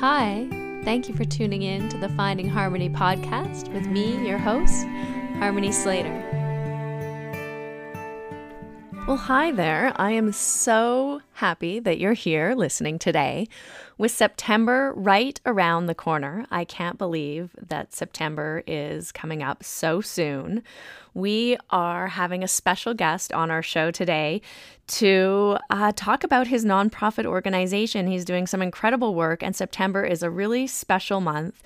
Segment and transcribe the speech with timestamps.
[0.00, 0.48] Hi,
[0.82, 4.84] thank you for tuning in to the Finding Harmony podcast with me, your host,
[5.38, 6.44] Harmony Slater.
[9.06, 9.92] Well, hi there.
[9.96, 13.46] I am so happy that you're here listening today.
[13.96, 20.00] With September right around the corner, I can't believe that September is coming up so
[20.00, 20.62] soon.
[21.12, 24.40] We are having a special guest on our show today
[24.86, 28.06] to uh, talk about his nonprofit organization.
[28.06, 31.62] He's doing some incredible work, and September is a really special month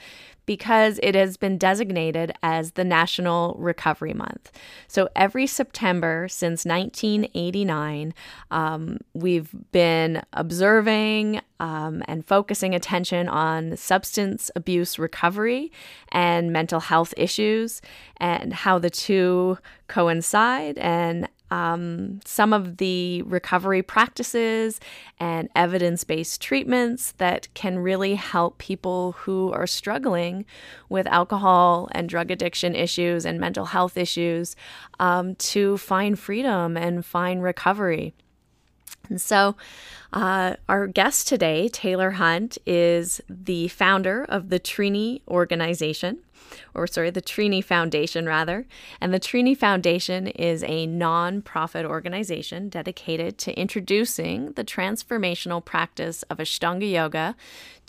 [0.49, 4.51] because it has been designated as the National Recovery Month.
[4.87, 8.15] So every September since 1989,
[8.51, 15.71] um, we've been observing um, and focusing attention on substance abuse recovery
[16.13, 17.83] and mental health issues
[18.17, 24.81] and how the two coincide and um, some of the recovery practices
[25.19, 30.45] and evidence based treatments that can really help people who are struggling
[30.89, 34.57] with alcohol and drug addiction issues and mental health issues
[35.01, 38.15] um, to find freedom and find recovery.
[39.09, 39.57] And so,
[40.13, 46.19] uh, our guest today, Taylor Hunt, is the founder of the Trini organization
[46.75, 48.67] or sorry, the Trini Foundation, rather.
[49.01, 56.39] And the Trini Foundation is a non-profit organization dedicated to introducing the transformational practice of
[56.39, 57.37] Ashtanga Yoga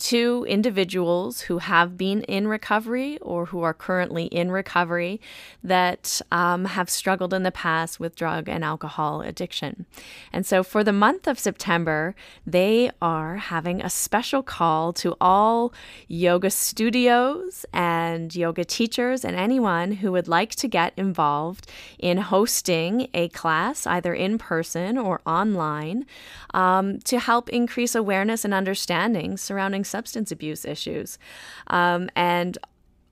[0.00, 5.20] to individuals who have been in recovery or who are currently in recovery
[5.62, 9.84] that um, have struggled in the past with drug and alcohol addiction.
[10.32, 12.14] And so for the month of September,
[12.46, 15.74] they are having a special call to all
[16.08, 23.08] yoga studios and yoga teachers and anyone who would like to get involved in hosting
[23.14, 26.06] a class, either in person or online,
[26.54, 31.18] um, to help increase awareness and understanding surrounding substance abuse issues.
[31.68, 32.58] Um, and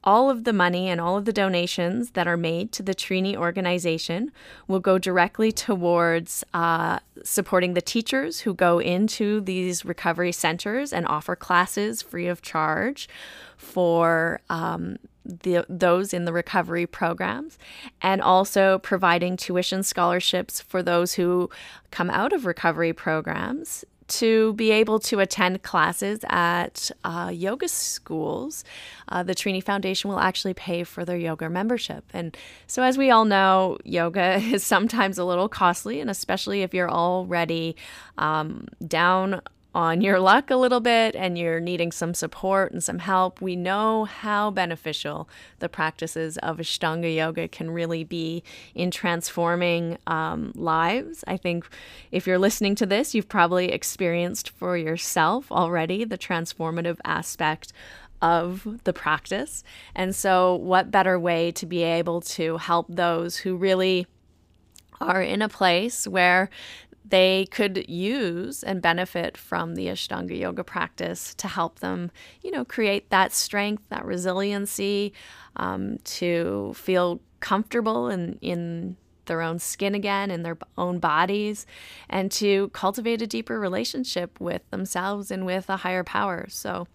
[0.05, 3.37] all of the money and all of the donations that are made to the Trini
[3.37, 4.31] organization
[4.66, 11.06] will go directly towards uh, supporting the teachers who go into these recovery centers and
[11.06, 13.09] offer classes free of charge
[13.56, 14.97] for um,
[15.28, 17.59] the, those in the recovery programs,
[18.03, 21.50] and also providing tuition scholarships for those who
[21.91, 28.65] come out of recovery programs to be able to attend classes at uh, yoga schools.
[29.09, 32.05] Uh, the Trini Foundation will actually pay for their yoga membership.
[32.12, 36.75] And so, as we all know, yoga is sometimes a little costly, and especially if
[36.75, 37.77] you're already
[38.16, 39.43] um, down
[39.75, 43.55] on your luck a little bit and you're needing some support and some help, we
[43.55, 48.43] know how beneficial the practices of Ashtanga yoga can really be
[48.75, 51.23] in transforming um, lives.
[51.27, 51.69] I think
[52.11, 57.73] if you're listening to this, you've probably experienced for yourself already the transformative aspect
[58.21, 59.62] of the practice.
[59.95, 64.07] And so, what better way to be able to help those who really
[65.01, 66.51] are in a place where
[67.11, 72.11] they could use and benefit from the Ashtanga yoga practice to help them,
[72.43, 75.13] you know, create that strength, that resiliency,
[75.57, 78.97] um, to feel comfortable in, in
[79.28, 81.65] their own skin again, in their own bodies,
[82.11, 86.47] and to cultivate a deeper relationship with themselves and with a higher power.
[86.50, 86.89] So,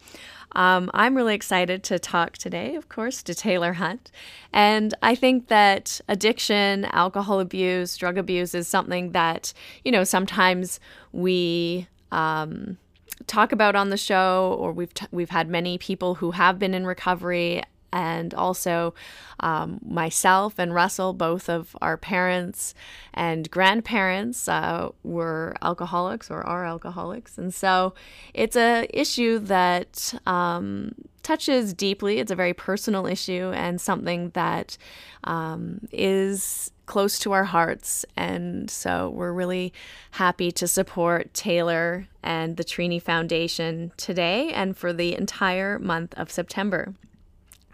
[0.51, 4.11] um, I'm really excited to talk today, of course, to Taylor Hunt.
[4.51, 10.79] And I think that addiction, alcohol abuse, drug abuse is something that, you know, sometimes
[11.11, 11.88] we.
[12.11, 12.77] Um,
[13.25, 16.73] talk about on the show or we've t- we've had many people who have been
[16.73, 18.93] in recovery and also
[19.39, 22.73] um, myself and Russell, both of our parents
[23.13, 27.93] and grandparents, uh, were alcoholics or are alcoholics, and so
[28.33, 32.19] it's a issue that um, touches deeply.
[32.19, 34.77] It's a very personal issue and something that
[35.23, 38.05] um, is close to our hearts.
[38.17, 39.73] And so we're really
[40.11, 46.29] happy to support Taylor and the Trini Foundation today and for the entire month of
[46.29, 46.94] September.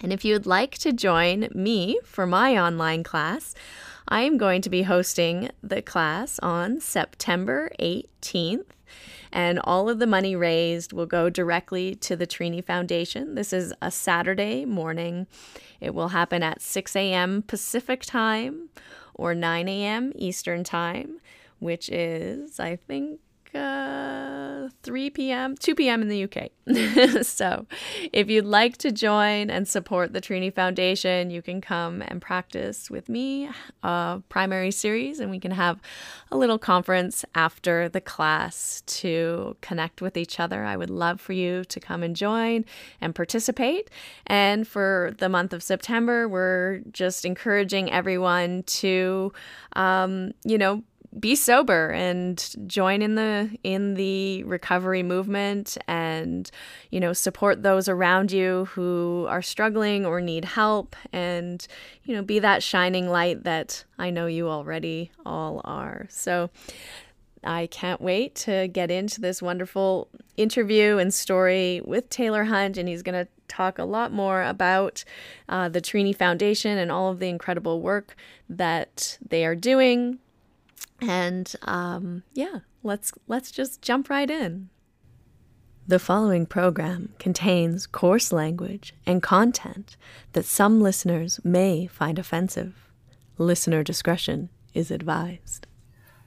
[0.02, 3.54] And if you'd like to join me for my online class,
[4.08, 8.66] I am going to be hosting the class on September 18th.
[9.32, 13.36] And all of the money raised will go directly to the Trini Foundation.
[13.36, 15.28] This is a Saturday morning.
[15.80, 17.44] It will happen at 6 a.m.
[17.44, 18.70] Pacific time
[19.14, 20.12] or 9 a.m.
[20.16, 21.20] Eastern time,
[21.60, 23.20] which is, I think,
[23.56, 26.02] uh, 3 p.m., 2 p.m.
[26.02, 27.24] in the UK.
[27.26, 27.66] so,
[28.14, 32.90] if you'd like to join and support the Trini Foundation, you can come and practice
[32.90, 33.50] with me
[33.84, 35.82] a primary series, and we can have
[36.32, 40.64] a little conference after the class to connect with each other.
[40.64, 42.66] I would love for you to come and join
[43.02, 43.90] and participate.
[44.28, 49.34] And for the month of September, we're just encouraging everyone to,
[49.74, 50.84] um, you know,
[51.18, 56.52] be sober and join in the in the recovery movement and
[56.92, 61.68] you know support those around you who are struggling or need help and
[62.04, 66.06] you know be that shining light that I know you already all are.
[66.10, 66.52] So
[67.44, 72.90] I can't wait to get into this wonderful interview and story with Taylor Hunt, and
[72.90, 75.04] he's going to talk a lot more about
[75.48, 78.16] uh, the Trini Foundation and all of the incredible work
[78.50, 80.20] that they are doing
[81.02, 84.70] and um, yeah, let's let's just jump right in.
[85.88, 89.98] The following program contains coarse language and content
[90.34, 92.92] that some listeners may find offensive.
[93.40, 95.66] Listener discretion is advised.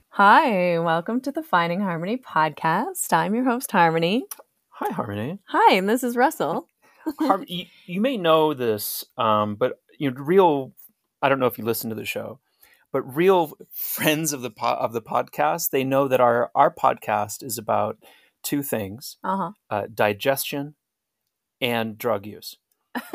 [0.09, 3.13] Hi, welcome to the Finding Harmony podcast.
[3.13, 4.25] I'm your host, Harmony.
[4.69, 5.39] Hi, Harmony.
[5.47, 6.67] Hi, and this is Russell.
[7.19, 10.73] Har- you, you, may know this, um, but you know, real.
[11.21, 12.39] I don't know if you listen to the show,
[12.93, 17.43] but real friends of the po- of the podcast, they know that our our podcast
[17.43, 17.97] is about
[18.43, 19.51] two things: uh-huh.
[19.69, 20.75] uh, digestion
[21.59, 22.55] and drug use.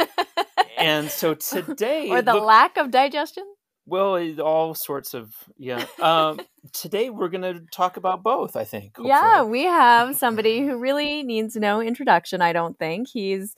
[0.78, 3.44] and so today, or the look, lack of digestion.
[3.86, 5.86] Well, all sorts of yeah.
[6.02, 6.40] Um,
[6.72, 8.56] today we're going to talk about both.
[8.56, 8.96] I think.
[8.96, 9.10] Hopefully.
[9.10, 12.42] Yeah, we have somebody who really needs no introduction.
[12.42, 13.54] I don't think he's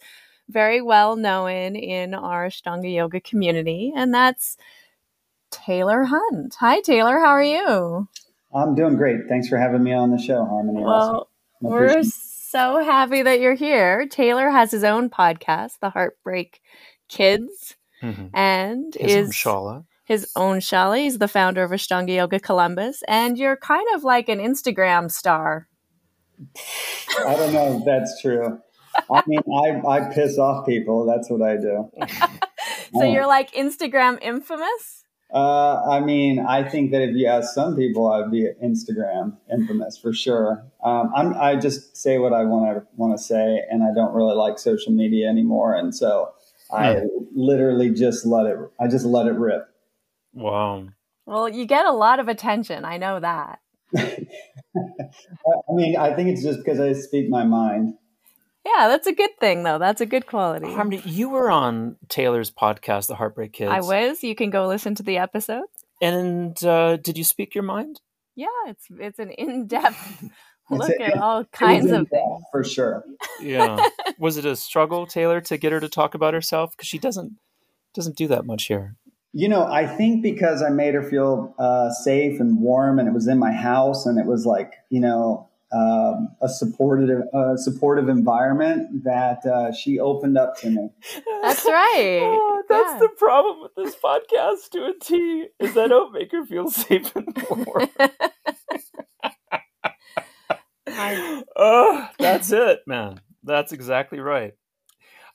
[0.51, 4.59] very well known in our Ashtanga yoga community, and that's
[5.51, 6.57] Taylor Hunt.
[6.61, 7.19] Hi, Taylor.
[7.19, 8.09] How are you?
[8.55, 9.29] I'm doing great.
[9.29, 10.83] Thanks for having me on the show, Harmony.
[10.83, 11.29] Well,
[11.61, 14.07] we're so happy that you're here.
[14.07, 16.61] Taylor has his own podcast, The Heartbreak
[17.09, 18.27] Kids, mm-hmm.
[18.35, 19.85] and his is own shala.
[20.05, 20.99] His own shala.
[20.99, 25.69] He's the founder of Ashtanga Yoga Columbus, and you're kind of like an Instagram star.
[27.19, 28.59] I don't know if that's true.
[29.11, 31.07] I mean, I, I piss off people.
[31.07, 31.91] That's what I do.
[32.99, 35.00] so you're like Instagram infamous?
[35.33, 39.97] Uh, I mean, I think that if you ask some people, I'd be Instagram infamous
[39.97, 40.65] for sure.
[40.83, 44.13] Um, I'm, I just say what I want to want to say, and I don't
[44.13, 46.33] really like social media anymore, and so
[46.73, 47.07] I hmm.
[47.33, 48.59] literally just let it.
[48.81, 49.69] I just let it rip.
[50.33, 50.89] Wow.
[51.27, 52.85] Well, you get a lot of attention.
[52.85, 53.61] I know that.
[53.97, 57.95] I mean, I think it's just because I speak my mind.
[58.65, 59.79] Yeah, that's a good thing, though.
[59.79, 60.73] That's a good quality.
[60.73, 63.71] Harmony, you were on Taylor's podcast, The Heartbreak Kids.
[63.73, 64.23] I was.
[64.23, 65.65] You can go listen to the episode.
[66.03, 68.01] And uh, did you speak your mind?
[68.37, 70.25] Yeah, it's it's an in depth
[70.71, 73.05] look a, at all kinds of things for sure.
[73.41, 73.87] Yeah,
[74.19, 77.33] was it a struggle, Taylor, to get her to talk about herself because she doesn't
[77.95, 78.97] doesn't do that much here?
[79.33, 83.13] You know, I think because I made her feel uh, safe and warm, and it
[83.13, 88.09] was in my house, and it was like you know um, a supportive, uh, supportive
[88.09, 90.91] environment that uh, she opened up to me.
[91.43, 92.21] That's right.
[92.23, 92.99] oh, that's yeah.
[92.99, 97.15] the problem with this podcast to a T is I don't make her feel safe
[97.15, 97.89] and warm.
[101.57, 103.21] oh, that's it, man.
[103.45, 104.55] That's exactly right.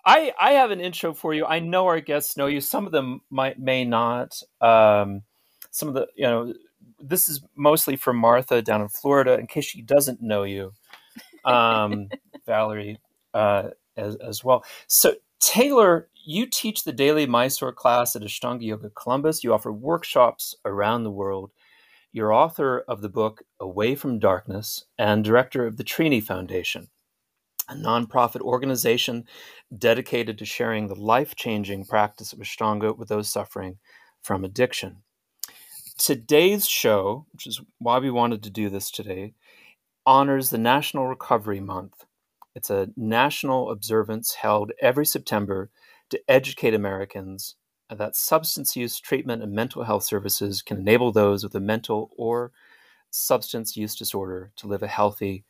[0.05, 1.45] I I have an intro for you.
[1.45, 2.61] I know our guests know you.
[2.61, 4.39] Some of them might may not.
[4.61, 5.23] Um,
[5.71, 6.53] some of the you know
[7.07, 10.73] this is mostly for Martha down in Florida, in case she doesn't know you,
[11.43, 12.09] um,
[12.45, 12.99] Valerie,
[13.33, 14.63] uh, as, as well.
[14.87, 19.43] So, Taylor, you teach the daily Mysore class at Ashtanga Yoga Columbus.
[19.43, 21.51] You offer workshops around the world.
[22.11, 26.87] You're author of the book Away from Darkness and director of the Trini Foundation,
[27.67, 29.25] a nonprofit organization
[29.77, 33.77] dedicated to sharing the life changing practice of Ashtanga with those suffering
[34.21, 35.03] from addiction
[35.97, 39.33] today's show, which is why we wanted to do this today,
[40.05, 42.05] honors the National Recovery Month.
[42.53, 45.69] It's a national observance held every September
[46.09, 47.55] to educate Americans
[47.89, 52.51] that substance use treatment and mental health services can enable those with a mental or
[53.11, 55.43] substance use disorder to live a healthy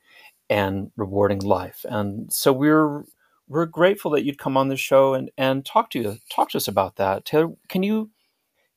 [0.49, 1.85] and rewarding life.
[1.87, 3.03] And so we're
[3.47, 6.57] we're grateful that you'd come on the show and, and talk to you talk to
[6.57, 7.25] us about that.
[7.25, 8.09] Taylor, can you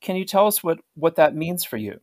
[0.01, 2.01] can you tell us what, what that means for you?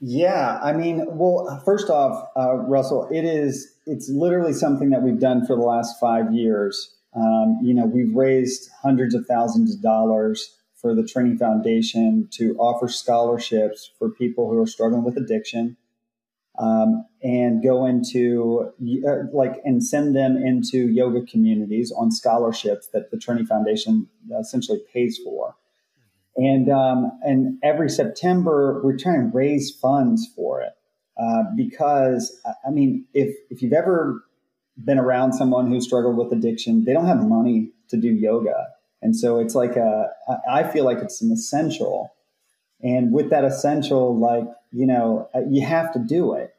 [0.00, 5.20] Yeah, I mean, well, first off, uh, Russell, it is it's literally something that we've
[5.20, 6.94] done for the last five years.
[7.14, 12.56] Um, you know, we've raised hundreds of thousands of dollars for the Trini Foundation to
[12.58, 15.76] offer scholarships for people who are struggling with addiction.
[16.58, 18.72] um, and go into
[19.06, 24.08] uh, like and send them into yoga communities on scholarships that the Trini Foundation
[24.38, 25.56] essentially pays for.
[26.36, 30.72] And um, and every September we're trying to raise funds for it
[31.20, 34.24] uh, because I mean if if you've ever
[34.82, 38.68] been around someone who struggled with addiction, they don't have money to do yoga,
[39.02, 40.08] and so it's like a
[40.48, 42.14] I feel like it's an essential.
[42.84, 46.54] And with that essential, like you know, uh, you have to do it.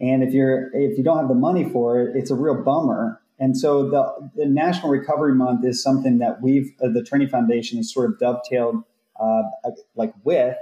[0.00, 3.20] And if you're if you don't have the money for it, it's a real bummer.
[3.38, 7.76] And so the, the National Recovery Month is something that we've uh, the Trini Foundation
[7.78, 8.82] has sort of dovetailed
[9.20, 9.42] uh,
[9.94, 10.56] like with.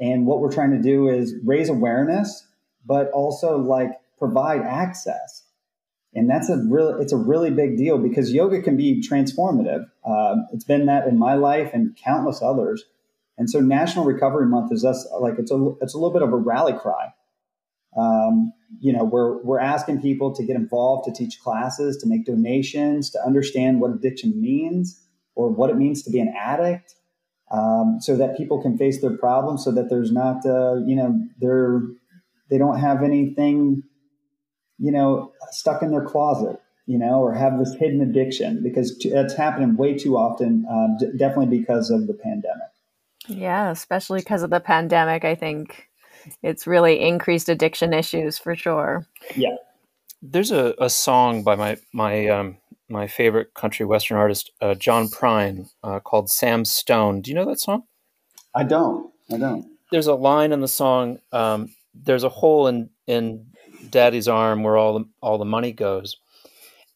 [0.00, 2.46] And what we're trying to do is raise awareness,
[2.84, 5.44] but also like provide access.
[6.14, 9.86] And that's a real it's a really big deal because yoga can be transformative.
[10.04, 12.84] Uh, it's been that in my life and countless others.
[13.38, 16.32] And so National Recovery Month is us like it's a it's a little bit of
[16.32, 17.12] a rally cry.
[17.96, 22.26] Um, you know, we're we're asking people to get involved, to teach classes, to make
[22.26, 25.02] donations, to understand what addiction means
[25.34, 26.94] or what it means to be an addict,
[27.52, 31.20] um, so that people can face their problems, so that there's not, uh, you know,
[31.38, 31.82] they're
[32.50, 33.82] they don't have anything,
[34.78, 39.34] you know, stuck in their closet, you know, or have this hidden addiction because it's
[39.34, 42.68] happening way too often, um, d- definitely because of the pandemic.
[43.28, 45.88] Yeah, especially because of the pandemic, I think
[46.42, 49.06] it's really increased addiction issues for sure.
[49.36, 49.56] Yeah.
[50.20, 52.58] There's a, a song by my my um,
[52.92, 57.46] my favorite country western artist, uh, John Prine, uh, called "Sam Stone." Do you know
[57.46, 57.84] that song?
[58.54, 59.10] I don't.
[59.32, 59.66] I don't.
[59.90, 61.18] There's a line in the song.
[61.32, 63.46] Um, there's a hole in in
[63.90, 66.16] Daddy's arm where all the all the money goes,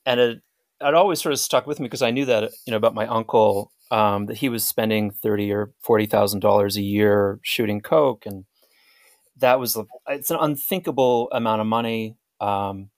[0.05, 0.43] and it
[0.81, 3.07] it always sort of stuck with me because I knew that you know about my
[3.07, 8.27] uncle um, that he was spending thirty or forty thousand dollars a year shooting coke,
[8.27, 8.45] and
[9.39, 12.17] that was it's an unthinkable amount of money.
[12.41, 12.91] Um,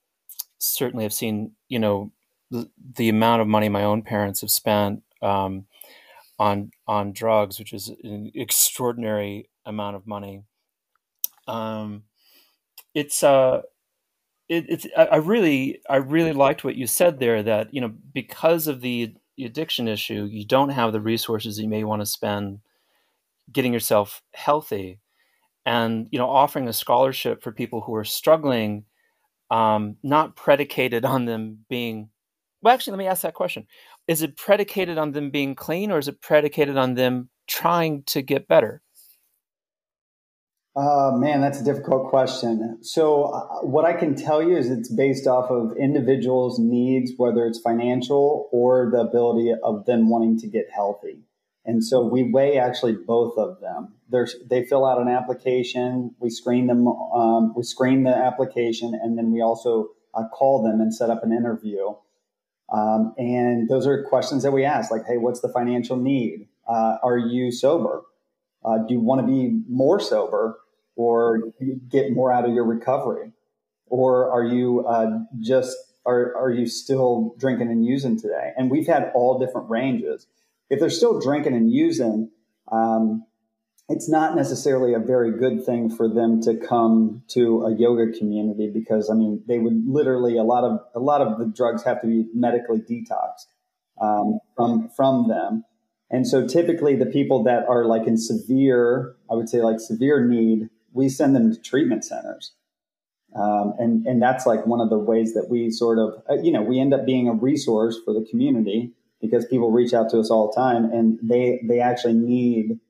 [0.59, 2.13] certainly, I've seen you know
[2.51, 5.67] the, amount of money my own parents have spent um,
[6.39, 10.45] on on drugs, which is an extraordinary amount of money.
[11.47, 12.05] Um,
[12.95, 13.63] it's uh,
[14.49, 18.67] it, it's I really I really liked what you said there that you know because
[18.67, 19.15] of the
[19.45, 22.61] addiction issue, you don't have the resources you may want to spend
[23.53, 24.99] getting yourself healthy,
[25.67, 28.85] and you know offering a scholarship for people who are struggling,
[29.51, 32.11] um, not predicated on them being.
[32.63, 33.67] Well, actually, let me ask that question:
[34.07, 38.23] Is it predicated on them being clean, or is it predicated on them trying to
[38.23, 38.83] get better?
[40.79, 42.79] Uh, man, that's a difficult question.
[42.83, 47.47] So, uh, what I can tell you is it's based off of individuals' needs, whether
[47.47, 51.25] it's financial or the ability of them wanting to get healthy.
[51.65, 53.95] And so, we weigh actually both of them.
[54.09, 59.19] There's, they fill out an application, we screen them, um, we screen the application, and
[59.19, 61.89] then we also uh, call them and set up an interview.
[62.73, 66.49] Um, and those are questions that we ask, like, hey, what's the financial need?
[66.69, 68.03] Uh, are you sober?
[68.65, 70.59] Uh, do you want to be more sober?
[70.99, 71.41] or
[71.89, 73.31] get more out of your recovery?
[73.87, 78.51] Or are you uh, just are are you still drinking and using today?
[78.59, 80.27] And we've had all different ranges.
[80.69, 82.31] If they're still drinking and using,
[82.71, 83.25] um,
[83.89, 88.71] it's not necessarily a very good thing for them to come to a yoga community
[88.73, 92.01] because I mean they would literally a lot of a lot of the drugs have
[92.03, 93.47] to be medically detoxed
[94.01, 95.65] um, from from them.
[96.11, 100.27] And so typically the people that are like in severe, I would say like severe
[100.27, 102.53] need we send them to treatment centers.
[103.37, 106.51] Um, and, and that's like one of the ways that we sort of, uh, you
[106.51, 110.19] know, we end up being a resource for the community because people reach out to
[110.19, 112.81] us all the time and they, they actually need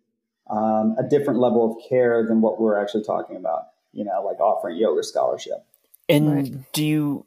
[0.51, 4.41] um, a different level of care than what we're actually talking about, you know, like
[4.41, 5.65] offering yoga scholarship.
[6.09, 6.73] And right.
[6.73, 7.27] do you,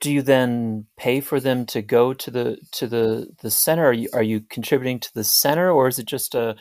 [0.00, 3.86] do you then pay for them to go to the to the the center?
[3.86, 6.56] Are you are you contributing to the center, or is it just a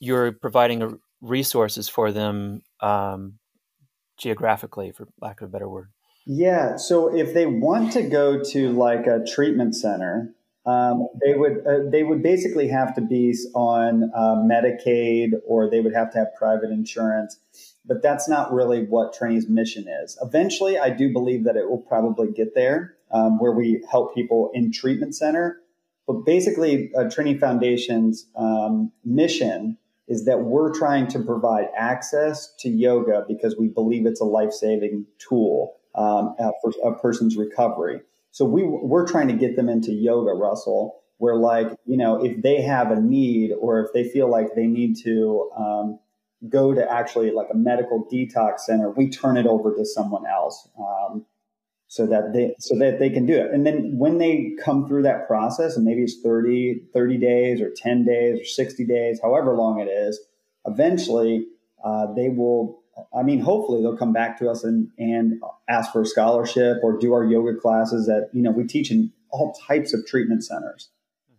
[0.00, 3.34] you're providing a resources for them um,
[4.16, 5.90] geographically, for lack of a better word?
[6.24, 6.76] Yeah.
[6.76, 10.34] So if they want to go to like a treatment center,
[10.66, 15.80] um, they would uh, they would basically have to be on uh, Medicaid or they
[15.80, 17.38] would have to have private insurance.
[17.84, 20.18] But that's not really what Trini's mission is.
[20.20, 24.50] Eventually, I do believe that it will probably get there, um, where we help people
[24.54, 25.60] in treatment center.
[26.08, 32.68] But basically, uh, Trini Foundation's um, mission is that we're trying to provide access to
[32.68, 38.00] yoga because we believe it's a life saving tool um, for a person's recovery.
[38.36, 42.42] So we, we're trying to get them into yoga, Russell, where like, you know, if
[42.42, 45.98] they have a need or if they feel like they need to, um,
[46.50, 50.68] go to actually like a medical detox center, we turn it over to someone else.
[50.78, 51.24] Um,
[51.88, 55.04] so that they so that they can do it and then when they come through
[55.04, 59.54] that process and maybe it's 30 30 days or 10 days or 60 days however
[59.54, 60.18] long it is
[60.66, 61.46] eventually
[61.84, 62.82] uh, they will
[63.16, 66.98] i mean hopefully they'll come back to us and, and ask for a scholarship or
[66.98, 70.90] do our yoga classes that you know we teach in all types of treatment centers.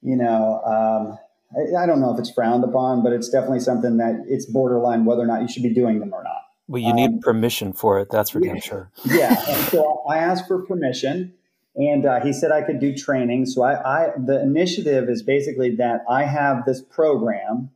[0.00, 1.18] you know, um,
[1.52, 5.04] I, I, don't know if it's frowned upon, but it's definitely something that it's borderline
[5.04, 6.42] whether or not you should be doing them or not.
[6.66, 8.08] Well, you need um, permission for it.
[8.10, 8.90] That's for yeah, damn sure.
[9.06, 9.34] Yeah.
[9.68, 11.32] so I asked for permission,
[11.74, 13.46] and uh, he said I could do training.
[13.46, 17.70] So I, I the initiative is basically that I have this program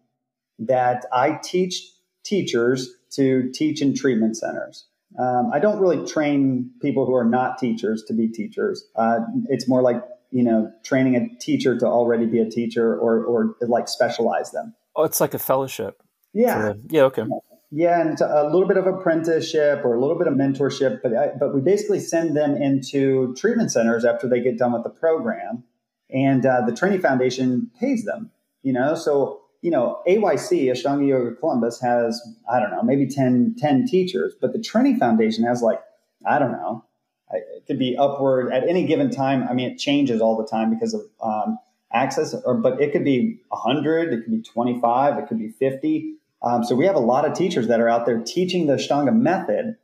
[0.59, 1.91] that I teach
[2.25, 4.87] teachers to teach in treatment centers.
[5.19, 8.85] Um, I don't really train people who are not teachers to be teachers.
[8.97, 10.03] Uh, it's more like
[10.33, 14.75] you know training a teacher to already be a teacher or or like specialize them.
[14.97, 16.03] Oh, it's like a fellowship.
[16.33, 16.75] Yeah.
[16.89, 17.03] yeah.
[17.03, 17.25] Okay.
[17.71, 21.29] Yeah, and a little bit of apprenticeship or a little bit of mentorship, but I,
[21.39, 25.65] but we basically send them into treatment centers after they get done with the program,
[26.11, 28.31] and uh, the Trini Foundation pays them.
[28.63, 32.21] You know, so you know, AYC, Ashtanga Yoga Columbus, has,
[32.53, 35.81] I don't know, maybe 10, 10 teachers, but the Trini Foundation has like,
[36.27, 36.85] I don't know,
[37.33, 39.47] it could be upward at any given time.
[39.49, 41.59] I mean, it changes all the time because of um,
[41.93, 46.15] access, or, but it could be 100, it could be 25, it could be 50.
[46.43, 49.15] Um, so we have a lot of teachers that are out there teaching the Ashtanga
[49.15, 49.77] method,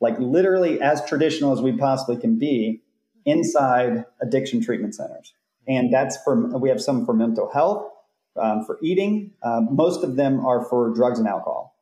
[0.00, 2.82] like literally as traditional as we possibly can be
[3.24, 5.32] inside addiction treatment centers.
[5.66, 7.90] And that's for, we have some for mental health
[8.36, 9.32] um, for eating.
[9.42, 11.74] Um, most of them are for drugs and alcohol.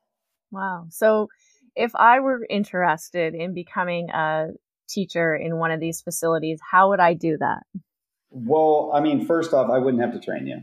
[0.53, 0.87] Wow.
[0.90, 1.29] So
[1.75, 4.48] if I were interested in becoming a
[4.92, 7.62] teacher in one of these facilities, how would I do that?
[8.31, 10.61] Well, I mean, first off, I wouldn't have to train you.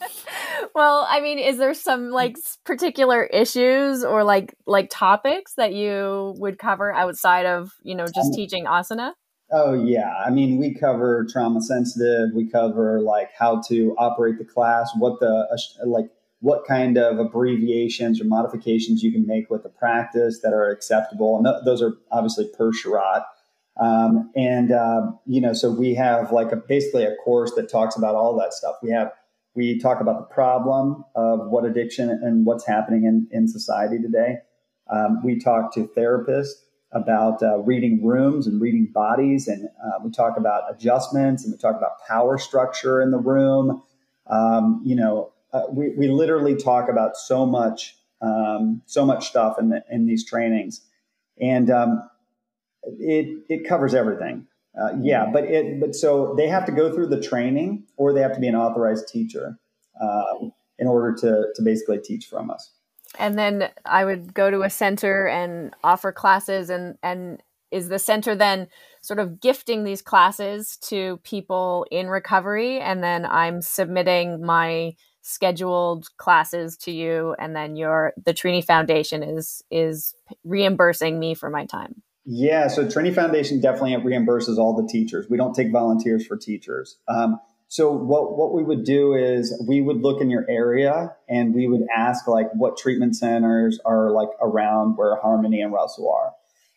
[0.74, 6.34] well, I mean, is there some like particular issues or like like topics that you
[6.38, 9.12] would cover outside of, you know, just um, teaching asana?
[9.52, 12.30] Oh yeah, I mean we cover trauma sensitive.
[12.34, 15.46] We cover like how to operate the class, what the
[15.84, 16.08] like
[16.44, 21.38] what kind of abbreviations or modifications you can make with the practice that are acceptable,
[21.38, 23.24] and th- those are obviously per Sharath.
[23.80, 27.96] Um, and uh, you know, so we have like a basically a course that talks
[27.96, 28.76] about all that stuff.
[28.82, 29.10] We have
[29.54, 34.36] we talk about the problem of what addiction and what's happening in in society today.
[34.92, 36.52] Um, we talk to therapists
[36.92, 39.48] about uh, reading rooms and reading bodies.
[39.48, 43.82] And uh, we talk about adjustments and we talk about power structure in the room.
[44.28, 49.58] Um, you know, uh, we, we literally talk about so much, um, so much stuff
[49.58, 50.82] in, the, in these trainings.
[51.40, 52.08] And um,
[52.82, 54.46] it, it covers everything.
[54.78, 58.20] Uh, yeah, but it but so they have to go through the training or they
[58.20, 59.56] have to be an authorized teacher
[60.02, 60.48] uh,
[60.80, 62.72] in order to to basically teach from us
[63.18, 67.98] and then I would go to a center and offer classes and and is the
[67.98, 68.68] center then
[69.02, 76.14] sort of gifting these classes to people in recovery and then I'm submitting my scheduled
[76.18, 81.64] classes to you and then your the Trini Foundation is is reimbursing me for my
[81.64, 82.02] time.
[82.26, 85.26] Yeah, so Trini Foundation definitely reimburses all the teachers.
[85.28, 86.98] We don't take volunteers for teachers.
[87.08, 91.54] Um, so what what we would do is we would look in your area and
[91.54, 96.32] we would ask like what treatment centers are like around where Harmony and Russell are,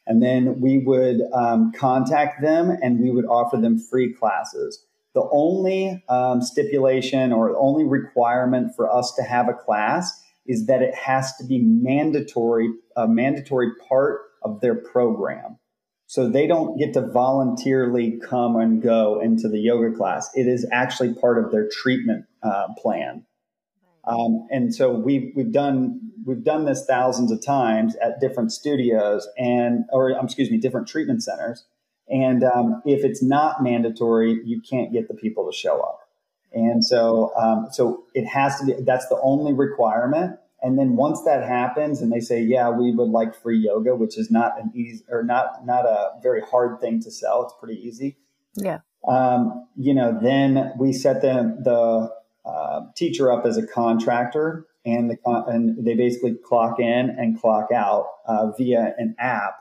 [0.05, 4.85] and then we would um, contact them and we would offer them free classes.
[5.17, 10.83] The only um, stipulation or only requirement for us to have a class is that
[10.83, 15.57] it has to be mandatory, a mandatory part of their program.
[16.05, 20.29] So they don't get to voluntarily come and go into the yoga class.
[20.35, 23.25] It is actually part of their treatment uh, plan.
[24.03, 29.27] Um, and so we've we've done we've done this thousands of times at different studios
[29.35, 31.65] and or um, excuse me different treatment centers.
[32.09, 36.07] And um, if it's not mandatory, you can't get the people to show up.
[36.53, 38.73] And so um, so it has to be.
[38.79, 40.39] That's the only requirement.
[40.61, 44.17] And then once that happens, and they say, "Yeah, we would like free yoga," which
[44.17, 47.43] is not an easy or not not a very hard thing to sell.
[47.43, 48.17] It's pretty easy.
[48.55, 48.79] Yeah.
[49.07, 55.11] Um, you know, then we set the the uh, teacher up as a contractor, and
[55.11, 59.57] the and they basically clock in and clock out uh, via an app,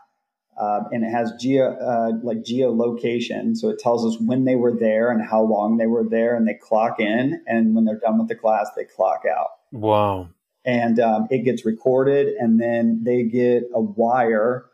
[0.59, 4.73] uh, and it has geo uh, like geolocation, so it tells us when they were
[4.73, 8.19] there and how long they were there, and they clock in, and when they're done
[8.19, 9.51] with the class, they clock out.
[9.73, 10.31] Wow!
[10.65, 14.67] And um, it gets recorded, and then they get a wire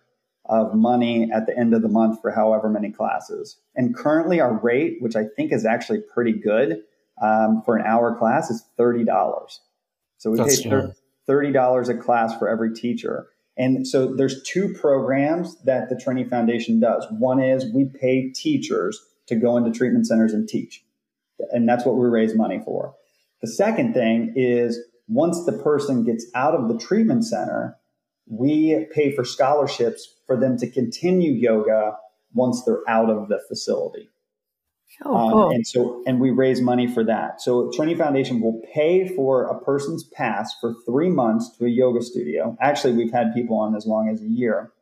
[0.46, 3.58] of money at the end of the month for however many classes.
[3.74, 6.82] And currently, our rate, which I think is actually pretty good
[7.20, 9.06] um, for an hour class is $30.
[10.18, 10.70] So we That's pay
[11.28, 13.28] $30 a class for every teacher.
[13.56, 17.06] And so there's two programs that the Trini Foundation does.
[17.10, 20.84] One is we pay teachers to go into treatment centers and teach.
[21.50, 22.94] And that's what we raise money for.
[23.40, 27.76] The second thing is once the person gets out of the treatment center,
[28.26, 31.96] we pay for scholarships for them to continue yoga
[32.32, 34.08] once they're out of the facility.
[35.04, 35.50] Oh, um, cool.
[35.50, 37.40] and so, and we raise money for that.
[37.40, 42.02] So Trini Foundation will pay for a person's pass for three months to a yoga
[42.02, 42.56] studio.
[42.60, 44.72] Actually, we've had people on as long as a year.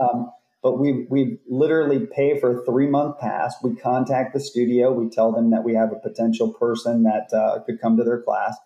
[0.00, 0.30] Um,
[0.62, 3.54] but we we literally pay for a three month pass.
[3.62, 4.92] We contact the studio.
[4.92, 8.20] We tell them that we have a potential person that uh, could come to their
[8.20, 8.56] class,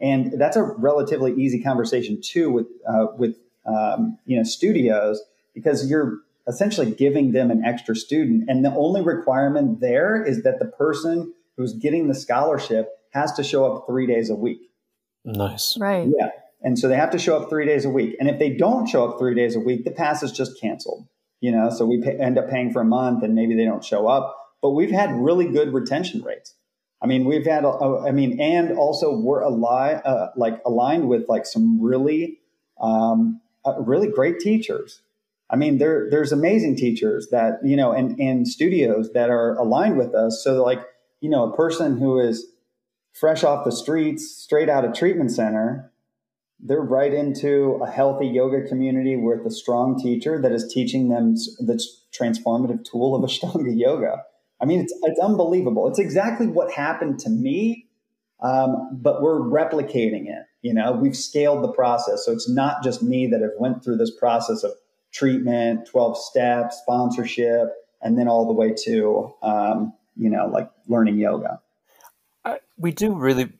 [0.00, 5.22] and that's a relatively easy conversation too with uh, with um, you know studios
[5.54, 8.44] because you're essentially giving them an extra student.
[8.48, 13.44] And the only requirement there is that the person who's getting the scholarship has to
[13.44, 14.70] show up three days a week.
[15.24, 15.78] Nice.
[15.78, 16.08] Right.
[16.18, 16.30] Yeah.
[16.62, 18.16] And so they have to show up three days a week.
[18.18, 21.06] And if they don't show up three days a week, the pass is just canceled.
[21.40, 23.84] You know, so we pay, end up paying for a month and maybe they don't
[23.84, 24.36] show up.
[24.62, 26.54] But we've had really good retention rates.
[27.02, 31.28] I mean, we've had, uh, I mean, and also we're ali- uh, like aligned with
[31.28, 32.38] like some really,
[32.80, 35.02] um, uh, really great teachers
[35.50, 39.98] I mean, there there's amazing teachers that you know, and and studios that are aligned
[39.98, 40.42] with us.
[40.42, 40.80] So like,
[41.20, 42.46] you know, a person who is
[43.12, 45.92] fresh off the streets, straight out of treatment center,
[46.60, 51.34] they're right into a healthy yoga community with a strong teacher that is teaching them
[51.58, 51.82] the
[52.18, 54.22] transformative tool of Ashtanga yoga.
[54.60, 55.88] I mean, it's it's unbelievable.
[55.88, 57.86] It's exactly what happened to me,
[58.42, 60.46] um, but we're replicating it.
[60.62, 63.98] You know, we've scaled the process, so it's not just me that have went through
[63.98, 64.72] this process of
[65.14, 67.68] treatment, 12 steps, sponsorship,
[68.02, 71.60] and then all the way to, um, you know, like learning yoga.
[72.44, 73.52] I, we do really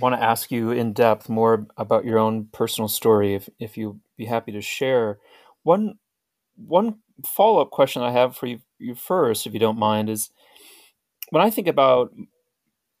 [0.00, 4.00] want to ask you in depth more about your own personal story, if, if you'd
[4.16, 5.18] be happy to share.
[5.62, 5.98] One,
[6.56, 10.30] one follow up question I have for you, you first, if you don't mind, is
[11.30, 12.12] when I think about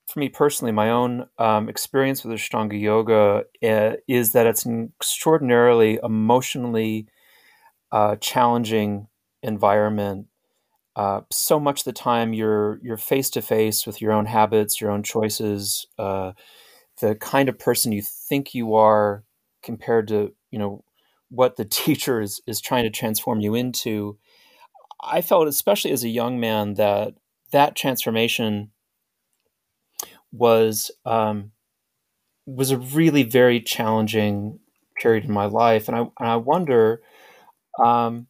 [0.08, 4.92] for me personally, my own um, experience with Ashtanga yoga uh, is that it's an
[5.00, 7.08] extraordinarily emotionally
[7.92, 9.08] uh, challenging
[9.42, 10.26] environment.
[10.94, 14.90] Uh, so much the time you're you're face to face with your own habits, your
[14.90, 16.32] own choices, uh,
[17.00, 19.24] the kind of person you think you are
[19.62, 20.84] compared to you know
[21.28, 24.18] what the teacher is is trying to transform you into.
[25.02, 27.14] I felt, especially as a young man, that
[27.52, 28.70] that transformation
[30.32, 31.52] was um,
[32.46, 34.60] was a really very challenging
[35.00, 37.02] period in my life, and I and I wonder
[37.82, 38.26] um,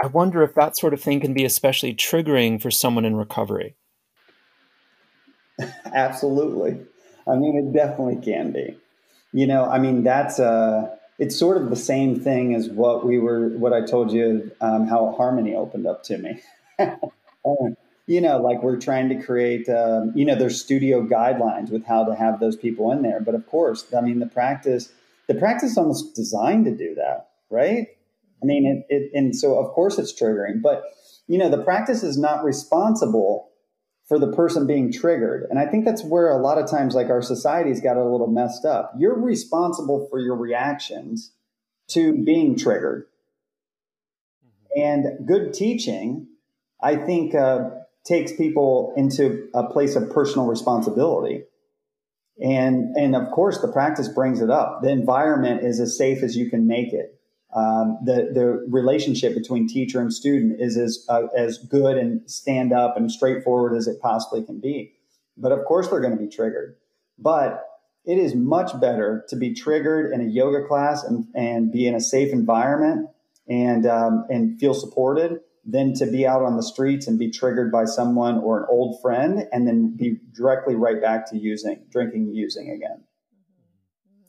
[0.00, 3.76] I wonder if that sort of thing can be especially triggering for someone in recovery.
[5.92, 6.80] Absolutely.
[7.26, 8.76] I mean, it definitely can be.
[9.32, 13.18] You know, I mean, that's uh, it's sort of the same thing as what we
[13.18, 16.40] were, what I told you, um, how Harmony opened up to me.
[18.06, 22.04] You know, like we're trying to create, um, you know, there's studio guidelines with how
[22.04, 23.20] to have those people in there.
[23.20, 24.90] But of course, I mean, the practice
[25.28, 27.88] the practice is almost designed to do that, right?
[28.42, 30.82] I mean, it, it, and so of course it's triggering, but
[31.26, 33.50] you know, the practice is not responsible
[34.08, 35.46] for the person being triggered.
[35.50, 38.26] And I think that's where a lot of times, like our society's got a little
[38.26, 38.94] messed up.
[38.96, 41.32] You're responsible for your reactions
[41.88, 43.06] to being triggered.
[44.74, 46.28] And good teaching,
[46.82, 47.70] I think, uh,
[48.04, 51.44] takes people into a place of personal responsibility.
[52.40, 54.82] And, and of course, the practice brings it up.
[54.82, 57.18] The environment is as safe as you can make it.
[57.54, 62.72] um, the the relationship between teacher and student is as uh, as good and stand
[62.72, 64.92] up and straightforward as it possibly can be.
[65.36, 66.76] But of course, they're going to be triggered.
[67.18, 67.64] But
[68.04, 71.94] it is much better to be triggered in a yoga class and, and be in
[71.94, 73.08] a safe environment
[73.48, 77.70] and um, and feel supported than to be out on the streets and be triggered
[77.70, 82.32] by someone or an old friend and then be directly right back to using drinking
[82.34, 83.04] using again.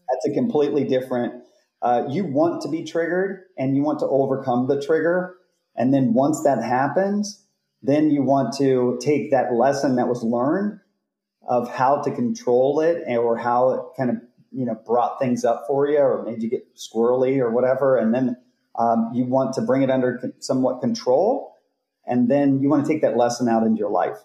[0.10, 1.43] That's a completely different
[1.82, 5.38] uh, you want to be triggered and you want to overcome the trigger.
[5.78, 7.45] And then once that happens
[7.82, 10.80] then you want to take that lesson that was learned
[11.47, 14.17] of how to control it or how it kind of
[14.52, 17.97] you know brought things up for you or made you get squirrely or whatever.
[17.97, 18.36] And then
[18.80, 21.56] um, you want to bring it under somewhat control
[22.08, 24.18] and then you want to take that lesson out into your life.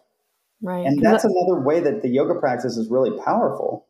[0.63, 0.87] Right.
[0.87, 3.87] And that's another way that the yoga practice is really powerful.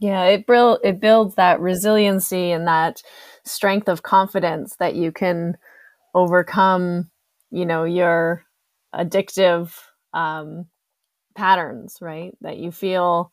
[0.00, 3.02] Yeah it, build, it builds that resiliency and that
[3.44, 5.56] strength of confidence that you can
[6.14, 7.10] overcome
[7.50, 8.44] you know your
[8.94, 9.72] addictive
[10.14, 10.66] um,
[11.36, 12.32] patterns right?
[12.40, 13.32] That you feel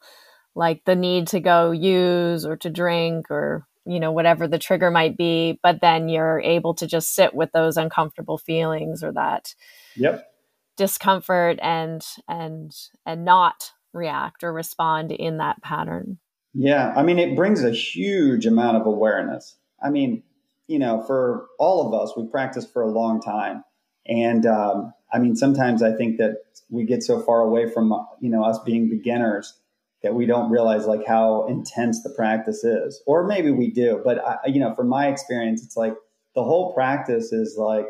[0.54, 4.92] like the need to go use or to drink or you know whatever the trigger
[4.92, 9.54] might be but then you're able to just sit with those uncomfortable feelings or that
[9.96, 10.32] yep.
[10.76, 12.74] discomfort and and
[13.06, 16.20] and not react or respond in that pattern.
[16.54, 19.56] Yeah i mean it brings a huge amount of awareness.
[19.82, 20.24] I mean
[20.68, 23.64] you know for all of us we practice for a long time.
[24.06, 26.38] And um, i mean sometimes i think that
[26.70, 29.54] we get so far away from you know us being beginners
[30.04, 33.02] that we don't realize like how intense the practice is.
[33.06, 35.96] Or maybe we do but I, you know from my experience it's like
[36.36, 37.88] the whole practice is like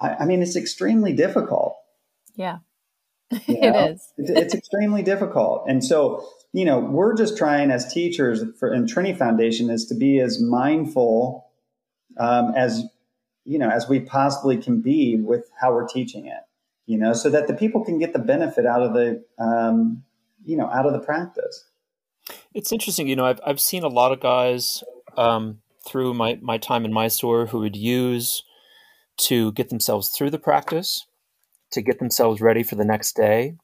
[0.00, 1.76] i, I mean it's extremely difficult.
[2.34, 2.58] Yeah.
[3.46, 3.86] You know?
[3.86, 4.12] it is.
[4.16, 5.64] It's, it's extremely difficult.
[5.68, 9.94] And so you know we're just trying as teachers for in Trini Foundation is to
[9.94, 11.50] be as mindful
[12.18, 12.84] um, as
[13.44, 16.42] you know as we possibly can be with how we're teaching it
[16.86, 20.02] you know so that the people can get the benefit out of the um,
[20.46, 21.66] you know out of the practice.
[22.54, 24.82] It's interesting, you know, I've I've seen a lot of guys
[25.16, 28.42] um, through my my time in Mysore who would use
[29.18, 31.06] to get themselves through the practice,
[31.72, 33.56] to get themselves ready for the next day,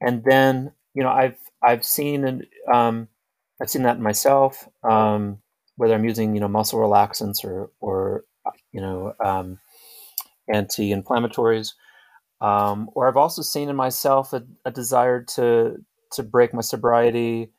[0.00, 3.08] and then you know I've I've seen um,
[3.60, 5.38] I've seen that myself, um,
[5.76, 8.24] whether I'm using you know muscle relaxants or or
[8.72, 9.58] you know um,
[10.52, 11.72] anti-inflammatories
[12.40, 17.50] um, or I've also seen in myself a, a, desire to to break my sobriety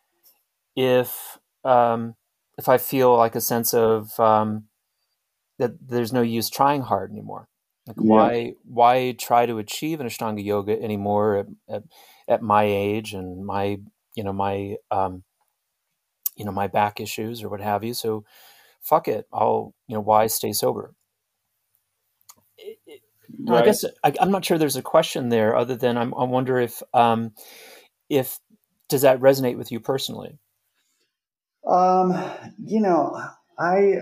[0.75, 2.15] if um,
[2.57, 4.65] if I feel like a sense of um,
[5.57, 7.49] that there's no use trying hard anymore.
[7.87, 8.03] Like yeah.
[8.03, 11.83] why why try to achieve an Ashtanga yoga anymore at, at,
[12.27, 13.79] at, my age and my
[14.15, 15.23] you know my um,
[16.37, 17.93] you know my back issues or what have you.
[17.93, 18.23] So
[18.81, 19.27] fuck it.
[19.33, 20.93] I'll you know why stay sober.
[23.37, 23.61] Right.
[23.61, 26.59] I guess I, am not sure there's a question there, other than I'm, I wonder
[26.59, 27.33] if um,
[28.09, 28.39] if
[28.87, 30.39] does that resonate with you personally?
[31.67, 32.11] Um,
[32.63, 33.21] you know,
[33.57, 33.93] I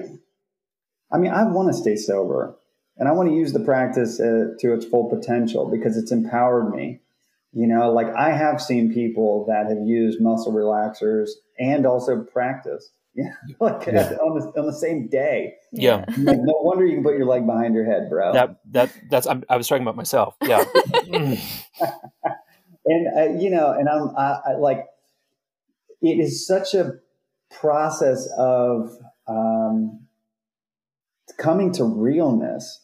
[1.12, 2.58] I mean, I want to stay sober,
[2.98, 6.74] and I want to use the practice uh, to its full potential because it's empowered
[6.74, 7.00] me.
[7.54, 12.90] You know, like I have seen people that have used muscle relaxers and also practice
[13.18, 14.12] yeah, like yeah.
[14.22, 15.56] on the on the same day.
[15.74, 16.06] Yeah.
[16.08, 18.32] Like, no wonder you can put your leg behind your head, bro.
[18.32, 20.36] That that that's I'm, i was talking about myself.
[20.44, 20.64] Yeah.
[21.08, 21.38] and
[23.18, 24.86] uh, you know, and I'm I, I, like,
[26.02, 27.00] it is such a
[27.50, 28.92] process of
[29.28, 30.06] um,
[31.40, 32.82] coming to realness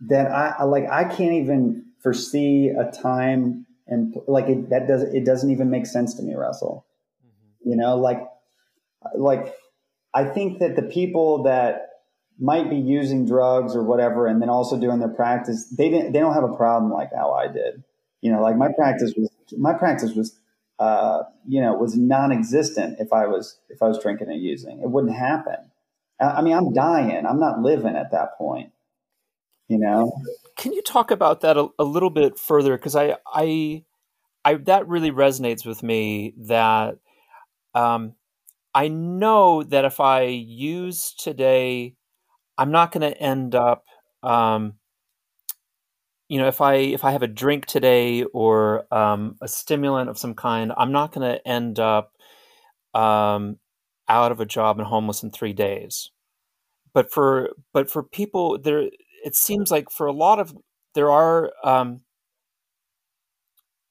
[0.00, 0.84] that I, I like.
[0.90, 5.86] I can't even foresee a time and like it, that does it doesn't even make
[5.86, 6.86] sense to me, Russell.
[7.24, 7.70] Mm-hmm.
[7.70, 8.20] You know, like
[9.14, 9.54] like
[10.14, 11.88] I think that the people that
[12.38, 16.18] might be using drugs or whatever and then also doing their practice they didn't they
[16.18, 17.82] don't have a problem like how I did.
[18.20, 20.38] You know like my practice was my practice was
[20.78, 24.80] uh, you know was non-existent if I was if I was drinking and using.
[24.80, 25.70] It wouldn't happen.
[26.20, 27.26] I mean I'm dying.
[27.26, 28.72] I'm not living at that point.
[29.68, 30.12] You know?
[30.56, 32.76] Can you talk about that a, a little bit further?
[32.76, 33.84] Because I I
[34.44, 36.98] I that really resonates with me that
[37.74, 38.14] um,
[38.76, 41.94] I know that if I use today,
[42.58, 43.86] I'm not going to end up,
[44.22, 44.74] um,
[46.28, 50.18] you know, if I if I have a drink today or um, a stimulant of
[50.18, 52.12] some kind, I'm not going to end up
[52.92, 53.58] um,
[54.10, 56.10] out of a job and homeless in three days.
[56.92, 58.90] But for but for people there,
[59.24, 60.54] it seems like for a lot of
[60.94, 62.02] there are um,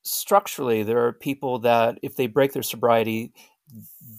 [0.03, 3.33] structurally there are people that if they break their sobriety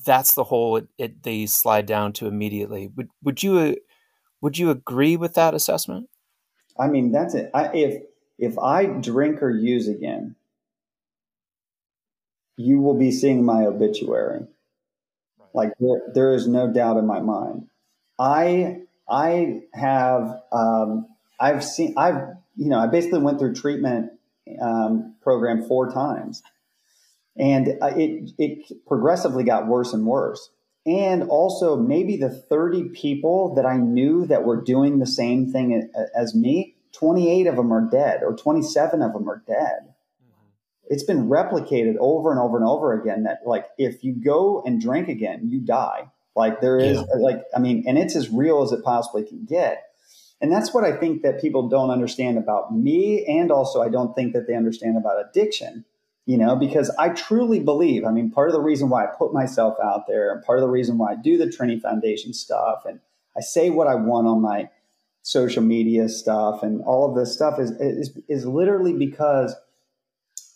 [0.04, 2.90] that's the hole it, it, they slide down to immediately.
[2.96, 3.76] Would would you
[4.40, 6.08] would you agree with that assessment?
[6.78, 7.50] I mean, that's it.
[7.54, 8.02] I, if
[8.38, 10.36] if I drink or use again,
[12.56, 14.46] you will be seeing my obituary.
[15.54, 17.68] Like there, there is no doubt in my mind.
[18.18, 21.06] I I have um,
[21.40, 22.22] I've seen I've
[22.56, 24.12] you know I basically went through treatment
[24.60, 26.42] um, program four times,
[27.38, 30.50] and uh, it it progressively got worse and worse.
[30.84, 35.90] And also maybe the thirty people that I knew that were doing the same thing
[36.14, 39.94] as me, twenty eight of them are dead, or twenty seven of them are dead
[40.88, 44.80] it's been replicated over and over and over again that like if you go and
[44.80, 46.10] drink again, you die.
[46.34, 47.04] Like there is yeah.
[47.18, 49.82] like I mean, and it's as real as it possibly can get.
[50.40, 54.14] And that's what I think that people don't understand about me and also I don't
[54.14, 55.84] think that they understand about addiction.
[56.26, 59.32] You know, because I truly believe, I mean, part of the reason why I put
[59.32, 62.82] myself out there and part of the reason why I do the Trini Foundation stuff
[62.84, 62.98] and
[63.36, 64.68] I say what I want on my
[65.22, 69.54] social media stuff and all of this stuff is is, is literally because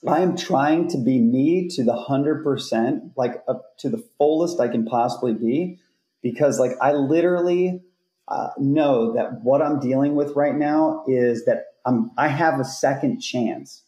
[0.09, 4.69] I am trying to be me to the 100%, like up to the fullest I
[4.69, 5.79] can possibly be,
[6.23, 7.83] because like I literally
[8.29, 12.65] uh, know that what I'm dealing with right now is that I'm, I have a
[12.65, 13.83] second chance.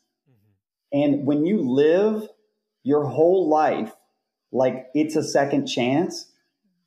[0.92, 2.28] And when you live
[2.82, 3.92] your whole life
[4.54, 6.26] like it's a second chance,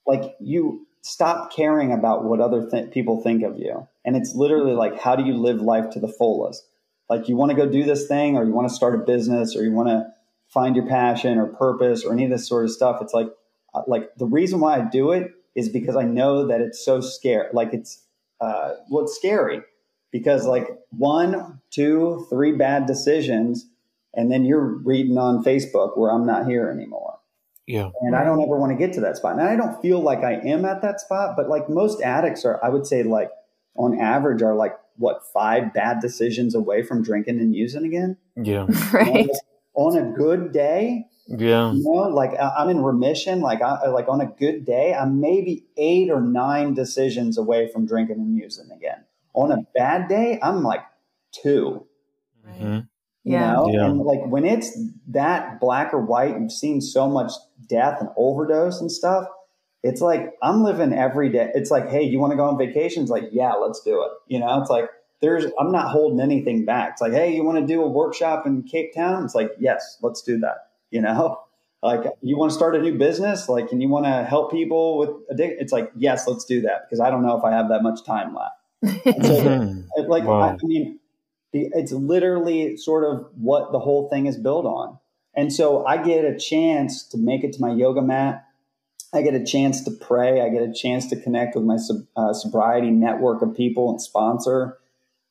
[0.06, 3.88] like you stop caring about what other th- people think of you.
[4.04, 6.64] And it's literally like, how do you live life to the fullest?
[7.10, 9.56] like you want to go do this thing or you want to start a business
[9.56, 10.06] or you want to
[10.48, 13.28] find your passion or purpose or any of this sort of stuff it's like
[13.74, 17.02] uh, like the reason why i do it is because i know that it's so
[17.02, 18.04] scary like it's
[18.42, 19.62] uh, well it's scary
[20.12, 23.66] because like one two three bad decisions
[24.16, 27.20] and then you're reading on facebook where i'm not here anymore
[27.68, 30.00] yeah and i don't ever want to get to that spot and i don't feel
[30.00, 33.30] like i am at that spot but like most addicts are i would say like
[33.76, 38.18] on average are like what five bad decisions away from drinking and using again.
[38.36, 39.30] Yeah, right.
[39.74, 43.42] On a good day, yeah, you know, like I'm in remission.
[43.42, 47.86] Like I like on a good day, I'm maybe eight or nine decisions away from
[47.86, 49.04] drinking and using again.
[49.34, 50.82] On a bad day, I'm like
[51.44, 51.86] 2
[52.48, 52.80] mm-hmm.
[53.26, 53.54] You yeah.
[53.54, 53.86] know, yeah.
[53.86, 57.34] and like when it's that black or white, you've seen so much
[57.68, 59.28] death and overdose and stuff
[59.86, 61.52] it's like I'm living every day.
[61.54, 63.04] It's like, hey, you want to go on vacation?
[63.04, 64.12] It's like, yeah, let's do it.
[64.28, 64.90] You know, it's like
[65.22, 66.94] there's I'm not holding anything back.
[66.94, 69.24] It's like, hey, you want to do a workshop in Cape Town?
[69.24, 70.70] It's like, yes, let's do that.
[70.90, 71.40] You know,
[71.84, 74.98] like you want to start a new business, like, and you want to help people
[74.98, 75.58] with addiction.
[75.60, 78.04] It's like, yes, let's do that because I don't know if I have that much
[78.04, 78.56] time left.
[79.04, 79.44] so,
[80.08, 80.26] like, mm-hmm.
[80.26, 80.42] wow.
[80.42, 81.00] I, I mean, the,
[81.56, 85.00] it's literally sort of what the whole thing is built on.
[85.36, 88.46] And so I get a chance to make it to my yoga mat
[89.16, 90.42] I get a chance to pray.
[90.42, 91.78] I get a chance to connect with my
[92.18, 94.78] uh, sobriety network of people and sponsor.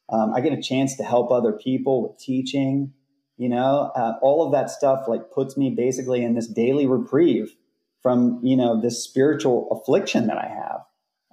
[0.08, 2.94] Um, I get a chance to help other people with teaching.
[3.36, 7.56] You know, uh, all of that stuff like puts me basically in this daily reprieve
[8.02, 10.80] from you know this spiritual affliction that I have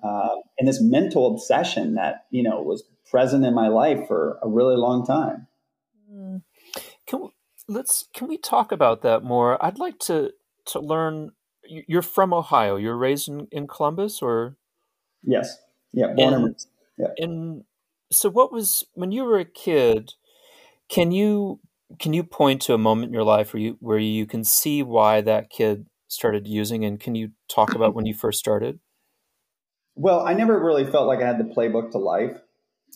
[0.03, 4.47] uh, and this mental obsession that you know was present in my life for a
[4.47, 5.47] really long time.
[6.07, 6.37] Hmm.
[7.07, 7.29] Can we,
[7.67, 9.63] let's can we talk about that more?
[9.65, 10.33] I'd like to
[10.67, 11.31] to learn
[11.63, 12.75] you're from Ohio.
[12.75, 14.55] You're raised in, in Columbus, or
[15.23, 15.57] yes,
[15.93, 17.07] yeah, born and, and yeah.
[17.17, 17.63] And
[18.11, 20.13] so, what was when you were a kid?
[20.89, 21.59] Can you
[21.97, 24.83] can you point to a moment in your life where you where you can see
[24.83, 28.79] why that kid started using, and can you talk about when you first started?
[29.95, 32.37] Well, I never really felt like I had the playbook to life.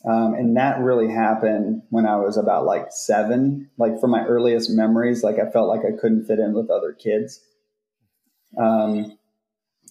[0.03, 3.69] Um, and that really happened when I was about like seven.
[3.77, 6.93] Like from my earliest memories, like I felt like I couldn't fit in with other
[6.93, 7.41] kids.
[8.57, 9.17] Um,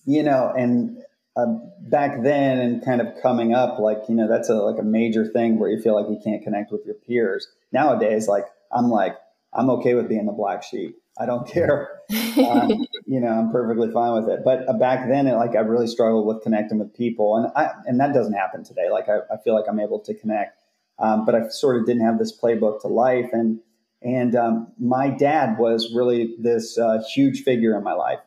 [0.04, 0.98] you know, and
[1.36, 1.46] uh,
[1.80, 5.26] back then and kind of coming up, like, you know, that's a, like a major
[5.26, 7.48] thing where you feel like you can't connect with your peers.
[7.72, 9.16] Nowadays, like, I'm like,
[9.52, 10.96] I'm okay with being the black sheep.
[11.18, 12.00] I don't care.
[12.38, 14.44] Um, you know, I'm perfectly fine with it.
[14.44, 17.36] But uh, back then, it, like, I really struggled with connecting with people.
[17.36, 18.90] And I, and that doesn't happen today.
[18.90, 20.60] Like, I, I feel like I'm able to connect.
[20.98, 23.30] Um, but I sort of didn't have this playbook to life.
[23.32, 23.60] And,
[24.02, 28.20] and um, my dad was really this uh, huge figure in my life.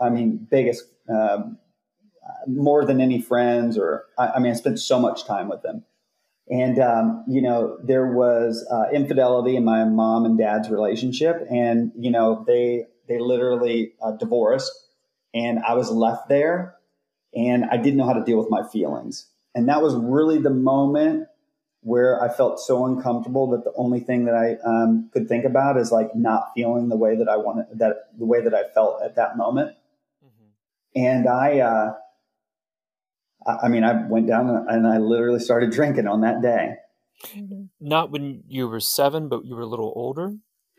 [0.00, 1.58] I mean, biggest, um,
[2.46, 5.84] more than any friends, or I, I, mean, I spent so much time with them.
[6.52, 11.46] And, um, you know, there was uh, infidelity in my mom and dad's relationship.
[11.50, 14.70] And, you know, they, they literally uh, divorced
[15.32, 16.74] and I was left there
[17.34, 19.30] and I didn't know how to deal with my feelings.
[19.54, 21.26] And that was really the moment
[21.80, 25.78] where I felt so uncomfortable that the only thing that I um, could think about
[25.78, 29.02] is like not feeling the way that I wanted that the way that I felt
[29.02, 29.74] at that moment.
[30.22, 31.02] Mm-hmm.
[31.02, 31.94] And I, uh,
[33.46, 36.76] I mean, I went down and I literally started drinking on that day.
[37.28, 37.64] Mm-hmm.
[37.80, 40.34] Not when you were seven, but you were a little older.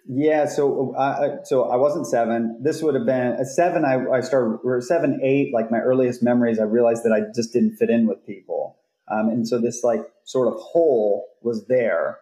[0.05, 2.59] Yeah, so uh, so I wasn't seven.
[2.61, 3.85] This would have been at seven.
[3.85, 5.53] I, I started or seven, eight.
[5.53, 8.77] Like my earliest memories, I realized that I just didn't fit in with people,
[9.09, 12.19] um, and so this like sort of hole was there.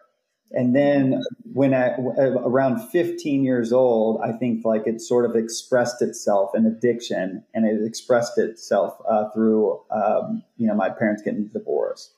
[0.54, 1.22] And then
[1.52, 6.66] when I around 15 years old, I think like it sort of expressed itself in
[6.66, 12.14] addiction, and it expressed itself uh, through um, you know my parents getting divorced.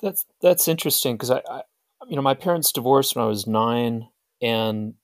[0.00, 1.62] That's that's interesting because I, I,
[2.06, 4.08] you know, my parents divorced when I was nine
[4.42, 4.94] and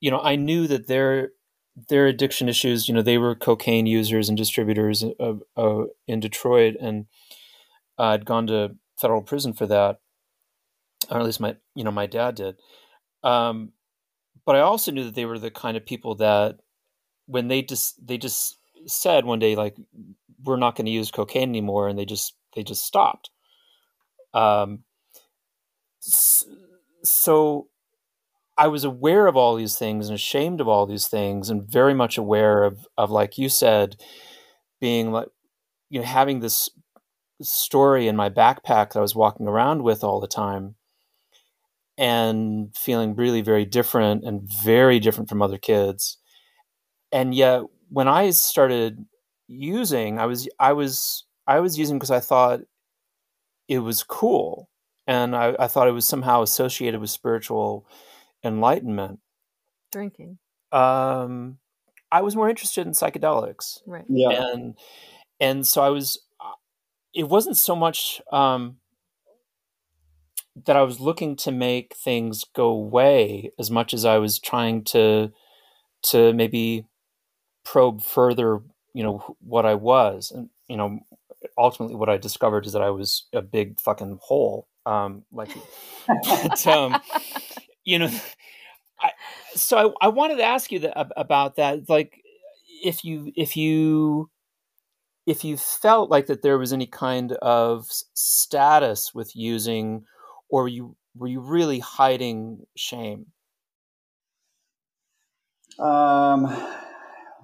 [0.00, 1.30] you know i knew that their
[1.88, 5.04] their addiction issues you know they were cocaine users and distributors
[6.06, 7.06] in detroit and
[7.98, 9.98] i'd gone to federal prison for that
[11.08, 12.56] or at least my you know my dad did.
[13.22, 13.72] Um,
[14.46, 16.56] but i also knew that they were the kind of people that
[17.26, 19.76] when they just they just said one day like
[20.42, 23.30] we're not going to use cocaine anymore and they just they just stopped.
[24.34, 24.84] Um,
[26.00, 27.68] so
[28.56, 31.94] I was aware of all these things and ashamed of all these things and very
[31.94, 33.96] much aware of of like you said
[34.80, 35.28] being like
[35.88, 36.70] you know having this
[37.42, 40.74] story in my backpack that I was walking around with all the time
[42.00, 46.16] and feeling really very different and very different from other kids.
[47.12, 49.04] And yet when I started
[49.46, 52.60] using I was I was I was using because I thought
[53.68, 54.70] it was cool.
[55.06, 57.86] And I, I thought it was somehow associated with spiritual
[58.42, 59.20] enlightenment.
[59.92, 60.38] Drinking.
[60.72, 61.58] Um
[62.12, 63.82] i was more interested in psychedelics.
[63.86, 64.06] Right.
[64.08, 64.30] Yeah.
[64.30, 64.74] And
[65.38, 66.56] and so i was uh,
[67.12, 68.76] it wasn't so much um
[70.66, 74.82] that i was looking to make things go away as much as i was trying
[74.82, 75.30] to
[76.02, 76.84] to maybe
[77.64, 78.60] probe further
[78.94, 80.98] you know what i was and you know
[81.56, 85.50] ultimately what i discovered is that i was a big fucking hole um like
[86.24, 87.00] but um
[87.84, 88.10] you know,
[89.00, 89.10] I,
[89.54, 91.88] so I, I wanted to ask you that, about that.
[91.88, 92.22] Like,
[92.82, 94.30] if you if you
[95.26, 100.04] if you felt like that there was any kind of status with using,
[100.50, 103.26] or you were you really hiding shame?
[105.78, 106.44] Um,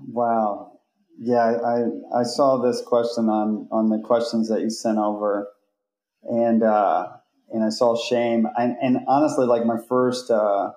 [0.09, 0.79] wow.
[1.19, 1.85] Yeah, I
[2.15, 5.49] I saw this question on on the questions that you sent over,
[6.23, 7.09] and uh,
[7.53, 8.47] and I saw shame.
[8.59, 10.73] And, and honestly, like my first, uh,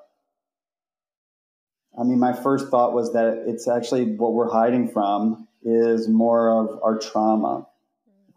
[2.00, 6.50] I mean, my first thought was that it's actually what we're hiding from is more
[6.50, 7.68] of our trauma.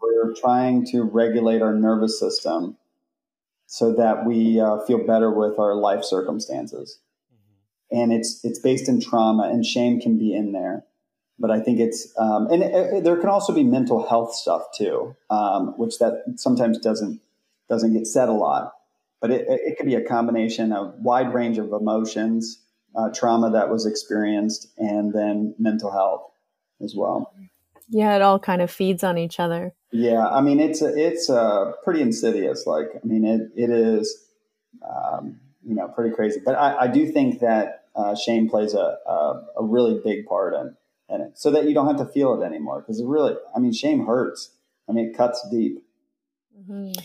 [0.01, 2.77] We're trying to regulate our nervous system
[3.73, 6.99] so that we uh, feel better with our life circumstances.
[7.33, 7.97] Mm-hmm.
[8.01, 10.85] And it's it's based in trauma, and shame can be in there.
[11.39, 14.61] But I think it's um, and it, it, there can also be mental health stuff
[14.77, 17.19] too, um, which that sometimes doesn't
[17.67, 18.73] doesn't get said a lot.
[19.19, 22.61] But it, it could be a combination of wide range of emotions,
[22.95, 26.29] uh, trauma that was experienced, and then mental health
[26.79, 27.33] as well.
[27.93, 29.73] Yeah, it all kind of feeds on each other.
[29.91, 32.65] Yeah, I mean it's a, it's a pretty insidious.
[32.65, 34.27] Like I mean it it is,
[34.83, 36.41] um, you know, pretty crazy.
[36.43, 40.55] But I, I do think that uh, shame plays a, a, a really big part
[40.55, 40.75] in,
[41.09, 42.81] in it, so that you don't have to feel it anymore.
[42.81, 44.49] Because it really, I mean, shame hurts.
[44.89, 45.83] I mean, it cuts deep.
[46.59, 46.99] Mm-hmm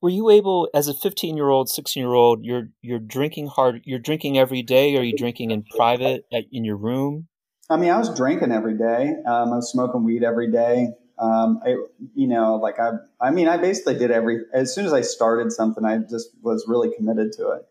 [0.00, 3.80] were you able as a 15 year old 16 year old you're you're drinking hard
[3.84, 7.28] you're drinking every day are you drinking in private at, in your room
[7.70, 9.14] i mean i was drinking every day.
[9.26, 10.88] Um, i was smoking weed every day.
[11.18, 11.76] Um, I,
[12.14, 15.50] you know like i i mean i basically did every as soon as i started
[15.50, 17.66] something i just was really committed to it.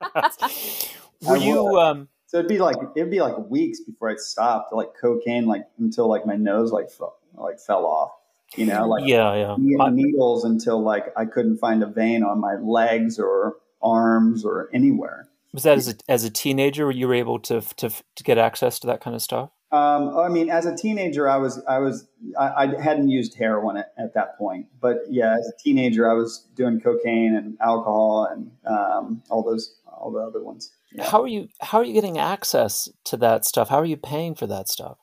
[1.22, 4.88] Were you um so it'd be like it'd be like weeks before i stopped like
[5.00, 8.12] cocaine like until like my nose like fell, like fell off
[8.56, 12.54] you know, like yeah, yeah, needles until like I couldn't find a vein on my
[12.54, 15.28] legs or arms or anywhere.
[15.58, 18.78] Was that as a as a teenager you were able to to to get access
[18.78, 19.50] to that kind of stuff?
[19.72, 22.06] Um, I mean, as a teenager, I was I was
[22.38, 26.14] I, I hadn't used heroin at, at, that point, but yeah, as a teenager, I
[26.14, 30.70] was doing cocaine and alcohol and um, all those all the other ones.
[30.92, 31.10] Yeah.
[31.10, 33.68] How are you How are you getting access to that stuff?
[33.68, 34.98] How are you paying for that stuff?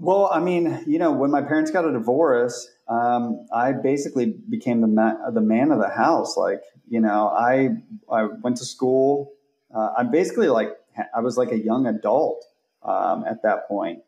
[0.00, 4.80] Well, I mean, you know, when my parents got a divorce, um, I basically became
[4.80, 6.36] the man, the man of the house.
[6.36, 7.70] Like, you know, I
[8.10, 9.32] I went to school.
[9.76, 10.70] Uh, I'm basically like
[11.14, 12.44] I was like a young adult
[12.82, 14.00] um, at that point.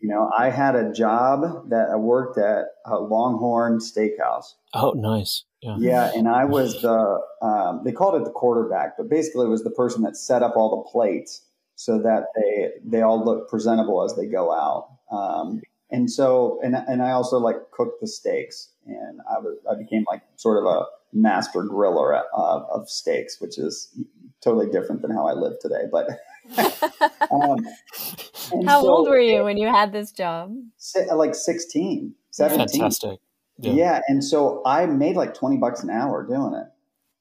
[0.00, 4.54] You know, I had a job that I worked at a Longhorn Steakhouse.
[4.74, 5.44] Oh, nice.
[5.62, 5.76] Yeah.
[5.80, 9.64] yeah, and I was the um, they called it the quarterback, but basically it was
[9.64, 11.42] the person that set up all the plates
[11.74, 14.90] so that they they all look presentable as they go out.
[15.10, 19.76] Um, and so and and I also like cook the steaks, and I was I
[19.76, 23.96] became like sort of a master griller uh, of steaks, which is
[24.42, 25.84] totally different than how I live today.
[25.90, 26.08] But
[27.32, 27.66] um,
[28.66, 30.54] how so, old were you when you had this job?
[31.12, 32.68] Like 16, 17.
[32.68, 33.20] Fantastic.
[33.58, 33.72] Yeah.
[33.72, 34.00] yeah.
[34.08, 36.68] And so I made like 20 bucks an hour doing it.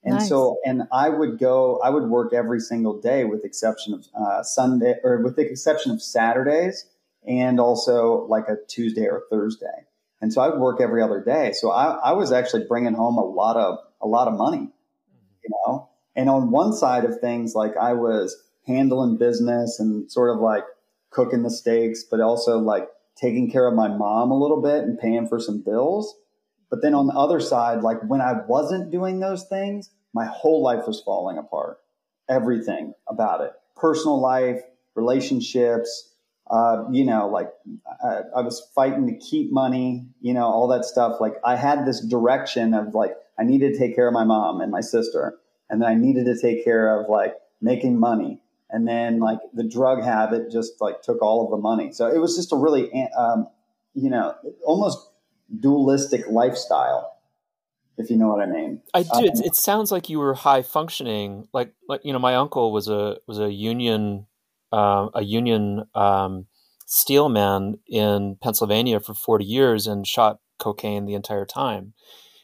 [0.03, 0.29] And nice.
[0.29, 4.43] so, and I would go, I would work every single day with exception of uh,
[4.43, 6.85] Sunday or with the exception of Saturdays
[7.27, 9.85] and also like a Tuesday or Thursday.
[10.21, 11.51] And so I would work every other day.
[11.53, 14.69] So I, I was actually bringing home a lot of, a lot of money,
[15.43, 15.89] you know?
[16.15, 20.63] And on one side of things, like I was handling business and sort of like
[21.09, 24.99] cooking the steaks, but also like taking care of my mom a little bit and
[24.99, 26.15] paying for some bills.
[26.69, 30.63] But then on the other side, like when I wasn't doing those things, my whole
[30.63, 31.77] life was falling apart.
[32.27, 34.61] Everything about it personal life,
[34.95, 36.14] relationships,
[36.49, 37.49] uh, you know, like
[38.03, 41.19] I, I, was fighting to keep money, you know, all that stuff.
[41.19, 44.61] Like I had this direction of like, I needed to take care of my mom
[44.61, 45.39] and my sister.
[45.69, 48.39] And then I needed to take care of like making money.
[48.69, 51.91] And then like the drug habit just like took all of the money.
[51.91, 53.47] So it was just a really, um,
[53.95, 54.99] you know, almost
[55.59, 57.11] dualistic lifestyle
[57.97, 58.81] if you know what I mean.
[58.93, 59.09] I do.
[59.13, 61.47] Um, it, sounds like you were high functioning.
[61.53, 64.25] Like, like you know, my uncle was a was a union
[64.71, 66.47] uh, a union um,
[66.85, 71.93] steelman in Pennsylvania for forty years and shot cocaine the entire time.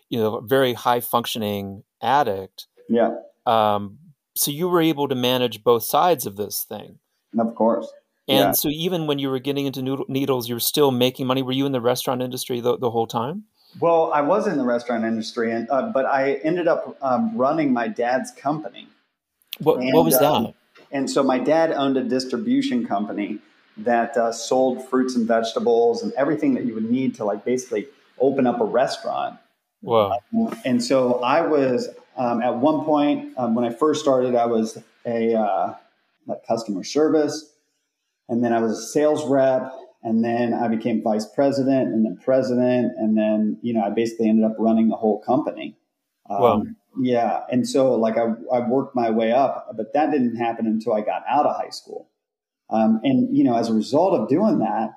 [0.09, 2.67] You know, a very high functioning addict.
[2.89, 3.15] Yeah.
[3.45, 3.97] Um,
[4.35, 6.99] so you were able to manage both sides of this thing.
[7.37, 7.91] Of course.
[8.27, 8.51] And yeah.
[8.51, 11.41] so even when you were getting into needles, you were still making money.
[11.41, 13.45] Were you in the restaurant industry the, the whole time?
[13.79, 17.71] Well, I was in the restaurant industry, and, uh, but I ended up um, running
[17.73, 18.87] my dad's company.
[19.59, 20.31] What, and, what was that?
[20.31, 20.53] Um,
[20.91, 23.39] and so my dad owned a distribution company
[23.77, 27.87] that uh, sold fruits and vegetables and everything that you would need to like basically
[28.19, 29.39] open up a restaurant.
[29.81, 30.19] Wow.
[30.33, 34.45] Um, and so I was um, at one point um, when I first started, I
[34.45, 35.73] was a uh,
[36.47, 37.53] customer service,
[38.29, 39.73] and then I was a sales rep,
[40.03, 42.93] and then I became vice president and then president.
[42.97, 45.77] And then, you know, I basically ended up running the whole company.
[46.29, 46.63] Um, wow.
[46.99, 47.41] Yeah.
[47.51, 51.01] And so, like, I, I worked my way up, but that didn't happen until I
[51.01, 52.09] got out of high school.
[52.69, 54.91] Um, and, you know, as a result of doing that,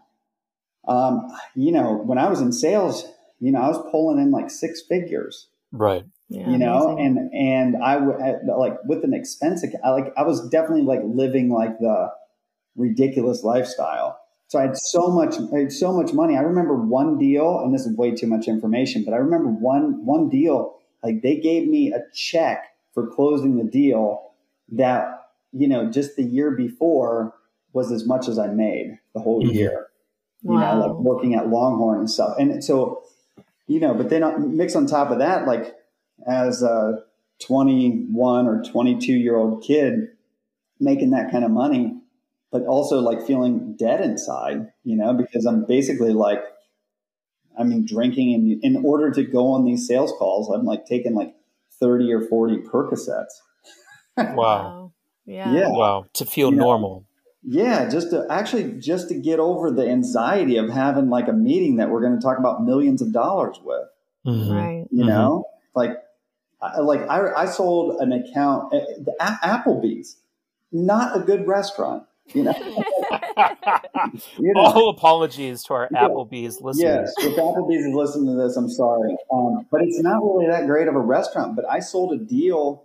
[0.87, 3.05] um, you know, when I was in sales,
[3.41, 5.49] you know, I was pulling in like six figures.
[5.73, 6.05] Right.
[6.29, 7.31] Yeah, you know, amazing.
[7.33, 8.17] and and I would
[8.57, 12.11] like with an expense, account, I like I was definitely like living like the
[12.77, 14.19] ridiculous lifestyle.
[14.49, 16.37] So I had so much, I had so much money.
[16.37, 20.05] I remember one deal, and this is way too much information, but I remember one
[20.07, 20.77] one deal.
[21.05, 24.33] Like they gave me a check for closing the deal
[24.73, 27.35] that you know just the year before
[27.75, 29.55] was as much as I made the whole mm-hmm.
[29.55, 29.89] year.
[30.43, 30.79] You wow.
[30.79, 32.37] know, like working at Longhorn and stuff.
[32.39, 33.03] And so,
[33.67, 35.75] you know, but then mix on top of that, like
[36.27, 36.99] as a
[37.47, 40.09] 21 or 22 year old kid
[40.79, 41.95] making that kind of money,
[42.53, 46.43] but also like feeling dead inside, you know, because I'm basically like,
[47.59, 51.15] I mean, drinking and in order to go on these sales calls, I'm like taking
[51.15, 51.35] like
[51.81, 53.27] 30 or 40 Percocets.
[54.17, 54.93] wow.
[55.27, 55.53] Yeah.
[55.55, 55.69] yeah.
[55.69, 56.07] Wow.
[56.15, 57.07] To feel you normal.
[57.43, 57.89] Know, yeah.
[57.89, 61.91] Just to actually, just to get over the anxiety of having like a meeting that
[61.91, 63.89] we're going to talk about millions of dollars with.
[64.27, 64.53] Mm-hmm.
[64.53, 64.87] Right.
[64.91, 65.09] You mm-hmm.
[65.09, 65.45] know,
[65.75, 65.93] like,
[66.81, 70.17] like I, I sold an account, uh, Applebee's,
[70.73, 72.05] not a good restaurant.
[72.33, 72.55] You know?
[74.39, 74.61] you know?
[74.63, 76.09] All apologies to our yeah.
[76.09, 77.13] Applebee's listeners.
[77.19, 79.17] Yes, if Applebee's is listening to this, I'm sorry.
[79.33, 81.57] Um, but it's not really that great of a restaurant.
[81.57, 82.85] But I sold a deal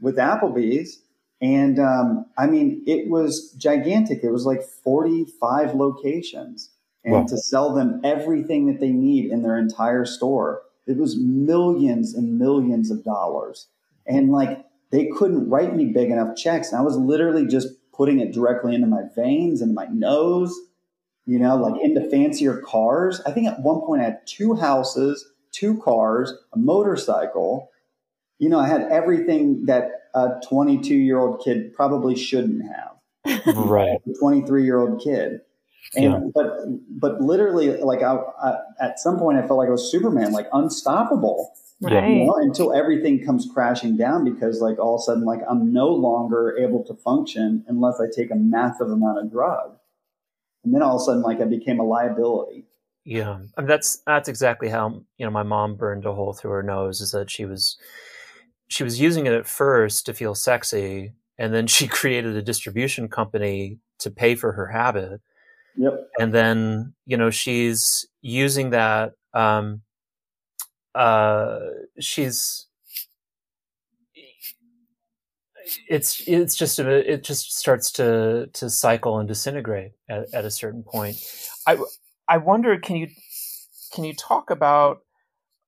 [0.00, 1.00] with Applebee's.
[1.40, 4.22] And um, I mean, it was gigantic.
[4.22, 6.70] It was like 45 locations.
[7.04, 7.26] And wow.
[7.26, 12.38] to sell them everything that they need in their entire store, it was millions and
[12.38, 13.68] millions of dollars.
[14.06, 16.70] And like, they couldn't write me big enough checks.
[16.70, 20.54] And I was literally just putting it directly into my veins, into my nose,
[21.26, 23.20] you know, like into fancier cars.
[23.26, 27.70] I think at one point I had two houses, two cars, a motorcycle.
[28.38, 32.90] You know, I had everything that a 22 year old kid probably shouldn't have.
[33.56, 33.98] Right.
[34.18, 35.40] 23 year old kid.
[35.94, 36.20] And, yeah.
[36.34, 36.50] but,
[36.88, 40.48] but literally like I, I, at some point I felt like I was Superman, like
[40.52, 41.52] unstoppable.
[41.80, 42.08] Right.
[42.08, 45.72] You know, until everything comes crashing down because like all of a sudden like I'm
[45.72, 49.76] no longer able to function unless I take a massive amount of drug.
[50.64, 52.66] And then all of a sudden like I became a liability.
[53.04, 53.38] Yeah.
[53.56, 56.62] I mean, that's that's exactly how you know my mom burned a hole through her
[56.62, 57.76] nose is that she was
[58.68, 63.08] she was using it at first to feel sexy and then she created a distribution
[63.08, 65.20] company to pay for her habit.
[65.76, 66.08] Yep.
[66.18, 69.12] And then you know she's using that.
[69.32, 69.82] Um,
[70.94, 71.58] uh,
[71.98, 72.66] she's
[75.88, 80.50] it's it's just a, it just starts to to cycle and disintegrate at, at a
[80.50, 81.16] certain point.
[81.66, 81.78] I
[82.28, 83.08] I wonder can you
[83.92, 85.00] can you talk about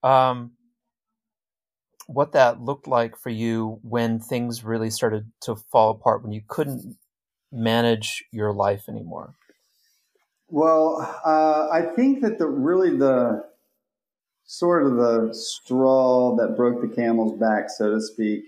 [0.03, 0.53] um,
[2.07, 6.43] what that looked like for you when things really started to fall apart when you
[6.47, 6.97] couldn't
[7.53, 9.35] manage your life anymore?
[10.49, 13.45] Well, uh, I think that the really the
[14.45, 18.45] sort of the straw that broke the camel's back, so to speak,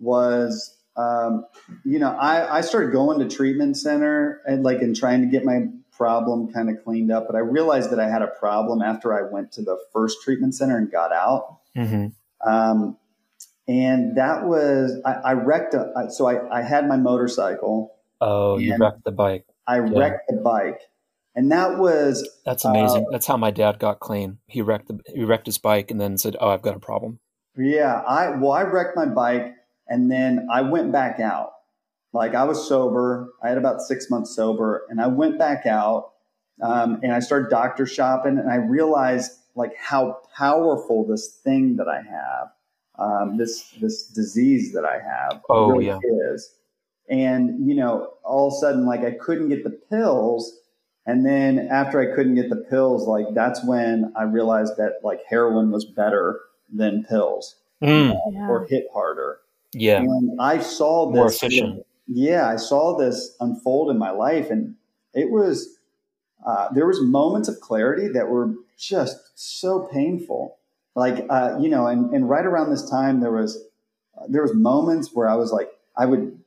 [0.00, 1.46] was um,
[1.84, 5.44] you know I, I started going to treatment center and like and trying to get
[5.44, 9.12] my problem kind of cleaned up but i realized that i had a problem after
[9.12, 11.58] i went to the first treatment center and got out.
[11.76, 12.48] Mm-hmm.
[12.48, 12.96] um,
[13.66, 17.94] and that was i, I wrecked a, so I, I had my motorcycle.
[18.20, 19.98] Oh you wrecked the bike i yeah.
[19.98, 20.80] wrecked the bike
[21.36, 24.98] and that was that's amazing uh, that's how my dad got clean he wrecked the,
[25.14, 27.20] he wrecked his bike and then said oh i've got a problem
[27.56, 29.54] yeah i well i wrecked my bike
[29.88, 31.52] and then I went back out.
[32.12, 33.30] Like I was sober.
[33.42, 36.12] I had about six months sober and I went back out
[36.62, 41.88] um, and I started doctor shopping and I realized like how powerful this thing that
[41.88, 42.48] I have,
[42.98, 45.98] um, this, this disease that I have oh, really yeah.
[46.32, 46.54] is.
[47.10, 50.58] And, you know, all of a sudden, like I couldn't get the pills.
[51.06, 55.20] And then after I couldn't get the pills, like that's when I realized that like
[55.28, 56.40] heroin was better
[56.70, 58.14] than pills mm.
[58.32, 58.48] yeah.
[58.48, 59.40] or hit harder.
[59.72, 60.00] Yeah.
[60.00, 61.16] And I saw this.
[61.16, 61.86] More efficient.
[62.06, 64.76] Yeah, I saw this unfold in my life, and
[65.12, 65.78] it was
[66.46, 70.56] uh, there was moments of clarity that were just so painful.
[70.94, 73.62] Like uh, you know, and, and right around this time, there was
[74.18, 76.38] uh, there was moments where I was like, I would,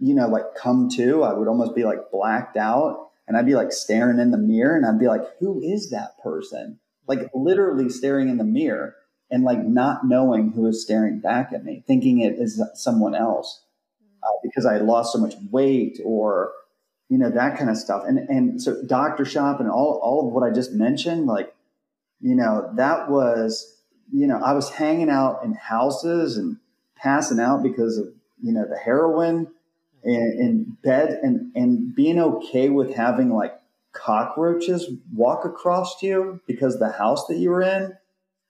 [0.00, 1.22] you know, like come to.
[1.22, 4.76] I would almost be like blacked out, and I'd be like staring in the mirror,
[4.76, 6.78] and I'd be like, who is that person?
[7.06, 8.96] Like literally staring in the mirror
[9.30, 13.62] and like not knowing who is staring back at me, thinking it is someone else
[14.22, 16.52] uh, because I had lost so much weight or
[17.08, 18.04] you know that kind of stuff.
[18.06, 21.54] And and so doctor shop and all all of what I just mentioned, like
[22.20, 23.82] you know that was
[24.12, 26.58] you know I was hanging out in houses and
[26.96, 28.08] passing out because of
[28.42, 29.48] you know the heroin
[30.04, 33.54] in, in bed and and being okay with having like
[33.92, 37.94] cockroaches walk across you because the house that you were in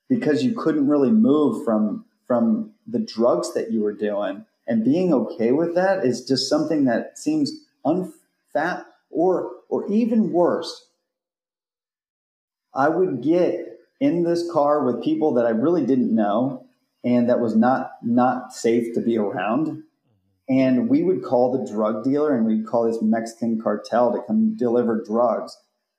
[0.09, 4.45] because you couldn't really move from from the drugs that you were doing.
[4.67, 7.53] And being okay with that is just something that seems
[7.85, 10.87] unfat or or even worse.
[12.75, 16.67] I would get in this car with people that i really didn't know
[17.05, 19.83] and that was not not safe to be around
[20.49, 24.55] and we would call the drug dealer and we'd call this mexican cartel to come
[24.57, 25.57] deliver drugs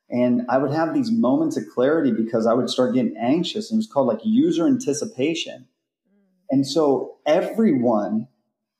[0.08, 3.70] and I would have these moments of clarity because I would start getting anxious.
[3.70, 5.66] And it was called like user anticipation.
[6.48, 8.28] And so everyone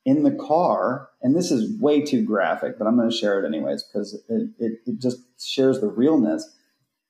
[0.04, 3.46] in the car, and this is way too graphic, but I'm going to share it
[3.46, 6.48] anyways because it, it, it, just shares the realness.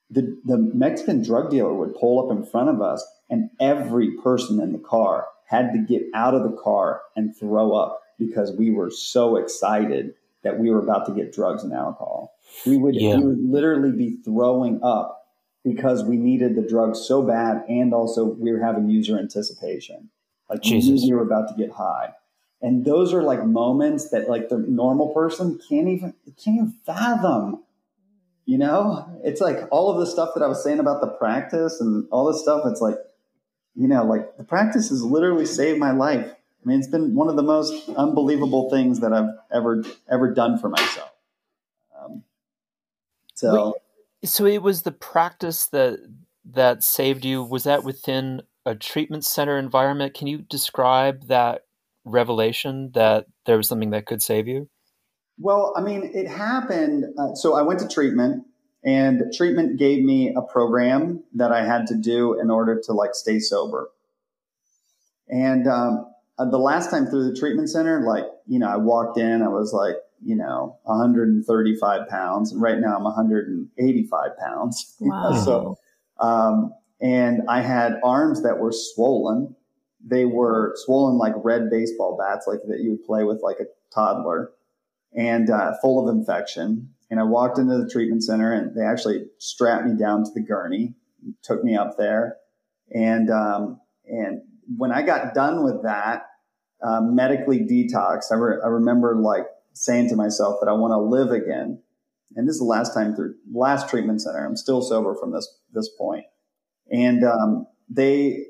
[0.08, 4.60] The, the Mexican drug dealer would pull up in front of us, and every person
[4.62, 8.70] in the car had to get out of the car and throw up because we
[8.70, 12.34] were so excited that we were about to get drugs and alcohol.
[12.64, 13.16] We would, yeah.
[13.16, 15.16] we would literally be throwing up
[15.66, 20.10] because we needed the drugs so bad, and also we were having user anticipation.
[20.48, 21.02] Like Jesus.
[21.02, 22.10] we were about to get high,
[22.62, 27.64] and those are like moments that like the normal person can't even can't even fathom.
[28.44, 31.80] You know, it's like all of the stuff that I was saying about the practice
[31.80, 32.62] and all this stuff.
[32.66, 32.94] It's like,
[33.74, 36.32] you know, like the practice has literally saved my life.
[36.66, 40.58] I mean, it's been one of the most unbelievable things that I've ever ever done
[40.58, 41.12] for myself.
[43.36, 43.74] So,
[44.22, 46.00] Wait, so it was the practice that
[46.52, 47.42] that saved you.
[47.42, 50.14] Was that within a treatment center environment?
[50.14, 51.66] Can you describe that
[52.04, 54.68] revelation that there was something that could save you?
[55.38, 57.04] Well, I mean, it happened.
[57.18, 58.44] Uh, so I went to treatment,
[58.82, 63.14] and treatment gave me a program that I had to do in order to like
[63.14, 63.90] stay sober.
[65.28, 66.06] And um,
[66.38, 69.48] uh, the last time through the treatment center, like you know, I walked in, I
[69.48, 72.52] was like, you know, 135 pounds.
[72.52, 74.96] And right now I'm 185 pounds.
[75.00, 75.44] Wow.
[75.44, 75.78] so,
[76.18, 79.54] um, and I had arms that were swollen.
[80.04, 83.66] They were swollen like red baseball bats, like that you would play with like a
[83.94, 84.52] toddler
[85.14, 86.90] and uh, full of infection.
[87.10, 90.40] And I walked into the treatment center and they actually strapped me down to the
[90.40, 90.94] gurney,
[91.42, 92.36] took me up there.
[92.94, 94.42] And, um, and
[94.76, 96.26] when I got done with that,
[96.82, 98.32] uh, medically detoxed.
[98.32, 101.80] I, re- I remember like saying to myself that I want to live again.
[102.34, 104.44] And this is the last time through last treatment center.
[104.44, 106.24] I'm still sober from this, this point.
[106.90, 108.44] And, um, they,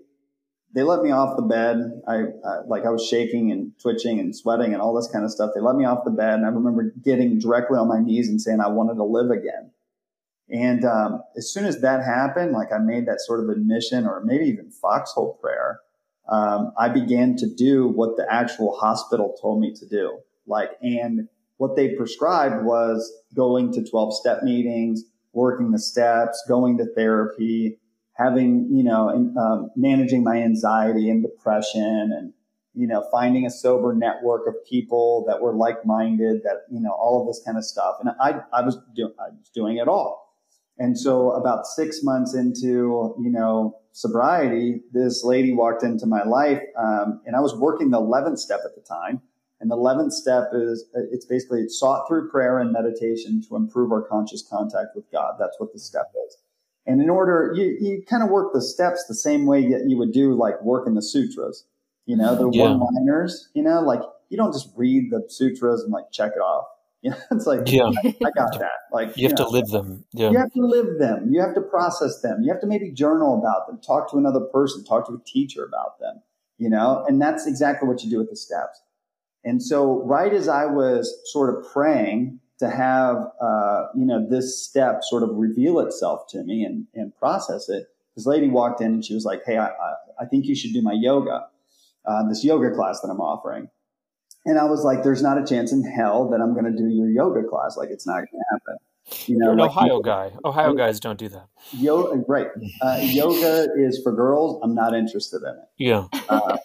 [0.74, 2.02] they let me off the bed.
[2.08, 2.24] I,
[2.66, 5.52] like I was shaking and twitching and sweating and all this kind of stuff.
[5.54, 8.40] They let me off the bed and I remember getting directly on my knees and
[8.40, 9.70] saying I wanted to live again.
[10.48, 14.22] And, um, as soon as that happened, like I made that sort of admission or
[14.24, 15.80] maybe even foxhole prayer,
[16.28, 20.18] um, I began to do what the actual hospital told me to do.
[20.46, 26.78] Like, and what they prescribed was going to 12 step meetings, working the steps, going
[26.78, 27.78] to therapy,
[28.14, 29.08] having, you know,
[29.38, 32.32] um, managing my anxiety and depression and,
[32.74, 37.20] you know, finding a sober network of people that were like-minded that, you know, all
[37.20, 37.96] of this kind of stuff.
[38.00, 40.25] And I, I was doing, I was doing it all.
[40.78, 46.60] And so about six months into, you know, sobriety, this lady walked into my life,
[46.78, 49.22] um, and I was working the 11th step at the time.
[49.58, 53.90] And the 11th step is, it's basically it's sought through prayer and meditation to improve
[53.90, 55.36] our conscious contact with God.
[55.38, 56.36] That's what the step is.
[56.86, 59.96] And in order, you, you kind of work the steps the same way that you
[59.96, 61.64] would do like work in the sutras,
[62.04, 62.64] you know, the yeah.
[62.64, 66.40] one liners, you know, like you don't just read the sutras and like check it
[66.40, 66.66] off.
[67.06, 68.70] You know, it's like, yeah, I, got that.
[68.90, 70.04] Like, you, you have know, to live them.
[70.12, 70.30] Yeah.
[70.30, 71.32] You have to live them.
[71.32, 72.42] You have to process them.
[72.42, 75.64] You have to maybe journal about them, talk to another person, talk to a teacher
[75.64, 76.20] about them,
[76.58, 78.82] you know, and that's exactly what you do with the steps.
[79.44, 84.60] And so right as I was sort of praying to have, uh, you know, this
[84.66, 87.86] step sort of reveal itself to me and, and process it,
[88.16, 90.72] this lady walked in and she was like, Hey, I, I, I think you should
[90.72, 91.46] do my yoga,
[92.04, 93.68] uh, this yoga class that I'm offering.
[94.46, 96.88] And I was like, there's not a chance in hell that I'm going to do
[96.88, 97.76] your yoga class.
[97.76, 98.76] Like, it's not going to happen.
[99.26, 100.32] You know, You're an like, Ohio guy.
[100.44, 101.48] Ohio guys don't do that.
[101.72, 102.48] Yo, right.
[102.80, 104.60] Uh, yoga is for girls.
[104.62, 105.68] I'm not interested in it.
[105.78, 106.06] Yeah.
[106.28, 106.56] Uh,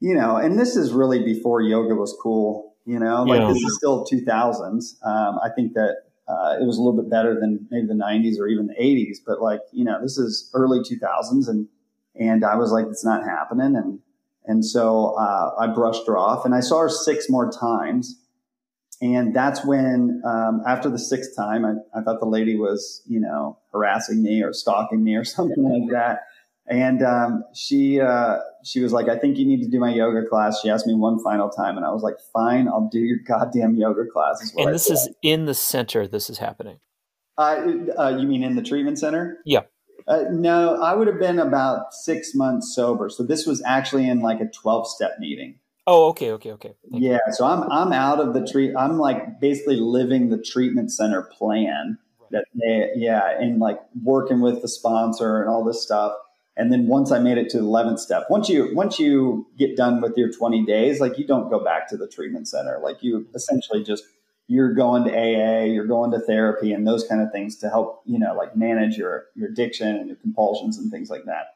[0.00, 2.74] you know, and this is really before yoga was cool.
[2.86, 3.48] You know, like yeah.
[3.48, 4.94] this is still 2000s.
[5.04, 8.38] Um, I think that uh, it was a little bit better than maybe the 90s
[8.38, 11.68] or even the 80s, but like, you know, this is early 2000s, and
[12.18, 14.00] and I was like, it's not happening, and
[14.46, 18.16] and so uh, I brushed her off, and I saw her six more times.
[19.02, 23.18] And that's when, um, after the sixth time, I, I, thought the lady was, you
[23.18, 26.20] know, harassing me or stalking me or something like that.
[26.66, 30.24] And um, she uh, she was like, "I think you need to do my yoga
[30.28, 33.18] class." She asked me one final time, and I was like, "Fine, I'll do your
[33.26, 36.06] goddamn yoga class." and this is in the center.
[36.06, 36.78] This is happening.
[37.36, 39.38] Uh, uh, you mean in the treatment center?
[39.44, 39.62] Yeah.
[40.06, 43.08] Uh, no, I would have been about six months sober.
[43.08, 45.58] So this was actually in like a 12 step meeting.
[45.86, 46.74] Oh, okay, okay, okay.
[46.90, 47.18] Thank yeah.
[47.26, 47.32] You.
[47.32, 48.74] So I'm, I'm out of the treat.
[48.76, 51.98] I'm like basically living the treatment center plan
[52.30, 53.38] that they, yeah.
[53.38, 56.12] And like working with the sponsor and all this stuff.
[56.56, 59.76] And then once I made it to the 11th step, once you, once you get
[59.76, 62.78] done with your 20 days, like you don't go back to the treatment center.
[62.82, 64.04] Like you essentially just
[64.50, 68.02] you're going to AA, you're going to therapy and those kind of things to help,
[68.04, 71.54] you know, like manage your, your addiction and your compulsions and things like that.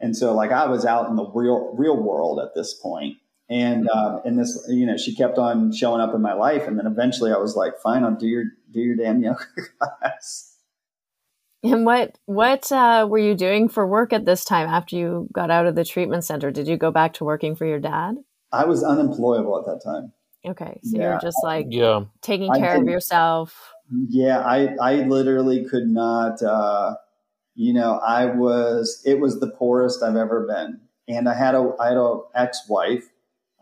[0.00, 3.18] And so like I was out in the real, real world at this point.
[3.48, 6.66] And, um, and this, you know, she kept on showing up in my life.
[6.66, 9.46] And then eventually I was like, fine, I'll do your, do your damn yoga
[9.78, 10.56] class.
[11.62, 15.52] And what, what, uh, were you doing for work at this time after you got
[15.52, 16.50] out of the treatment center?
[16.50, 18.16] Did you go back to working for your dad?
[18.50, 20.12] I was unemployable at that time.
[20.44, 20.80] Okay.
[20.82, 21.10] So yeah.
[21.10, 22.04] you're just like yeah.
[22.20, 23.72] taking care of yourself.
[24.08, 26.94] Yeah, I I literally could not uh
[27.54, 30.80] you know, I was it was the poorest I've ever been.
[31.08, 33.08] And I had a I had a ex-wife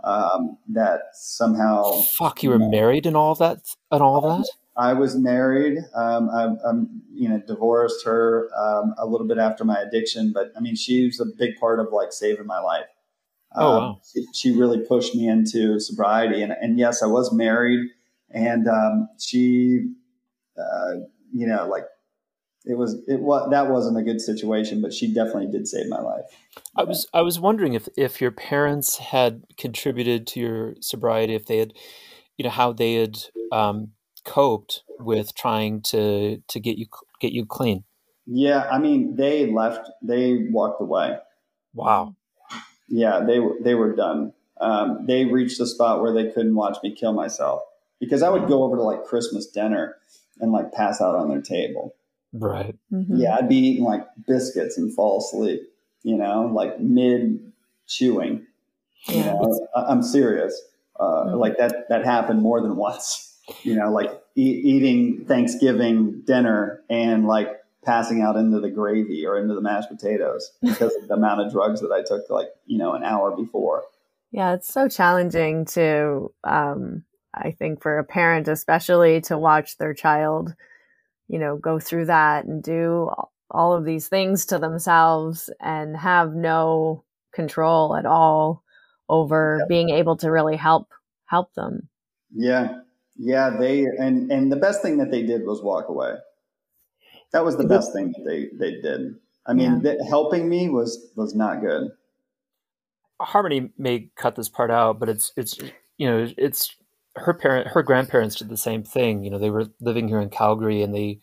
[0.03, 3.59] um that somehow Fuck, you were know, married and all that
[3.91, 4.49] and all that?
[4.76, 5.78] I was married.
[5.95, 10.53] Um, I, am you know, divorced her um, a little bit after my addiction, but
[10.57, 12.87] I mean, she was a big part of like saving my life.
[13.55, 14.01] Oh, um, wow.
[14.12, 16.42] she, she, really pushed me into sobriety.
[16.42, 17.88] And, and yes, I was married
[18.30, 19.90] and, um, she,
[20.57, 21.01] uh,
[21.32, 21.84] you know, like
[22.64, 26.01] it was, it was, that wasn't a good situation, but she definitely did save my
[26.01, 26.24] life.
[26.76, 31.46] I was, I was wondering if, if your parents had contributed to your sobriety, if
[31.46, 31.72] they had,
[32.36, 33.18] you know, how they had,
[33.51, 33.92] um,
[34.24, 36.86] coped with trying to, to get you,
[37.20, 37.82] get you clean.
[38.26, 38.68] Yeah.
[38.70, 41.16] I mean, they left, they walked away.
[41.74, 42.14] Wow
[42.91, 44.32] yeah, they were they were done.
[44.61, 47.62] Um, they reached the spot where they couldn't watch me kill myself
[47.99, 49.97] because I would go over to like Christmas dinner
[50.41, 51.95] and like pass out on their table.
[52.32, 52.76] Right.
[52.93, 53.16] Mm-hmm.
[53.16, 55.62] Yeah, I'd be eating like biscuits and fall asleep.
[56.03, 57.53] You know, like mid
[57.86, 58.47] chewing.
[59.09, 59.16] Yeah.
[59.16, 60.61] You know, I'm serious.
[60.99, 61.36] Uh, mm-hmm.
[61.36, 63.38] Like that that happened more than once.
[63.62, 69.39] You know, like e- eating Thanksgiving dinner and like passing out into the gravy or
[69.39, 72.78] into the mashed potatoes because of the amount of drugs that I took like, you
[72.78, 73.85] know, an hour before.
[74.33, 77.05] Yeah, it's so challenging to, um,
[77.35, 80.55] I think, for a parent, especially to watch their child,
[81.28, 83.11] you know, go through that and do
[83.51, 88.62] all of these things to themselves and have no control at all
[89.09, 90.89] over being able to really help
[91.26, 91.89] help them.
[92.33, 92.81] Yeah.
[93.22, 96.14] Yeah, they and and the best thing that they did was walk away.
[97.33, 99.16] That was the best thing that they they did.
[99.47, 99.97] I mean, yeah.
[99.97, 101.91] that helping me was was not good.
[103.20, 105.59] Harmony may cut this part out, but it's it's
[105.97, 106.74] you know it's
[107.16, 109.24] her parent her grandparents did the same thing.
[109.24, 111.20] You know, they were living here in Calgary, and they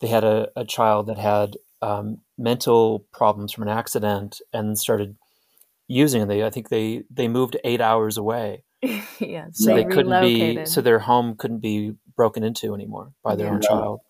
[0.00, 5.16] they had a, a child that had um, mental problems from an accident and started
[5.86, 6.28] using it.
[6.28, 8.64] They I think they they moved eight hours away.
[9.18, 13.36] yeah, so they, they couldn't be so their home couldn't be broken into anymore by
[13.36, 13.52] their yeah.
[13.52, 14.00] own child.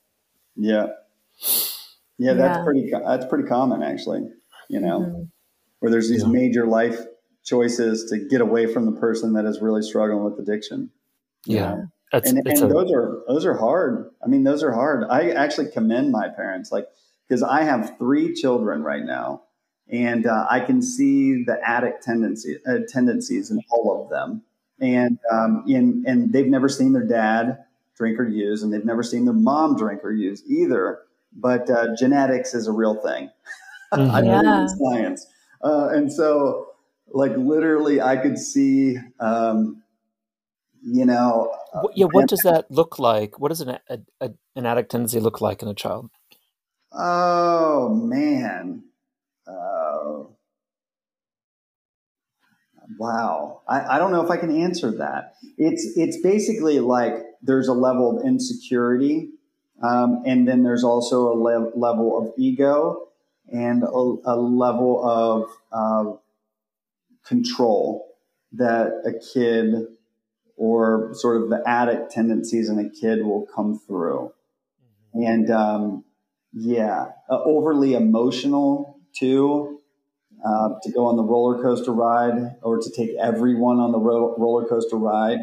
[0.56, 0.86] Yeah.
[2.18, 2.64] Yeah, that's yeah.
[2.64, 4.22] pretty that's pretty common actually,
[4.68, 5.00] you know.
[5.00, 5.22] Mm-hmm.
[5.80, 6.28] Where there's these yeah.
[6.28, 6.98] major life
[7.44, 10.90] choices to get away from the person that is really struggling with addiction.
[11.44, 11.82] Yeah.
[12.12, 14.10] and, and a, those are those are hard.
[14.24, 15.04] I mean, those are hard.
[15.10, 16.86] I actually commend my parents like
[17.28, 19.42] because I have three children right now
[19.88, 24.42] and uh, I can see the addict tendency uh, tendencies in all of them.
[24.80, 27.58] And um, in, and they've never seen their dad
[27.96, 31.00] drink or use, and they've never seen their mom drink or use either.
[31.34, 33.30] But uh, genetics is a real thing.
[33.92, 34.10] Mm-hmm.
[34.10, 35.26] I believe in science,
[35.62, 36.66] uh, and so
[37.12, 38.96] like literally, I could see.
[39.20, 39.84] Um,
[40.82, 41.54] you know,
[41.94, 42.06] yeah.
[42.10, 43.38] What does that look like?
[43.38, 46.10] What does an a, a, an addict tendency look like in a child?
[46.92, 48.84] Oh man,
[49.46, 50.24] uh,
[52.98, 53.62] wow.
[53.66, 55.34] I, I don't know if I can answer that.
[55.56, 59.30] It's it's basically like there's a level of insecurity,
[59.82, 63.08] um, and then there's also a le- level of ego
[63.48, 66.16] and a, a level of uh,
[67.26, 68.06] control
[68.52, 69.86] that a kid
[70.56, 74.32] or sort of the addict tendencies in a kid will come through.
[75.14, 75.26] Mm-hmm.
[75.26, 76.04] And um,
[76.52, 79.80] yeah, uh, overly emotional too.
[80.44, 84.34] Uh, to go on the roller coaster ride or to take everyone on the ro-
[84.36, 85.38] roller coaster ride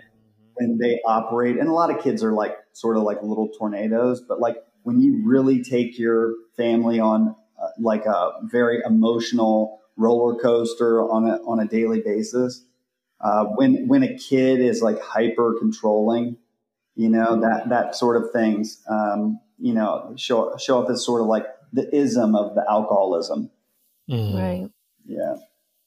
[0.55, 1.57] when they operate.
[1.57, 4.99] And a lot of kids are like sort of like little tornadoes, but like when
[4.99, 11.35] you really take your family on uh, like a very emotional roller coaster on a,
[11.47, 12.65] on a daily basis,
[13.19, 16.37] uh, when when a kid is like hyper controlling,
[16.95, 18.81] you know that that sort of things.
[18.89, 23.51] Um, you know, show show up as sort of like the ism of the alcoholism.
[24.09, 24.33] Mm.
[24.33, 24.69] Right.
[25.05, 25.35] Yeah.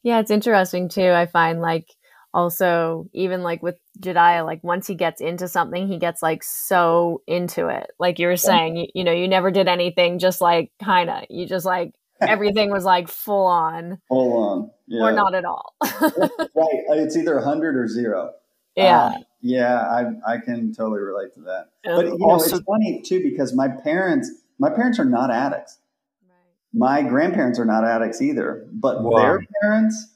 [0.04, 1.10] Yeah, it's interesting too.
[1.10, 1.88] I find like
[2.34, 7.22] also even like with Jediah, like once he gets into something, he gets like so
[7.26, 7.90] into it.
[7.98, 11.24] Like you were saying, you, you know, you never did anything just like kind of,
[11.30, 13.98] you just like everything was like full on.
[14.08, 14.70] Full on.
[14.88, 15.04] Yeah.
[15.04, 15.74] Or not at all.
[15.82, 16.82] right.
[16.90, 18.32] It's either 100 or zero.
[18.76, 19.06] Yeah.
[19.06, 21.66] Um, yeah, I I can totally relate to that.
[21.84, 25.30] And but you know, also, it's funny too because my parents my parents are not
[25.30, 25.78] addicts.
[26.26, 26.32] Right.
[26.72, 29.18] My grandparents are not addicts either, but wow.
[29.18, 30.08] their parents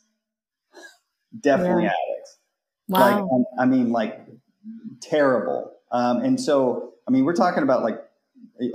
[1.39, 1.91] definitely yeah.
[1.91, 2.08] addicts.
[2.89, 3.29] Wow.
[3.31, 4.21] Like I mean like
[5.01, 5.73] terrible.
[5.91, 8.03] Um, and so I mean we're talking about like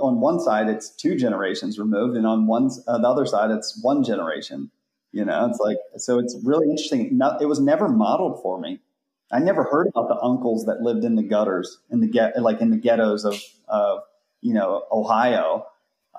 [0.00, 3.78] on one side it's two generations removed and on one uh, the other side it's
[3.82, 4.70] one generation.
[5.12, 7.20] You know, it's like so it's really interesting.
[7.40, 8.80] it was never modeled for me.
[9.30, 12.60] I never heard about the uncles that lived in the gutters in the get like
[12.60, 14.00] in the ghettos of of
[14.40, 15.66] you know Ohio,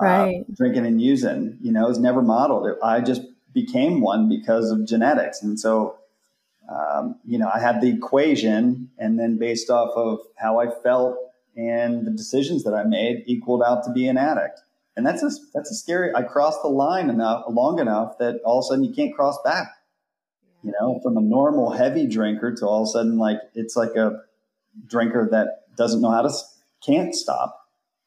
[0.01, 0.35] uh, right?
[0.41, 1.57] Uh, drinking and using.
[1.61, 2.67] You know, it was never modeled.
[2.83, 3.21] I just
[3.53, 5.97] became one because of genetics, and so
[6.69, 11.17] um, you know I had the equation, and then based off of how I felt
[11.57, 14.59] and the decisions that I made, equaled out to be an addict.
[14.97, 16.13] And that's a that's a scary.
[16.13, 19.37] I crossed the line enough long enough that all of a sudden you can't cross
[19.43, 19.69] back
[20.65, 23.95] you know, from a normal heavy drinker to all of a sudden like it's like
[23.95, 24.19] a
[24.87, 26.33] drinker that doesn't know how to
[26.83, 27.61] can't stop.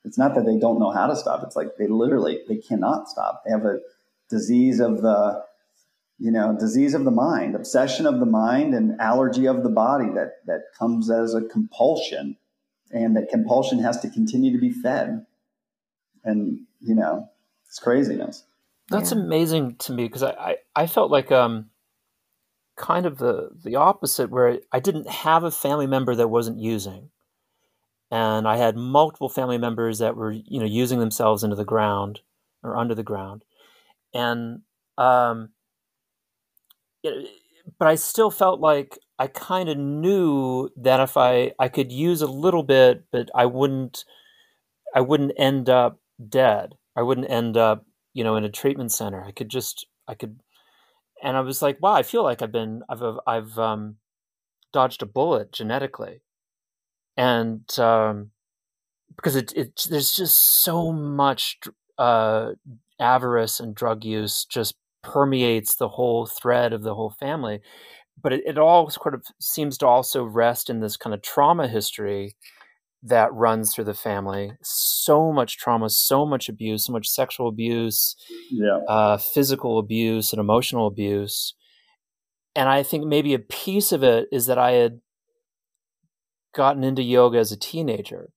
[0.05, 1.45] It's not that they don't know how to stop.
[1.45, 3.43] It's like they literally they cannot stop.
[3.45, 3.79] They have a
[4.29, 5.45] disease of the
[6.19, 10.11] you know disease of the mind, obsession of the mind, and allergy of the body
[10.15, 12.37] that that comes as a compulsion,
[12.91, 15.25] and that compulsion has to continue to be fed.
[16.25, 17.29] And you know,
[17.67, 18.45] it's craziness.
[18.91, 19.19] That's yeah.
[19.19, 21.71] amazing to me because I, I I felt like um
[22.77, 27.11] kind of the the opposite where I didn't have a family member that wasn't using.
[28.11, 32.21] And I had multiple family members that were, you know, using themselves into the ground
[32.63, 33.45] or under the ground.
[34.15, 34.63] And
[34.97, 35.58] um it,
[37.03, 42.23] but I still felt like I kind of knew that if I I could use
[42.23, 44.05] a little bit, but I wouldn't
[44.95, 46.75] I wouldn't end up dead.
[46.97, 47.85] I wouldn't end up,
[48.15, 49.23] you know, in a treatment center.
[49.23, 50.41] I could just I could
[51.23, 53.97] and I was like, wow, I feel like I've been I've I've um,
[54.73, 56.23] dodged a bullet genetically,
[57.17, 58.31] and um,
[59.17, 61.59] because it, it there's just so much
[61.99, 62.53] uh,
[63.01, 67.61] avarice and drug use just permeates the whole thread of the whole family.
[68.21, 71.69] But it, it all sort of seems to also rest in this kind of trauma
[71.69, 72.37] history
[73.03, 74.53] that runs through the family.
[74.63, 78.17] So much trauma, so much abuse, so much sexual abuse,
[78.51, 78.79] yeah.
[78.89, 81.55] uh, physical abuse, and emotional abuse.
[82.57, 85.01] And I think maybe a piece of it is that I had
[86.55, 88.31] gotten into yoga as a teenager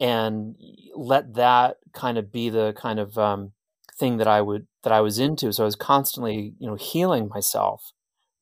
[0.00, 0.56] and
[0.96, 3.52] let that kind of be the kind of um,
[3.98, 5.52] thing that I would that I was into.
[5.52, 7.92] So I was constantly, you know, healing myself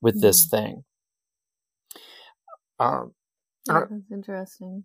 [0.01, 0.23] with mm-hmm.
[0.23, 0.85] this thing.
[2.79, 3.13] Um,
[3.69, 4.85] yeah, that's interesting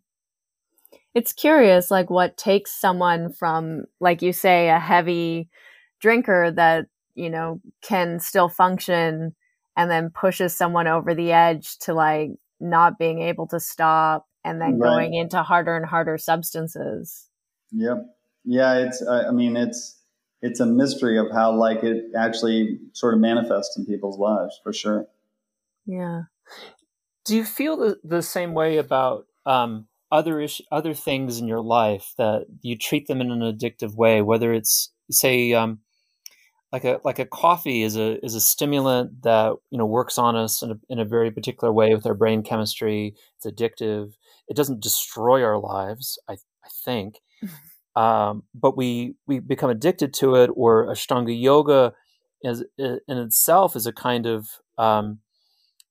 [1.18, 5.50] it's curious like what takes someone from like you say a heavy
[6.00, 9.36] drinker that you know can still function
[9.76, 14.62] and then pushes someone over the edge to like not being able to stop and
[14.62, 14.88] then right.
[14.88, 17.28] going into harder and harder substances
[17.72, 17.98] yep
[18.46, 19.97] yeah it's i mean it's
[20.42, 24.74] it's a mystery of how like it actually sort of manifests in people's lives for
[24.74, 25.08] sure
[25.86, 26.24] yeah
[27.26, 31.62] do you feel the, the same way about um other ish, other things in your
[31.62, 35.80] life that you treat them in an addictive way, whether it's say um,
[36.72, 40.36] like a like a coffee is a is a stimulant that you know works on
[40.36, 43.16] us in a, in a very particular way with our brain chemistry.
[43.38, 44.14] It's addictive.
[44.48, 47.20] It doesn't destroy our lives, I I think,
[47.98, 50.52] um, but we we become addicted to it.
[50.56, 51.94] Or Ashtanga yoga,
[52.44, 55.20] is in itself is a kind of um,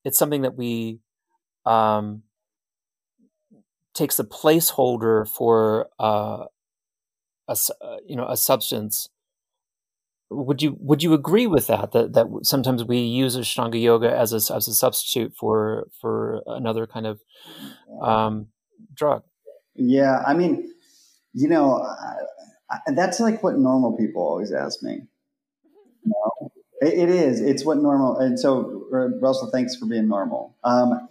[0.04, 1.00] it's something that we
[1.64, 2.22] um,
[3.92, 6.44] takes a placeholder for uh,
[7.48, 9.08] a uh, you know a substance.
[10.30, 11.90] Would you would you agree with that?
[11.90, 16.86] That that sometimes we use Ashtanga yoga as a as a substitute for for another
[16.86, 17.20] kind of
[18.00, 18.48] um,
[18.94, 19.24] drug.
[19.74, 20.72] Yeah, I mean,
[21.36, 22.14] you know, I,
[22.70, 25.02] I, that's like what normal people always ask me.
[26.04, 27.42] No, it, it is.
[27.42, 28.18] It's what normal.
[28.18, 30.56] And so, Russell, thanks for being normal.
[30.64, 31.08] Um,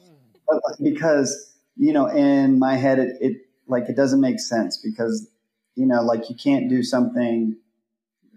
[0.82, 5.30] because you know, in my head, it, it like it doesn't make sense because
[5.76, 7.58] you know, like you can't do something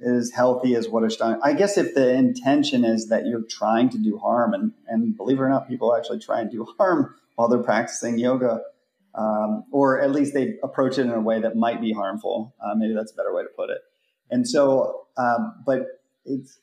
[0.04, 1.38] as healthy as what Ashtanga.
[1.42, 5.38] I guess if the intention is that you're trying to do harm, and and believe
[5.38, 8.60] it or not, people actually try and do harm while they're practicing yoga,
[9.18, 12.54] um, or at least they approach it in a way that might be harmful.
[12.62, 13.78] Uh, maybe that's a better way to put it.
[14.30, 15.86] And so, um, but
[16.24, 16.58] it's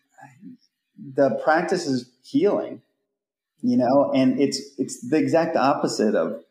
[0.97, 2.82] the practice is healing,
[3.62, 6.43] you know, and it's it's the exact opposite of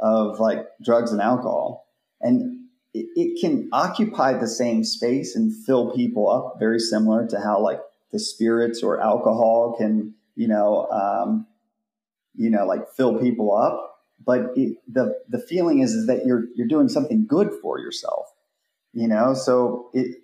[0.00, 1.86] of like drugs and alcohol.
[2.20, 7.40] And it, it can occupy the same space and fill people up very similar to
[7.40, 7.80] how like
[8.12, 11.46] the spirits or alcohol can, you know, um,
[12.34, 13.85] you know, like fill people up.
[14.24, 18.26] But it, the the feeling is is that you're you're doing something good for yourself,
[18.92, 19.34] you know.
[19.34, 20.16] So it,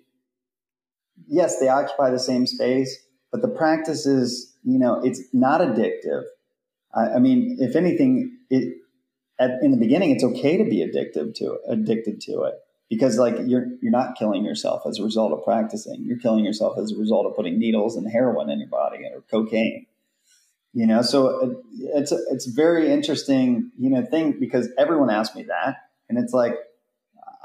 [1.27, 2.97] yes, they occupy the same space,
[3.31, 6.23] but the practice is, you know, it's not addictive.
[6.93, 8.77] I, I mean, if anything, it
[9.39, 12.55] at, in the beginning, it's okay to be addicted to addicted to it
[12.89, 16.03] because like you're you're not killing yourself as a result of practicing.
[16.03, 19.21] You're killing yourself as a result of putting needles and heroin in your body or
[19.21, 19.85] cocaine.
[20.73, 21.57] You know, so it,
[21.95, 25.77] it's it's very interesting, you know, thing because everyone asks me that,
[26.09, 26.55] and it's like,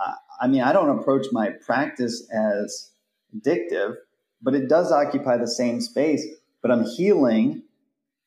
[0.01, 2.91] I, I mean, I don't approach my practice as
[3.37, 3.97] addictive,
[4.41, 6.27] but it does occupy the same space.
[6.63, 7.63] But I'm healing.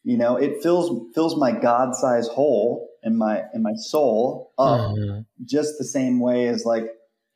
[0.04, 4.92] You know, it fills fills my god size hole in my in my soul up
[4.92, 5.22] mm-hmm.
[5.46, 6.86] just the same way as like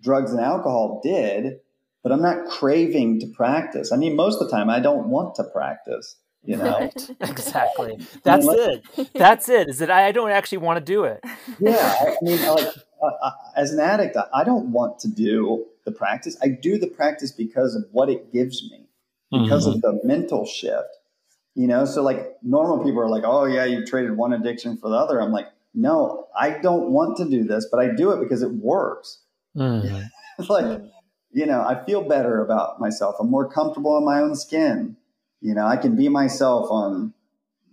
[0.01, 1.59] drugs and alcohol did
[2.03, 5.35] but i'm not craving to practice i mean most of the time i don't want
[5.35, 6.89] to practice you know
[7.21, 8.83] exactly that's it
[9.13, 11.19] that's it is that i don't actually want to do it
[11.59, 12.67] yeah i mean like
[13.01, 16.87] uh, uh, as an addict I, don't want to do the practice i do the
[16.87, 18.87] practice because of what it gives me
[19.31, 19.75] because mm-hmm.
[19.75, 20.97] of the mental shift
[21.55, 24.89] you know so like normal people are like oh yeah you traded one addiction for
[24.89, 28.21] the other i'm like no, I don't want to do this, but I do it
[28.21, 29.21] because it works.
[29.55, 30.09] Mm.
[30.49, 30.81] like,
[31.31, 33.15] you know, I feel better about myself.
[33.19, 34.95] I'm more comfortable in my own skin.
[35.45, 37.13] You know, I can be myself on,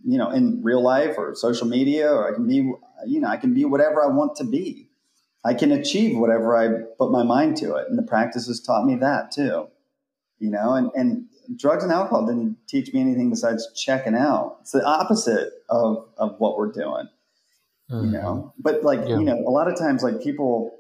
[0.05, 2.57] you know, in real life or social media, or I can be,
[3.07, 4.89] you know, I can be whatever I want to be.
[5.45, 7.89] I can achieve whatever I put my mind to it.
[7.89, 9.69] And the practice has taught me that too.
[10.39, 14.59] You know, and, and drugs and alcohol didn't teach me anything besides checking out.
[14.61, 17.09] It's the opposite of, of what we're doing
[17.93, 18.07] mm-hmm.
[18.07, 18.53] you know.
[18.59, 19.19] But like yeah.
[19.19, 20.79] you know, a lot of times like people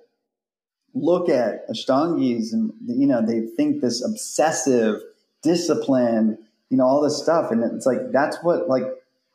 [0.95, 5.01] look at Ashtangis and you know they think this obsessive
[5.43, 6.39] discipline
[6.73, 7.51] you know, all this stuff.
[7.51, 8.85] And it's like, that's what, like,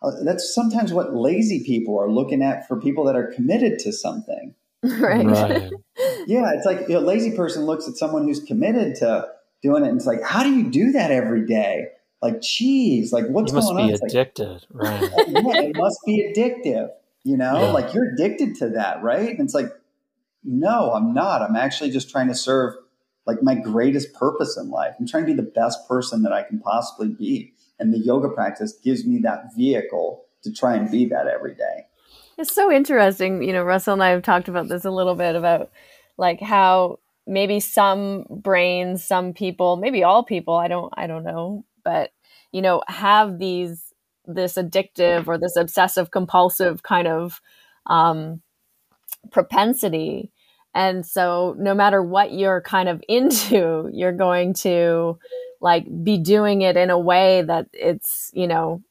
[0.02, 3.94] uh, that's sometimes what lazy people are looking at for people that are committed to
[3.94, 4.54] something.
[4.84, 5.26] Right.
[5.26, 5.72] right.
[6.28, 6.52] yeah.
[6.54, 9.28] It's like a lazy person looks at someone who's committed to
[9.64, 11.88] doing it and it's like, how do you do that every day?
[12.22, 14.00] Like, geez, like what's you must going be on?
[14.04, 15.12] addicted, like, right?
[15.28, 16.90] yeah, it must be addictive.
[17.24, 17.72] You know, yeah.
[17.72, 19.30] like you're addicted to that, right?
[19.30, 19.72] And it's like,
[20.44, 21.42] no, I'm not.
[21.42, 22.76] I'm actually just trying to serve
[23.28, 24.96] like my greatest purpose in life.
[24.98, 27.54] I'm trying to be the best person that I can possibly be.
[27.78, 31.86] And the yoga practice gives me that vehicle to try and be that every day.
[32.38, 33.44] It's so interesting.
[33.44, 35.70] You know, Russell and I have talked about this a little bit about
[36.18, 41.66] like how maybe some brains, some people, maybe all people, I don't I don't know,
[41.84, 42.12] but
[42.52, 43.94] you know, have these
[44.26, 47.42] this addictive or this obsessive compulsive kind of
[47.88, 48.42] um
[49.32, 50.32] propensity
[50.74, 55.18] and so no matter what you're kind of into, you're going to
[55.60, 58.84] like be doing it in a way that it's, you know,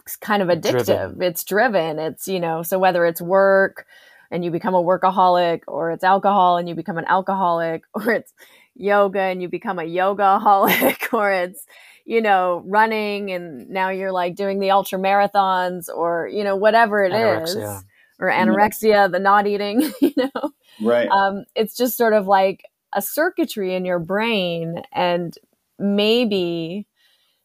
[0.00, 0.86] it's kind of addictive.
[0.86, 1.22] Driven.
[1.22, 1.98] It's driven.
[1.98, 3.86] It's, you know, so whether it's work
[4.30, 8.32] and you become a workaholic or it's alcohol and you become an alcoholic or it's
[8.74, 11.66] yoga and you become a yogaaholic or it's
[12.04, 17.04] you know running and now you're like doing the ultra marathons or you know whatever
[17.04, 17.76] it Anorexia.
[17.78, 17.84] is
[18.22, 20.52] or anorexia, the not eating, you know.
[20.80, 21.08] Right.
[21.08, 22.64] Um, it's just sort of like
[22.94, 25.36] a circuitry in your brain and
[25.78, 26.86] maybe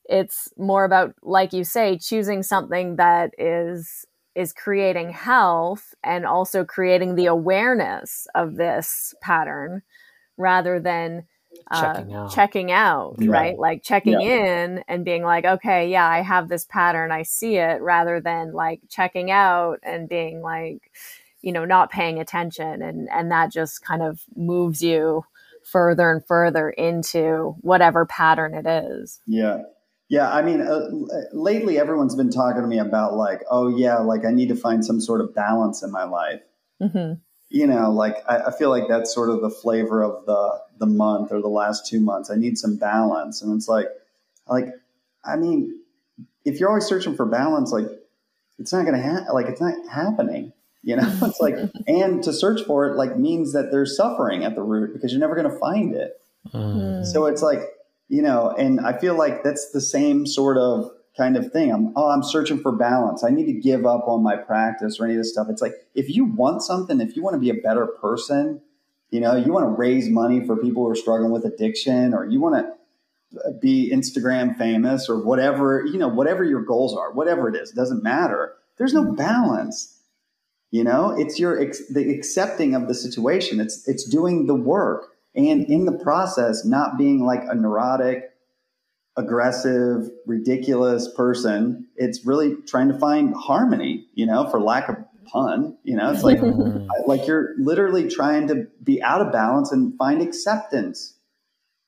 [0.05, 4.05] it's more about like you say choosing something that is
[4.35, 9.81] is creating health and also creating the awareness of this pattern
[10.37, 11.23] rather than
[11.69, 13.29] uh, checking out, checking out right.
[13.29, 13.59] right.
[13.59, 14.63] Like checking yeah.
[14.63, 18.53] in and being like, okay, yeah, I have this pattern, I see it, rather than
[18.53, 20.91] like checking out and being like,
[21.41, 25.23] you know, not paying attention, and and that just kind of moves you
[25.63, 29.19] further and further into whatever pattern it is.
[29.25, 29.63] Yeah.
[30.09, 30.87] Yeah, I mean, uh,
[31.33, 34.85] lately everyone's been talking to me about like, oh yeah, like I need to find
[34.85, 36.39] some sort of balance in my life.
[36.81, 37.15] Mm-hmm
[37.49, 40.85] you know, like I, I, feel like that's sort of the flavor of the the
[40.85, 42.29] month or the last two months.
[42.29, 43.87] I need some balance, and it's like,
[44.49, 44.67] like,
[45.23, 45.79] I mean,
[46.43, 47.87] if you're always searching for balance, like
[48.59, 49.27] it's not gonna happen.
[49.33, 50.51] Like it's not happening.
[50.83, 51.55] You know, it's like,
[51.87, 55.21] and to search for it like means that there's suffering at the root because you're
[55.21, 56.21] never gonna find it.
[56.53, 57.05] Mm.
[57.05, 57.61] So it's like,
[58.09, 61.71] you know, and I feel like that's the same sort of kind of thing.
[61.71, 63.23] I'm oh, I'm searching for balance.
[63.23, 65.47] I need to give up on my practice or any of this stuff.
[65.49, 68.61] It's like if you want something, if you want to be a better person,
[69.09, 72.25] you know, you want to raise money for people who are struggling with addiction, or
[72.25, 77.11] you want to uh, be Instagram famous or whatever, you know, whatever your goals are,
[77.11, 78.53] whatever it is, it doesn't matter.
[78.77, 79.99] There's no balance.
[80.71, 81.57] You know, it's your
[81.89, 83.59] the accepting of the situation.
[83.59, 88.31] It's it's doing the work and in the process not being like a neurotic
[89.17, 91.87] aggressive, ridiculous person.
[91.95, 94.95] It's really trying to find harmony, you know, for lack of
[95.25, 95.75] pun.
[95.83, 96.87] You know, it's like mm-hmm.
[97.07, 101.15] like you're literally trying to be out of balance and find acceptance.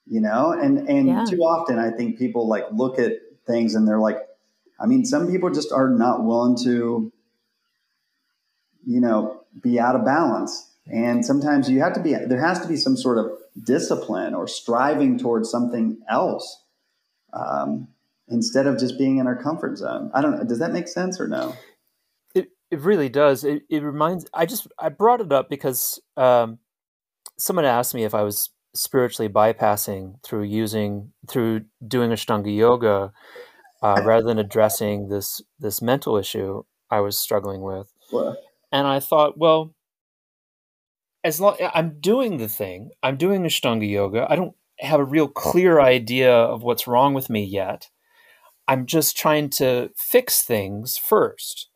[0.07, 1.25] You know, and and yeah.
[1.25, 3.13] too often I think people like look at
[3.45, 4.17] things and they're like,
[4.79, 7.13] I mean, some people just are not willing to,
[8.87, 10.67] you know, be out of balance.
[10.87, 13.29] And sometimes you have to be, there has to be some sort of
[13.63, 16.63] discipline or striving towards something else
[17.33, 17.87] um,
[18.27, 20.11] instead of just being in our comfort zone.
[20.13, 20.43] I don't know.
[20.43, 21.55] Does that make sense or no?
[22.35, 23.43] It it really does.
[23.43, 24.25] It, it reminds.
[24.33, 26.59] I just I brought it up because um,
[27.37, 33.11] someone asked me if I was spiritually bypassing through using through doing Ashtanga yoga
[33.81, 37.91] uh, rather than addressing this this mental issue I was struggling with.
[38.09, 38.37] What?
[38.71, 39.73] And I thought, well,
[41.23, 44.27] as long I'm doing the thing, I'm doing Ashtanga yoga.
[44.29, 47.89] I don't have a real clear idea of what's wrong with me yet.
[48.67, 51.69] I'm just trying to fix things first.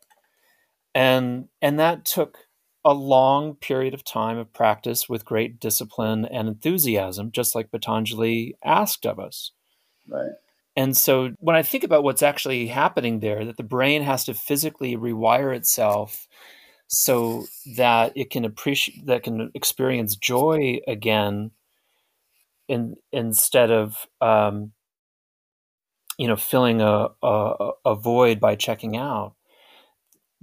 [0.94, 2.38] And and that took
[2.84, 8.56] a long period of time of practice with great discipline and enthusiasm, just like Patanjali
[8.64, 9.52] asked of us.
[10.06, 10.32] Right.
[10.76, 14.34] And so when I think about what's actually happening there, that the brain has to
[14.34, 16.28] physically rewire itself
[16.86, 21.50] so that it can appreciate that can experience joy again
[22.68, 24.72] in, instead of um,
[26.18, 29.34] you know filling a, a, a void by checking out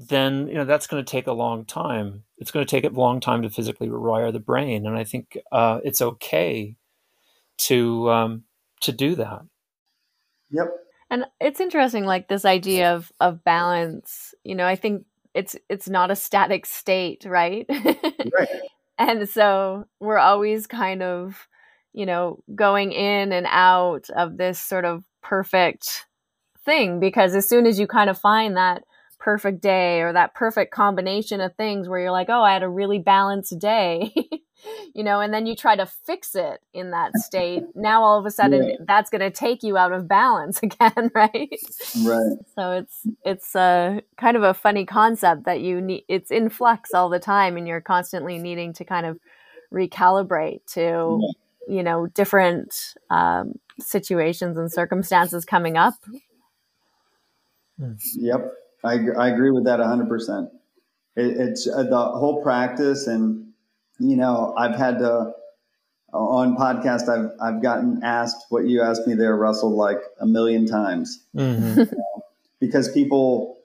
[0.07, 2.23] then you know that's going to take a long time.
[2.37, 5.37] It's going to take a long time to physically rewire the brain and i think
[5.51, 6.75] uh, it's okay
[7.59, 8.43] to um,
[8.81, 9.41] to do that.
[10.51, 10.67] Yep.
[11.09, 15.87] And it's interesting like this idea of of balance you know i think it's it's
[15.87, 17.65] not a static state right?
[18.33, 18.47] Right.
[18.97, 21.47] And so we're always kind of
[21.93, 26.05] you know, going in and out of this sort of perfect
[26.63, 28.83] thing because as soon as you kind of find that
[29.21, 32.69] perfect day or that perfect combination of things where you're like, oh, I had a
[32.69, 34.13] really balanced day,
[34.95, 37.63] you know, and then you try to fix it in that state.
[37.75, 38.75] Now all of a sudden yeah.
[38.85, 41.49] that's going to take you out of balance again, right?
[42.03, 42.37] Right.
[42.55, 46.03] So it's it's a kind of a funny concept that you need.
[46.07, 49.19] It's in flux all the time, and you're constantly needing to kind of
[49.73, 51.19] recalibrate to.
[51.21, 51.31] Yeah
[51.71, 52.73] you know different
[53.09, 55.95] um, situations and circumstances coming up.
[58.15, 58.51] Yep.
[58.83, 60.49] I, I agree with that 100%
[61.15, 63.51] it, it's uh, the whole practice and
[63.99, 65.31] you know i've had to
[66.13, 70.65] on podcast i've i've gotten asked what you asked me there russell like a million
[70.65, 71.25] times.
[71.35, 71.79] Mm-hmm.
[71.79, 72.23] you know,
[72.59, 73.57] because people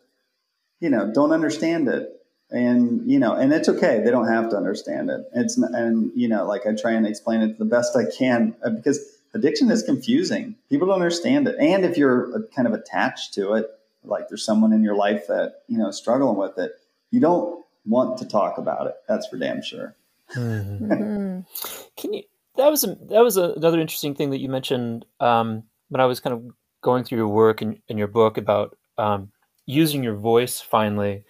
[0.81, 2.09] you know don't understand it
[2.51, 4.01] and you know and it's okay.
[4.05, 5.21] They don't have to understand it.
[5.35, 8.71] It's and you know like i try and explain it the best i can uh,
[8.71, 9.01] because
[9.35, 10.57] addiction is confusing.
[10.71, 11.57] People don't understand it.
[11.59, 13.67] And if you're uh, kind of attached to it
[14.05, 16.73] like there's someone in your life that you know struggling with it
[17.11, 18.95] you don't want to talk about it.
[19.09, 19.97] That's for damn sure.
[20.35, 20.93] Mm-hmm.
[20.93, 21.83] mm-hmm.
[21.97, 22.23] can you
[22.57, 26.05] that was a, that was a, another interesting thing that you mentioned um, when i
[26.05, 26.43] was kind of
[26.83, 29.31] going through your work and, in your book about um,
[29.67, 31.25] using your voice finally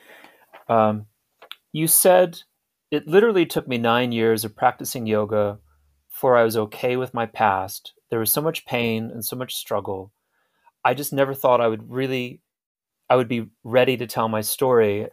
[0.68, 1.06] um,
[1.72, 2.40] you said
[2.90, 5.58] it literally took me nine years of practicing yoga
[6.08, 7.92] before I was okay with my past.
[8.10, 10.12] There was so much pain and so much struggle.
[10.84, 12.40] I just never thought I would really,
[13.10, 15.08] I would be ready to tell my story.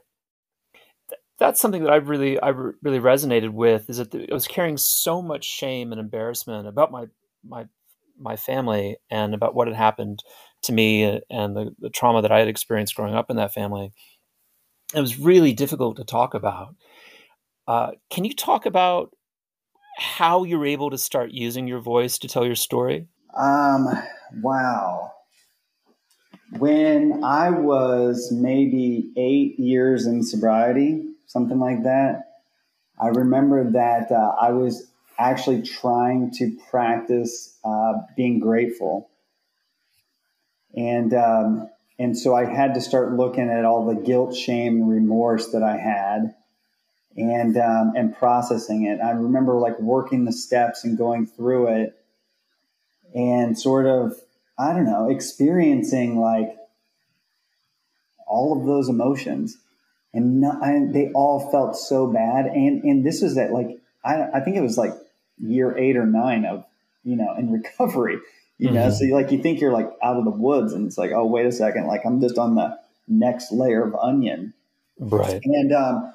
[1.39, 3.89] That's something that I really, I really resonated with.
[3.89, 7.07] Is that I was carrying so much shame and embarrassment about my
[7.47, 7.67] my
[8.19, 10.23] my family and about what had happened
[10.61, 13.91] to me and the, the trauma that I had experienced growing up in that family
[14.93, 16.75] it was really difficult to talk about.
[17.67, 19.11] Uh, can you talk about
[19.97, 23.07] how you're able to start using your voice to tell your story?
[23.37, 23.87] Um,
[24.41, 25.11] wow.
[26.57, 32.21] When I was maybe eight years in sobriety, something like that,
[32.99, 34.87] I remember that uh, I was
[35.17, 39.09] actually trying to practice uh, being grateful.
[40.75, 44.89] And um, and so I had to start looking at all the guilt, shame, and
[44.89, 46.33] remorse that I had,
[47.15, 48.99] and um, and processing it.
[48.99, 51.95] I remember like working the steps and going through it,
[53.13, 54.15] and sort of
[54.57, 56.55] I don't know, experiencing like
[58.25, 59.57] all of those emotions,
[60.13, 62.47] and, not, I, they all felt so bad.
[62.47, 64.93] And and this was at like I I think it was like
[65.39, 66.65] year eight or nine of
[67.03, 68.17] you know in recovery
[68.63, 68.91] you know mm-hmm.
[68.91, 71.25] so you, like you think you're like out of the woods and it's like oh
[71.25, 72.77] wait a second like i'm just on the
[73.09, 74.53] next layer of onion
[74.99, 76.13] right and um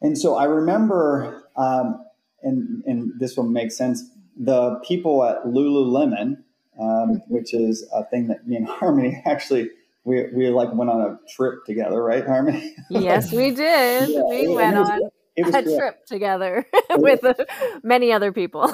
[0.00, 2.04] and so i remember um
[2.42, 4.04] and and this will make sense
[4.36, 6.36] the people at lululemon
[6.80, 7.16] um, mm-hmm.
[7.34, 9.68] which is a thing that me and harmony actually
[10.04, 14.46] we, we like went on a trip together right harmony yes we did yeah, we
[14.46, 15.00] went on
[15.36, 15.64] a great.
[15.64, 17.34] trip together with uh,
[17.82, 18.72] many other people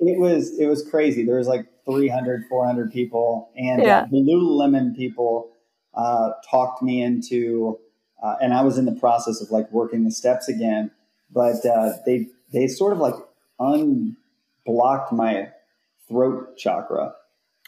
[0.00, 3.50] it was it was crazy there was like 300, 400 people.
[3.56, 4.06] And yeah.
[4.10, 5.50] the Lululemon people
[5.94, 7.78] uh, talked me into,
[8.22, 10.90] uh, and I was in the process of like working the steps again,
[11.30, 13.14] but uh, they they sort of like
[13.58, 15.48] unblocked my
[16.08, 17.14] throat chakra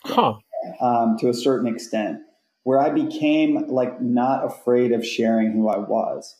[0.04, 0.34] huh.
[0.80, 2.20] um, to a certain extent,
[2.62, 6.36] where I became like not afraid of sharing who I was.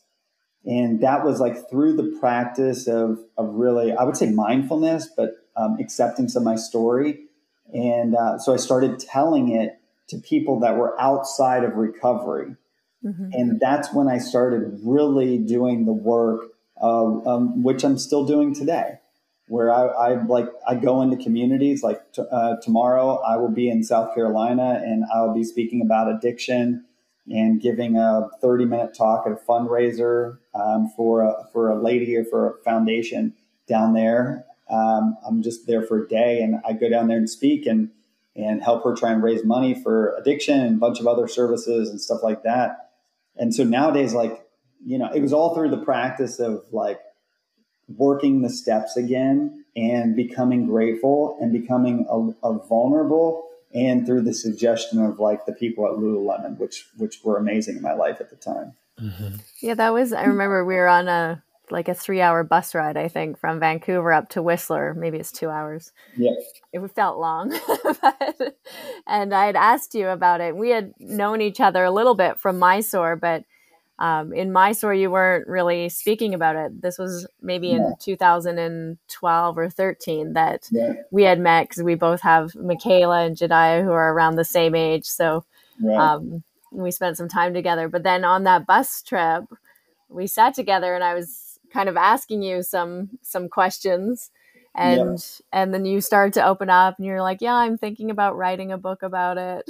[0.64, 5.30] And that was like through the practice of, of really, I would say mindfulness, but
[5.56, 7.25] um, acceptance of my story
[7.72, 9.78] and uh, so I started telling it
[10.08, 12.54] to people that were outside of recovery.
[13.04, 13.30] Mm-hmm.
[13.32, 16.46] And that's when I started really doing the work,
[16.78, 18.98] of, um, which I'm still doing today,
[19.48, 21.82] where I, I like I go into communities.
[21.82, 26.10] Like t- uh, tomorrow, I will be in South Carolina, and I'll be speaking about
[26.10, 26.84] addiction
[27.28, 32.16] and giving a 30 minute talk at a fundraiser um, for a, for a lady
[32.16, 33.34] or for a foundation
[33.68, 34.45] down there.
[34.68, 37.90] Um, I'm just there for a day, and I go down there and speak and
[38.34, 41.88] and help her try and raise money for addiction and a bunch of other services
[41.88, 42.90] and stuff like that.
[43.36, 44.46] And so nowadays, like
[44.84, 47.00] you know, it was all through the practice of like
[47.88, 54.32] working the steps again and becoming grateful and becoming a, a vulnerable and through the
[54.32, 58.30] suggestion of like the people at Lululemon, which which were amazing in my life at
[58.30, 58.74] the time.
[59.00, 59.36] Mm-hmm.
[59.60, 60.12] Yeah, that was.
[60.12, 63.60] I remember we were on a like a three hour bus ride, I think, from
[63.60, 64.94] Vancouver up to Whistler.
[64.94, 65.92] Maybe it's two hours.
[66.16, 66.32] Yeah.
[66.72, 67.50] It felt long.
[68.02, 68.58] but,
[69.06, 70.56] and I had asked you about it.
[70.56, 73.44] We had known each other a little bit from Mysore, but
[73.98, 76.82] um, in my story, you weren't really speaking about it.
[76.82, 80.92] This was maybe in 2012 or 13 that yeah.
[81.10, 84.74] we had met because we both have Michaela and Jediah who are around the same
[84.74, 85.06] age.
[85.06, 85.46] So
[85.82, 85.96] right.
[85.96, 87.88] um, we spent some time together.
[87.88, 89.44] But then on that bus trip,
[90.10, 94.30] we sat together and I was kind of asking you some some questions
[94.74, 95.60] and yeah.
[95.60, 98.72] and then you start to open up and you're like yeah i'm thinking about writing
[98.72, 99.64] a book about it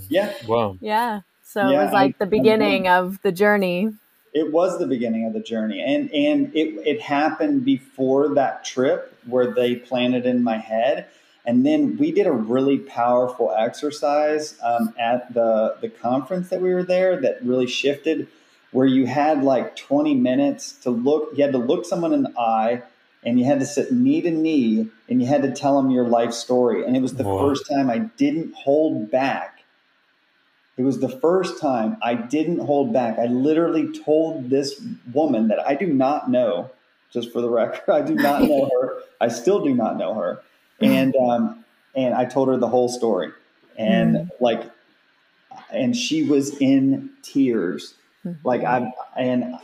[0.08, 1.20] yeah wow yeah
[1.52, 3.90] so yeah, it was like I, the beginning I, of the journey.
[4.32, 5.80] It was the beginning of the journey.
[5.80, 11.08] And and it, it happened before that trip where they planted in my head.
[11.44, 16.72] And then we did a really powerful exercise um, at the, the conference that we
[16.72, 18.28] were there that really shifted
[18.72, 22.38] where you had like 20 minutes to look, you had to look someone in the
[22.38, 22.82] eye
[23.24, 26.08] and you had to sit knee to knee and you had to tell them your
[26.08, 26.84] life story.
[26.84, 27.48] And it was the Whoa.
[27.48, 29.62] first time I didn't hold back
[30.76, 33.18] it was the first time I didn't hold back.
[33.18, 34.82] I literally told this
[35.12, 36.70] woman that I do not know,
[37.12, 39.02] just for the record, I do not know her.
[39.20, 40.42] I still do not know her,
[40.80, 43.32] and um, and I told her the whole story,
[43.76, 44.30] and mm.
[44.40, 44.62] like,
[45.70, 47.94] and she was in tears,
[48.24, 48.46] mm-hmm.
[48.46, 49.56] like I'm, and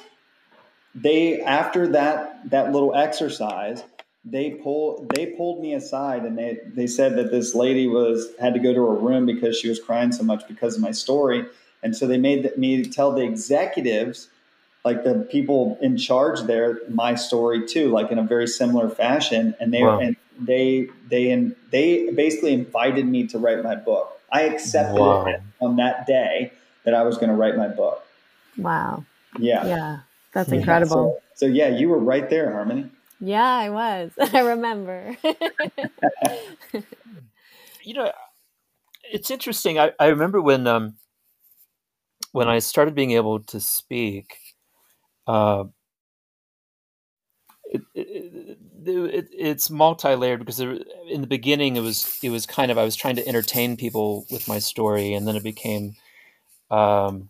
[0.95, 3.83] they after that that little exercise
[4.25, 8.55] they pulled they pulled me aside and they they said that this lady was had
[8.55, 11.47] to go to her room because she was crying so much because of my story
[11.83, 14.29] and so they made me tell the executives
[14.85, 19.55] like the people in charge there my story too like in a very similar fashion
[19.61, 19.99] and they wow.
[19.99, 25.25] and they they and they basically invited me to write my book i accepted wow.
[25.27, 26.53] it on that day
[26.85, 28.05] that i was going to write my book
[28.59, 29.05] wow
[29.39, 29.99] yeah yeah
[30.35, 32.91] that's incredible so, so yeah you were right there harmony
[33.21, 34.13] yeah, I was.
[34.33, 35.17] I remember.
[37.83, 38.13] you know,
[39.11, 39.79] it's interesting.
[39.79, 40.95] I, I remember when um,
[42.33, 44.37] when I started being able to speak.
[45.27, 45.65] Uh,
[47.71, 48.57] it, it,
[48.87, 50.79] it, it's multi-layered because there,
[51.11, 54.25] in the beginning it was it was kind of I was trying to entertain people
[54.31, 55.97] with my story, and then it became
[56.71, 57.29] um,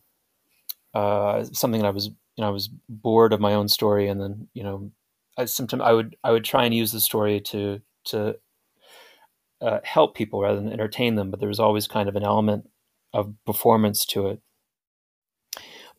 [0.94, 4.20] uh, something that I was you know I was bored of my own story, and
[4.20, 4.90] then you know
[5.38, 8.36] I, sometimes I would I would try and use the story to to
[9.60, 12.68] uh, help people rather than entertain them, but there was always kind of an element
[13.12, 14.40] of performance to it.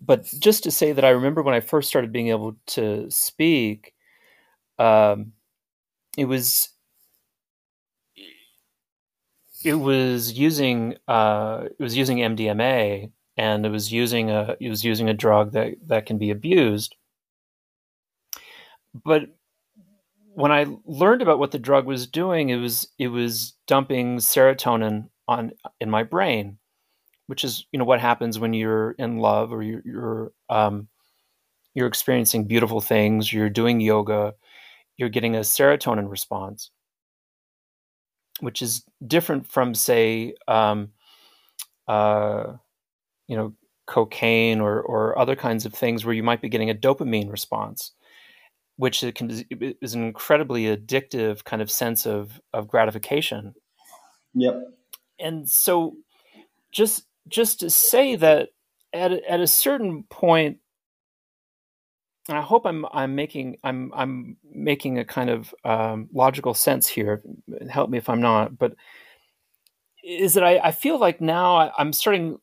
[0.02, 3.94] But just to say that I remember when I first started being able to speak,
[4.80, 5.34] um,
[6.18, 6.70] it was
[9.64, 14.84] it was using uh, it was using MDMA and it was using a it was
[14.84, 16.96] using a drug that that can be abused.
[18.94, 19.30] But
[20.34, 25.08] when I learned about what the drug was doing, it was it was dumping serotonin
[25.30, 26.58] on in my brain,
[27.28, 30.90] which is you know what happens when you're in love or you're you're, um,
[31.74, 34.34] you're experiencing beautiful things, you're doing yoga,
[34.98, 36.72] you're getting a serotonin response,
[38.42, 40.90] which is different from say um,
[41.88, 42.56] uh,
[43.30, 43.54] you know
[43.88, 47.94] cocaine or or other kinds of things where you might be getting a dopamine response
[48.80, 49.30] which it can
[49.82, 53.54] is an incredibly addictive kind of sense of of gratification.
[54.34, 54.56] Yep.
[55.20, 55.98] And so,
[56.72, 58.50] just just to say that
[58.94, 60.60] at a, at a certain point,
[62.30, 66.88] and I hope I'm I'm making I'm I'm making a kind of um, logical sense
[66.88, 67.22] here.
[67.70, 68.76] Help me if I'm not, but
[70.06, 72.38] is that I, I feel like now I, I'm starting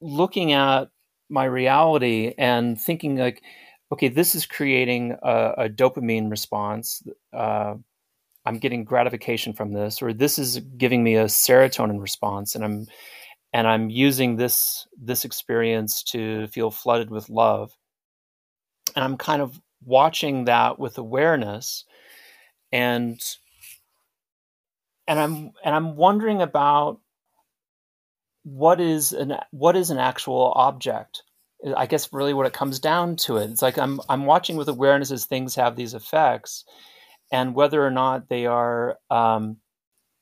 [0.00, 0.88] looking at
[1.28, 3.42] my reality and thinking like
[3.92, 7.02] okay, this is creating a, a dopamine response.
[7.32, 7.74] Uh,
[8.44, 12.86] I'm getting gratification from this, or this is giving me a serotonin response, and I'm
[13.52, 17.72] and I'm using this this experience to feel flooded with love.
[18.94, 21.84] And I'm kind of watching that with awareness,
[22.70, 23.20] and
[25.08, 27.00] and I'm and I'm wondering about
[28.46, 31.24] what is an what is an actual object
[31.76, 33.50] I guess really what it comes down to it.
[33.50, 36.64] It's like I'm I'm watching with awareness as things have these effects,
[37.32, 39.56] and whether or not they are um,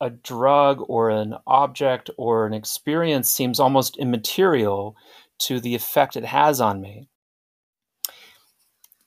[0.01, 4.97] a drug or an object or an experience seems almost immaterial
[5.41, 7.09] to the effect it has on me.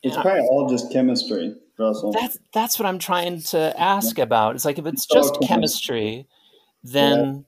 [0.04, 2.12] It's probably all just chemistry, Russell.
[2.12, 4.56] That's that's what I'm trying to ask about.
[4.56, 6.28] It's like if it's just chemistry,
[6.84, 7.47] then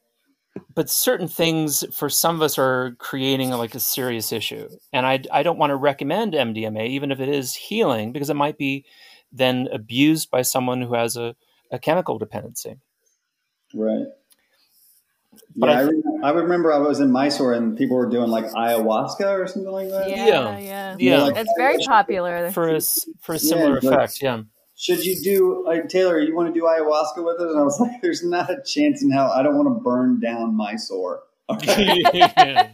[0.73, 5.19] but certain things for some of us are creating like a serious issue and i,
[5.31, 8.86] I don't want to recommend mdma even if it is healing because it might be
[9.31, 11.36] then abused by someone who has a,
[11.72, 12.77] a chemical dependency
[13.73, 14.07] right
[15.56, 15.90] But yeah,
[16.23, 19.48] I, I, I, remember I was in Mysore and people were doing like ayahuasca or
[19.48, 20.10] something like that.
[20.10, 20.95] Yeah, yeah, yeah.
[20.99, 21.23] yeah.
[21.23, 22.81] Like, it's very popular for a
[23.22, 24.14] for a similar yeah, effect.
[24.14, 24.41] Like, yeah.
[24.80, 26.22] Should you do like Taylor?
[26.22, 27.52] You want to do ayahuasca with us?
[27.52, 29.30] And I was like, "There's not a chance in hell.
[29.30, 31.24] I don't want to burn down Mysore."
[31.64, 32.70] yeah.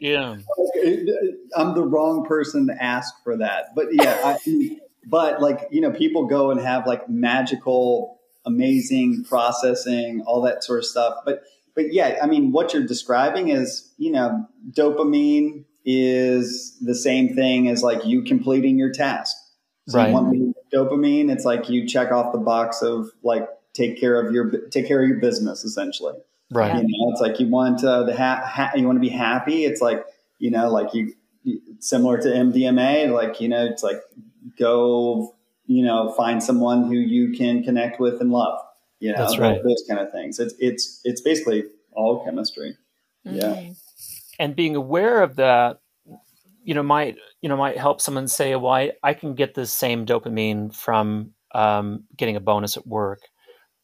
[0.00, 0.36] yeah.
[1.56, 3.74] I'm the wrong person to ask for that.
[3.76, 10.22] But yeah, I, but like, you know, people go and have like magical, amazing processing,
[10.26, 11.18] all that sort of stuff.
[11.24, 11.42] But,
[11.74, 17.68] but yeah, I mean, what you're describing is, you know, dopamine is the same thing
[17.68, 19.36] as like you completing your task.
[19.88, 20.08] So right.
[20.08, 24.32] you want dopamine, it's like you check off the box of like take care of
[24.32, 26.14] your take care of your business essentially.
[26.50, 26.76] Right.
[26.76, 29.64] You know, it's like you want uh, the ha-, ha- you want to be happy.
[29.64, 30.04] It's like
[30.38, 31.14] you know, like you
[31.80, 33.12] similar to MDMA.
[33.12, 34.00] Like you know, it's like
[34.58, 35.34] go
[35.66, 38.60] you know find someone who you can connect with and love.
[39.00, 39.62] You know, That's right.
[39.62, 40.38] those kind of things.
[40.38, 42.76] It's it's it's basically all chemistry.
[43.26, 43.36] Mm-hmm.
[43.36, 43.72] Yeah.
[44.38, 45.80] And being aware of that,
[46.68, 49.64] you know, might you know might help someone say, "Well, I, I can get the
[49.64, 53.20] same dopamine from um, getting a bonus at work,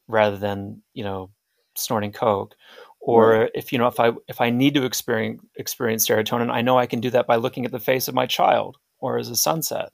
[0.06, 1.30] rather than you know
[1.74, 2.54] snorting coke.
[3.00, 3.50] Or right.
[3.54, 6.86] if you know if i if i need to experience experience serotonin i know i
[6.86, 9.90] can do that by looking at the face of my child or as a sunset.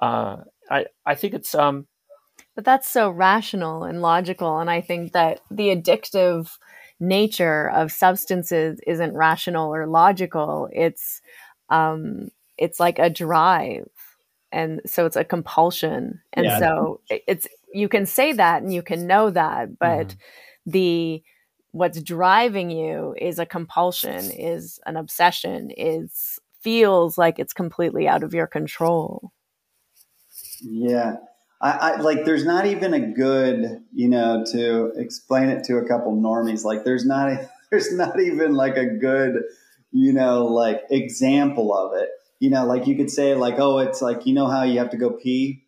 [0.00, 0.36] Uh,
[0.70, 1.86] i i think it's um
[2.54, 6.50] but that's so rational and logical and i think that the addictive
[7.00, 10.68] nature of substances isn't rational or logical.
[10.72, 11.22] It's
[11.70, 13.88] um it's like a drive
[14.52, 16.58] and so it's a compulsion and yeah.
[16.58, 20.18] so it's you can say that and you can know that but mm-hmm
[20.66, 21.22] the
[21.72, 28.22] what's driving you is a compulsion, is an obsession, is feels like it's completely out
[28.22, 29.32] of your control.
[30.60, 31.16] Yeah.
[31.62, 35.86] I, I, like there's not even a good, you know, to explain it to a
[35.86, 36.64] couple normies.
[36.64, 39.44] Like there's not a, there's not even like a good,
[39.92, 42.08] you know, like example of it.
[42.38, 44.90] You know, like you could say like, oh, it's like you know how you have
[44.90, 45.64] to go pee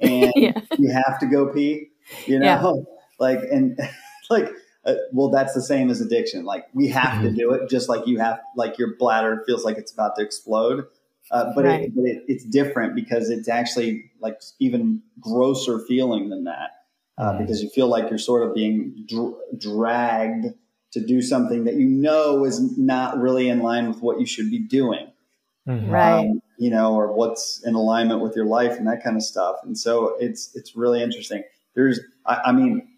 [0.00, 0.60] and yeah.
[0.78, 1.90] you have to go pee,
[2.26, 2.46] you know?
[2.46, 2.72] Yeah.
[3.18, 3.78] Like and
[4.30, 4.50] like
[4.84, 7.36] uh, well that's the same as addiction like we have to mm-hmm.
[7.36, 10.84] do it just like you have like your bladder feels like it's about to explode
[11.30, 11.80] uh, but, right.
[11.84, 16.70] it, but it, it's different because it's actually like even grosser feeling than that
[17.18, 17.42] uh, mm-hmm.
[17.42, 20.48] because you feel like you're sort of being dr- dragged
[20.96, 24.50] to do something that you know is not really in line with what you should
[24.50, 25.06] be doing
[25.68, 25.90] mm-hmm.
[25.90, 29.22] right um, you know or what's in alignment with your life and that kind of
[29.22, 31.42] stuff and so it's it's really interesting
[31.74, 32.88] there's I, I mean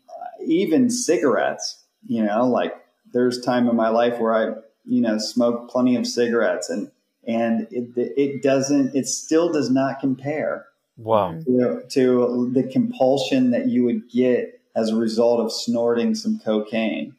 [0.49, 2.75] even cigarettes, you know, like
[3.13, 6.91] there's time in my life where I, you know, smoke plenty of cigarettes and,
[7.27, 10.67] and it, it doesn't, it still does not compare.
[10.97, 11.39] Wow.
[11.47, 17.15] To, to the compulsion that you would get as a result of snorting some cocaine.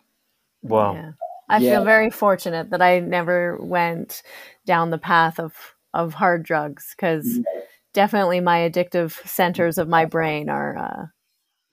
[0.62, 0.94] Wow.
[0.94, 1.12] Yeah.
[1.48, 1.72] I yeah.
[1.72, 4.22] feel very fortunate that I never went
[4.66, 5.54] down the path of,
[5.94, 7.60] of hard drugs because mm-hmm.
[7.94, 11.06] definitely my addictive centers of my brain are, uh,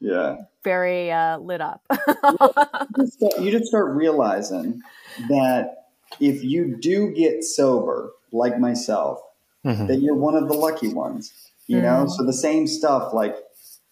[0.00, 0.36] yeah
[0.66, 1.80] very uh, lit up.
[3.38, 4.82] you just start realizing
[5.28, 5.84] that
[6.18, 9.20] if you do get sober, like myself,
[9.64, 9.86] mm-hmm.
[9.86, 11.32] that you're one of the lucky ones.
[11.68, 11.82] You mm.
[11.82, 13.36] know, so the same stuff like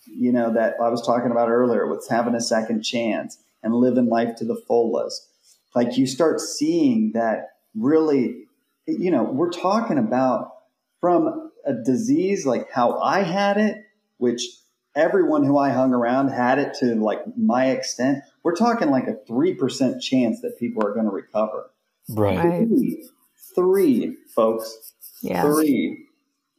[0.07, 4.09] you know that I was talking about earlier with having a second chance and living
[4.09, 5.29] life to the fullest.
[5.75, 8.45] Like you start seeing that really,
[8.87, 10.53] you know, we're talking about
[11.01, 13.85] from a disease like how I had it,
[14.19, 14.43] which
[14.95, 18.23] everyone who I hung around had it to like my extent.
[18.43, 21.71] We're talking like a 3% chance that people are going to recover.
[22.09, 22.69] Right.
[22.69, 23.09] Three,
[23.55, 24.93] three folks.
[25.23, 25.43] Yeah.
[25.43, 26.07] Three.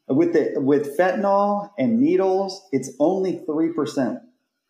[0.08, 3.76] With the with fentanyl and needles, it's only 3%.
[3.76, 4.20] percent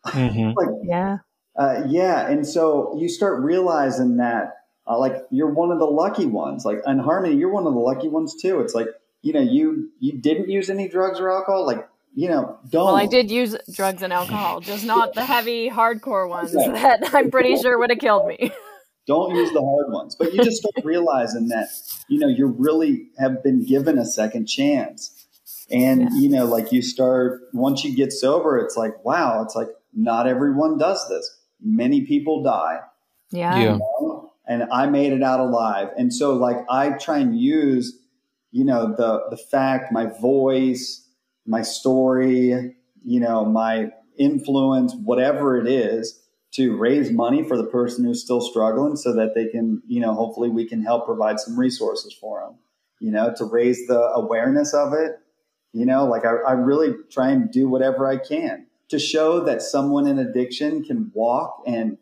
[0.06, 0.52] mm-hmm.
[0.56, 1.18] like, yeah.
[1.56, 2.28] Uh, yeah.
[2.28, 4.56] And so you start realizing that
[4.86, 6.64] uh, like you're one of the lucky ones.
[6.64, 8.60] Like in Harmony, you're one of the lucky ones too.
[8.60, 8.88] It's like,
[9.22, 11.66] you know, you you didn't use any drugs or alcohol.
[11.66, 12.86] Like you know, don't.
[12.86, 17.30] Well, I did use drugs and alcohol, just not the heavy, hardcore ones that I'm
[17.30, 18.50] pretty sure would have killed me.
[19.06, 21.68] Don't use the hard ones, but you just start realizing that
[22.08, 25.28] you know you really have been given a second chance,
[25.70, 26.08] and yeah.
[26.14, 30.26] you know, like you start once you get sober, it's like wow, it's like not
[30.26, 31.38] everyone does this.
[31.60, 32.80] Many people die.
[33.30, 33.56] Yeah.
[33.58, 33.72] yeah.
[33.72, 34.32] You know?
[34.48, 37.98] And I made it out alive, and so like I try and use,
[38.52, 41.06] you know, the the fact, my voice
[41.46, 42.74] my story,
[43.04, 46.20] you know, my influence, whatever it is,
[46.54, 50.14] to raise money for the person who's still struggling so that they can, you know,
[50.14, 52.58] hopefully we can help provide some resources for them,
[52.98, 55.12] you know, to raise the awareness of it.
[55.72, 59.62] You know, like I, I really try and do whatever I can to show that
[59.62, 61.98] someone in addiction can walk and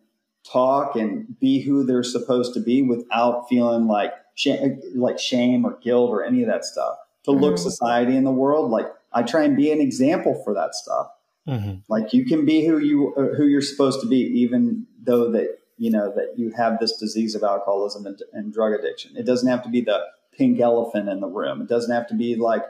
[0.51, 5.78] talk and be who they're supposed to be without feeling like shame, like shame or
[5.82, 6.97] guilt or any of that stuff.
[7.24, 7.40] To mm-hmm.
[7.40, 11.09] look society in the world like I try and be an example for that stuff.
[11.48, 11.77] Mm-hmm.
[11.89, 15.59] Like you can be who you uh, who you're supposed to be, even though that
[15.78, 19.16] you know that you have this disease of alcoholism and, and drug addiction.
[19.16, 20.01] It doesn't have to be the
[20.32, 21.62] pink elephant in the room.
[21.62, 22.62] It doesn't have to be like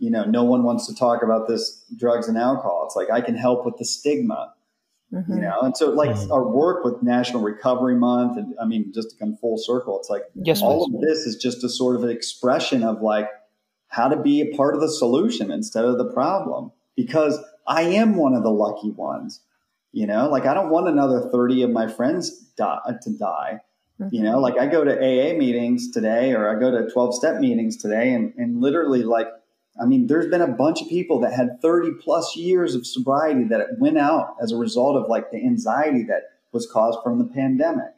[0.00, 2.84] you know no one wants to talk about this drugs and alcohol.
[2.86, 4.54] It's like I can help with the stigma.
[5.12, 5.34] Mm-hmm.
[5.34, 6.32] You know, and so like mm-hmm.
[6.32, 10.08] our work with National Recovery Month, and I mean, just to come full circle, it's
[10.08, 10.94] like yes, all please.
[10.94, 13.28] of this is just a sort of an expression of like
[13.88, 16.72] how to be a part of the solution instead of the problem.
[16.96, 19.40] Because I am one of the lucky ones.
[19.92, 23.60] You know, like I don't want another 30 of my friends die, to die.
[24.00, 24.14] Mm-hmm.
[24.14, 27.40] You know, like I go to AA meetings today or I go to 12 step
[27.40, 29.26] meetings today and, and literally like,
[29.80, 33.44] I mean, there's been a bunch of people that had 30 plus years of sobriety
[33.44, 37.18] that it went out as a result of like the anxiety that was caused from
[37.18, 37.92] the pandemic.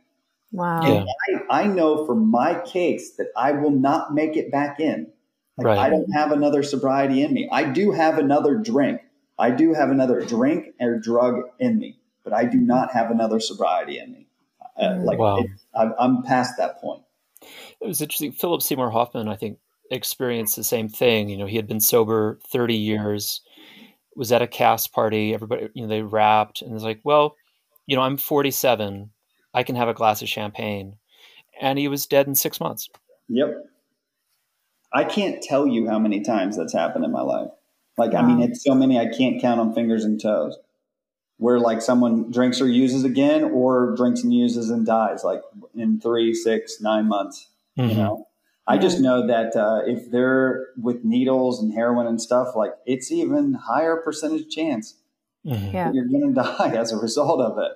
[0.53, 0.83] Wow.
[0.83, 1.05] Yeah.
[1.51, 5.11] I, I, know for my case that I will not make it back in.
[5.57, 5.79] Like right.
[5.79, 7.49] I don't have another sobriety in me.
[7.51, 9.01] I do have another drink.
[9.39, 13.41] I do have another drink or drug in me, but I do not have another
[13.41, 14.27] sobriety in me.
[14.79, 15.05] Uh, mm.
[15.05, 15.39] like wow.
[15.39, 17.03] it, I'm, I'm past that point.
[17.81, 18.33] It was interesting.
[18.33, 19.59] Philip Seymour Hoffman, I think,
[19.91, 21.29] experienced the same thing.
[21.29, 23.41] You know, he had been sober 30 years,
[24.17, 25.35] was at a cast party.
[25.35, 27.37] Everybody, you know, they wrapped and it's like, well,
[27.87, 29.11] you know, I'm 47.
[29.55, 30.97] I can have a glass of champagne.
[31.61, 32.89] And he was dead in six months.
[33.29, 33.67] Yep.
[34.93, 37.51] I can't tell you how many times that's happened in my life.
[37.99, 38.21] Like, wow.
[38.21, 40.57] I mean, it's so many I can't count on fingers and toes.
[41.39, 45.43] Where like someone drinks or uses again, or drinks and uses and dies, like
[45.75, 47.49] in three, six, nine months.
[47.77, 47.91] Mm-hmm.
[47.91, 48.29] You know,
[48.67, 53.11] I just know that uh, if they're with needles and heroin and stuff, like it's
[53.11, 54.97] even higher percentage chance
[55.45, 55.75] mm-hmm.
[55.75, 55.91] yeah.
[55.93, 57.73] you're going to die as a result of it.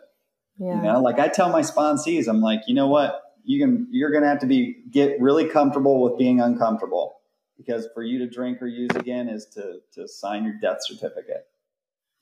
[0.59, 0.77] Yeah.
[0.77, 4.11] You know, like I tell my sponsees, I'm like, you know what, you can, you're
[4.11, 7.17] going to have to be get really comfortable with being uncomfortable
[7.57, 11.47] because for you to drink or use again is to to sign your death certificate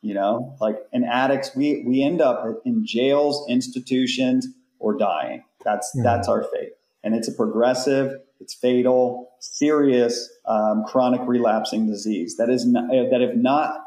[0.01, 4.47] you know like in addicts we we end up in jails institutions
[4.79, 6.03] or dying that's yeah.
[6.03, 6.73] that's our fate
[7.03, 13.23] and it's a progressive it's fatal serious um, chronic relapsing disease that is not, that
[13.23, 13.85] if not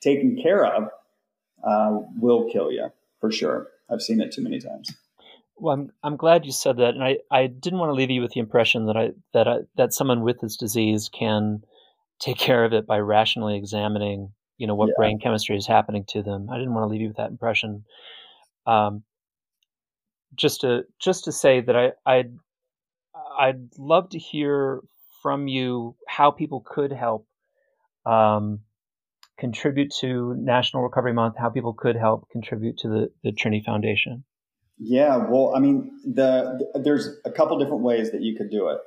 [0.00, 0.88] taken care of
[1.66, 2.88] uh, will kill you
[3.20, 4.92] for sure i've seen it too many times
[5.60, 8.20] well, I'm I'm glad you said that, and I, I didn't want to leave you
[8.20, 11.62] with the impression that I that I, that someone with this disease can
[12.20, 14.94] take care of it by rationally examining, you know, what yeah.
[14.96, 16.48] brain chemistry is happening to them.
[16.50, 17.84] I didn't want to leave you with that impression.
[18.66, 19.02] Um,
[20.34, 22.36] just to just to say that I I'd
[23.38, 24.82] I'd love to hear
[25.22, 27.26] from you how people could help
[28.04, 28.60] um,
[29.38, 34.24] contribute to National Recovery Month, how people could help contribute to the the Trini Foundation.
[34.78, 38.68] Yeah, well, I mean, the, the there's a couple different ways that you could do
[38.68, 38.78] it.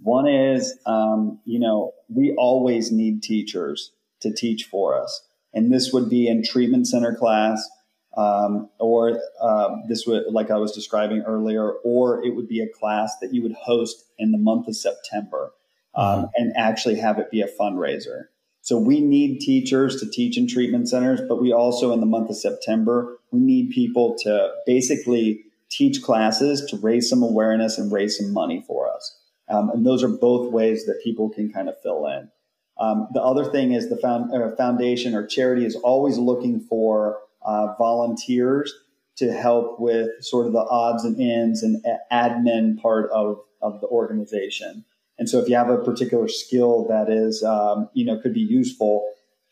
[0.00, 3.92] One is, um, you know, we always need teachers
[4.22, 5.22] to teach for us,
[5.52, 7.68] and this would be in treatment center class,
[8.16, 12.68] um, or uh, this would, like I was describing earlier, or it would be a
[12.68, 15.52] class that you would host in the month of September,
[15.94, 16.24] um, mm-hmm.
[16.36, 18.24] and actually have it be a fundraiser.
[18.62, 22.30] So we need teachers to teach in treatment centers, but we also, in the month
[22.30, 28.18] of September, we need people to basically teach classes to raise some awareness and raise
[28.18, 29.16] some money for us.
[29.48, 32.30] Um, and those are both ways that people can kind of fill in.
[32.78, 37.18] Um, the other thing is the found, uh, foundation or charity is always looking for
[37.42, 38.72] uh, volunteers
[39.16, 43.86] to help with sort of the odds and ends and admin part of, of the
[43.88, 44.84] organization.
[45.18, 48.40] And so if you have a particular skill that is, um, you know, could be
[48.40, 49.06] useful,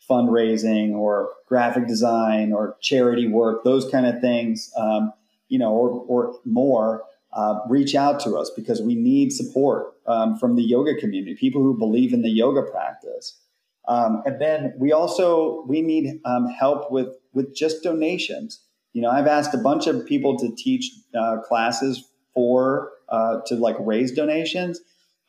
[0.09, 5.13] fundraising or graphic design or charity work, those kind of things, um,
[5.49, 7.03] you know, or, or more,
[7.33, 11.61] uh, reach out to us because we need support um, from the yoga community, people
[11.61, 13.39] who believe in the yoga practice.
[13.87, 18.61] Um, and then we also we need um, help with with just donations.
[18.93, 23.55] You know, I've asked a bunch of people to teach uh, classes for uh, to
[23.55, 24.79] like raise donations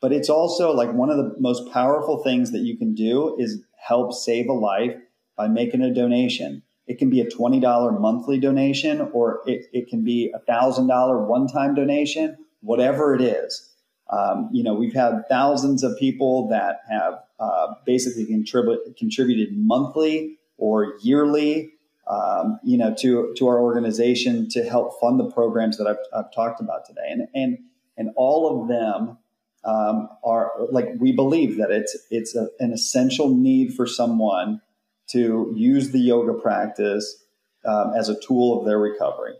[0.01, 3.63] but it's also like one of the most powerful things that you can do is
[3.77, 4.95] help save a life
[5.37, 6.63] by making a donation.
[6.87, 11.47] It can be a $20 monthly donation or it, it can be a $1,000 one
[11.47, 13.69] time donation, whatever it is.
[14.09, 20.37] Um, you know, we've had thousands of people that have uh, basically contrib- contributed monthly
[20.57, 21.71] or yearly,
[22.07, 26.33] um, you know, to, to our organization to help fund the programs that I've, I've
[26.33, 27.07] talked about today.
[27.09, 27.57] And, and,
[27.97, 29.17] and all of them
[29.63, 34.61] um, are like we believe that it's it's a, an essential need for someone
[35.09, 37.23] to use the yoga practice
[37.65, 39.33] um, as a tool of their recovery.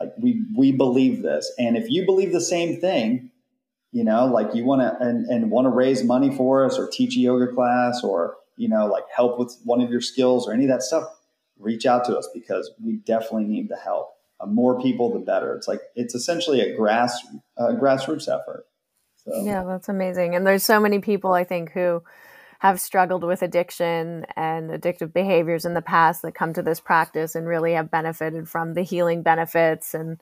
[0.00, 3.30] Like we we believe this, and if you believe the same thing,
[3.92, 6.88] you know, like you want to and, and want to raise money for us, or
[6.88, 10.52] teach a yoga class, or you know, like help with one of your skills or
[10.52, 11.04] any of that stuff,
[11.64, 14.14] reach out to us because we definitely need the help.
[14.40, 15.54] Uh, more people, the better.
[15.54, 17.24] It's like it's essentially a grass
[17.56, 18.66] uh, grassroots effort.
[19.16, 19.42] So.
[19.42, 20.34] Yeah, that's amazing.
[20.34, 22.02] And there's so many people I think who
[22.58, 27.34] have struggled with addiction and addictive behaviors in the past that come to this practice
[27.34, 30.18] and really have benefited from the healing benefits and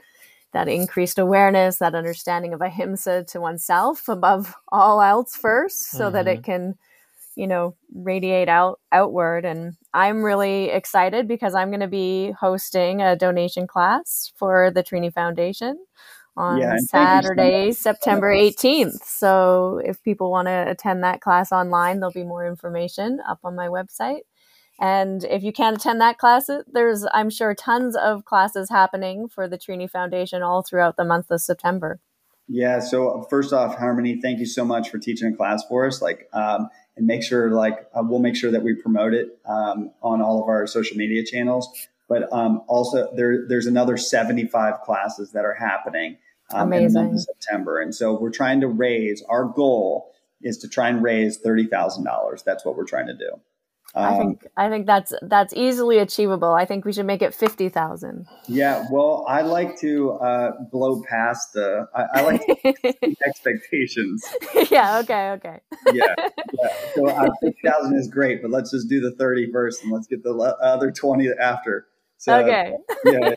[0.52, 6.14] that increased awareness, that understanding of ahimsa to oneself above all else first, so mm-hmm.
[6.14, 6.43] that it mm-hmm.
[6.43, 6.78] can,
[7.37, 9.45] you know, radiate out outward.
[9.45, 14.83] And I'm really excited because I'm going to be hosting a donation class for the
[14.83, 15.77] Trini Foundation
[16.37, 19.03] on yeah, Saturday, so September 18th.
[19.05, 23.55] So if people want to attend that class online, there'll be more information up on
[23.55, 24.21] my website.
[24.81, 29.47] And if you can't attend that class, there's, I'm sure, tons of classes happening for
[29.47, 32.01] the Trini Foundation all throughout the month of September.
[32.49, 32.81] Yeah.
[32.81, 36.03] So first off, Harmony, thank you so much for teaching a class for us.
[36.03, 39.90] Like, um, and make sure, like, uh, we'll make sure that we promote it um,
[40.02, 41.69] on all of our social media channels.
[42.09, 46.19] But um, also, there, there's another 75 classes that are happening
[46.52, 47.81] um, in the month of September.
[47.81, 50.12] And so we're trying to raise, our goal
[50.43, 52.44] is to try and raise $30,000.
[52.44, 53.40] That's what we're trying to do.
[53.94, 56.52] Um, I think I think that's that's easily achievable.
[56.52, 58.27] I think we should make it fifty thousand.
[58.48, 61.86] Yeah, well, I like to uh, blow past the.
[61.94, 62.43] I, I like
[63.27, 64.24] expectations.
[64.70, 65.01] Yeah.
[65.01, 65.31] Okay.
[65.32, 65.60] Okay.
[65.93, 66.14] yeah.
[66.16, 66.69] yeah.
[66.94, 70.06] So uh, fifty thousand is great, but let's just do the thirty first, and let's
[70.06, 71.86] get the other twenty after.
[72.16, 72.77] So, okay.
[73.05, 73.35] yeah.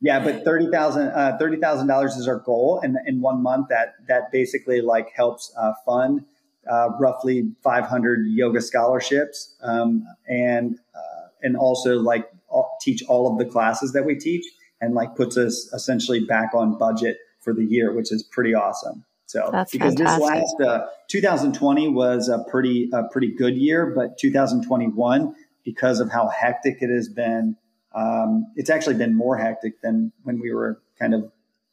[0.00, 3.68] Yeah, but thirty thousand uh, thirty thousand dollars is our goal, and in one month
[3.68, 6.24] that that basically like helps uh, fund
[6.70, 13.30] uh, roughly five hundred yoga scholarships, um, and uh, and also like all, teach all
[13.30, 14.44] of the classes that we teach,
[14.80, 19.04] and like puts us essentially back on budget for the year, which is pretty awesome.
[19.26, 20.20] So That's because fantastic.
[20.20, 25.34] this last uh, 2020 was a pretty a pretty good year, but 2021
[25.64, 27.56] because of how hectic it has been
[27.94, 31.30] um, it's actually been more hectic than when we were kind of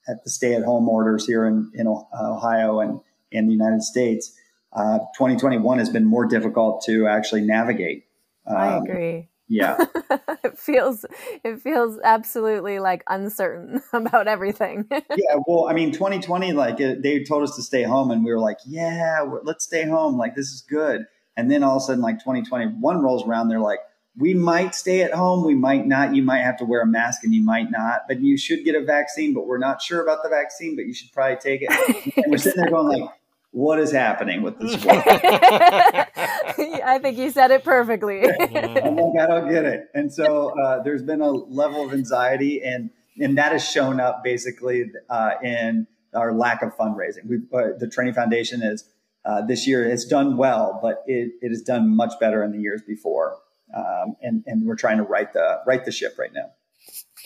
[0.08, 3.00] at the stay-at-home orders here in, in Ohio and
[3.32, 4.36] in the United States.
[4.73, 8.06] Uh, 2021 has been more difficult to actually navigate.
[8.48, 9.27] Um, I agree.
[9.48, 9.77] Yeah,
[10.45, 11.06] it feels
[11.43, 14.88] it feels absolutely like uncertain about everything.
[14.91, 18.31] yeah, well, I mean, 2020, like it, they told us to stay home, and we
[18.31, 20.18] were like, "Yeah, let's stay home.
[20.18, 23.60] Like this is good." And then all of a sudden, like 2021 rolls around, they're
[23.60, 23.80] like,
[24.18, 26.14] we might stay at home, we might not.
[26.14, 28.76] You might have to wear a mask and you might not, but you should get
[28.76, 32.15] a vaccine, but we're not sure about the vaccine, but you should probably take it.
[32.18, 33.10] And we're sitting there going like,
[33.52, 35.03] what is happening with this world?
[35.06, 38.23] I think you said it perfectly.
[38.30, 39.90] I'm like, I don't get it.
[39.94, 44.23] And so uh, there's been a level of anxiety and, and that has shown up
[44.23, 47.28] basically uh, in our lack of fundraising.
[47.28, 48.86] we uh, the Trini Foundation is
[49.23, 52.60] uh, this year has done well, but it, it has done much better in the
[52.60, 53.38] years before
[53.76, 56.52] um, and and we're trying to right the right the ship right now.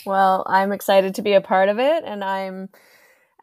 [0.06, 2.69] Well, I'm excited to be a part of it, and I'm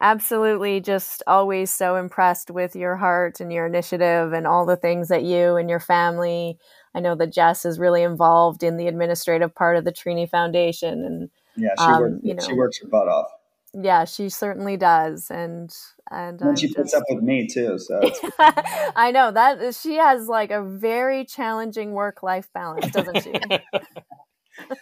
[0.01, 5.07] absolutely just always so impressed with your heart and your initiative and all the things
[5.09, 6.57] that you and your family.
[6.95, 11.03] I know that Jess is really involved in the administrative part of the Trini Foundation,
[11.03, 12.19] and yeah, she um, works.
[12.23, 13.27] You know, she works her butt off.
[13.73, 15.73] Yeah, she certainly does, and
[16.11, 17.79] and, and she puts up with me too.
[17.79, 17.99] So
[18.39, 23.33] I know that she has like a very challenging work life balance, doesn't she?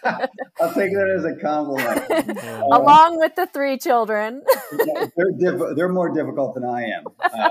[0.04, 2.38] I'll take that as a compliment.
[2.72, 4.42] Along with the three children,
[5.16, 7.04] they're diff- they're more difficult than I am.
[7.20, 7.50] Uh,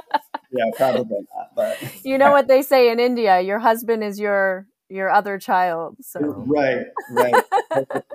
[0.52, 1.56] yeah, probably not.
[1.56, 5.98] But you know what they say in India: your husband is your your other child.
[6.02, 7.44] So right, right.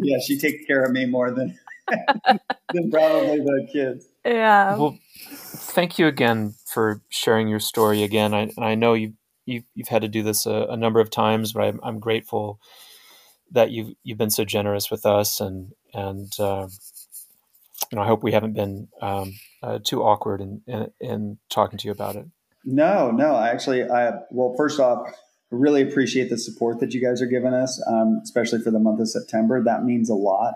[0.01, 1.59] yeah, she takes care of me more than
[2.73, 4.09] than probably the kids.
[4.24, 4.77] Yeah.
[4.77, 4.98] Well,
[5.28, 8.35] thank you again for sharing your story again.
[8.35, 9.15] I, I know you
[9.47, 12.61] you've, you've had to do this a, a number of times, but I'm, I'm, grateful
[13.52, 16.68] that you've you've been so generous with us, and and uh,
[17.90, 21.78] you know I hope we haven't been um, uh, too awkward in, in, in talking
[21.78, 22.27] to you about it.
[22.64, 25.09] No, no, I actually, I well, first off,
[25.51, 29.01] really appreciate the support that you guys are giving us, um, especially for the month
[29.01, 29.62] of September.
[29.62, 30.55] That means a lot.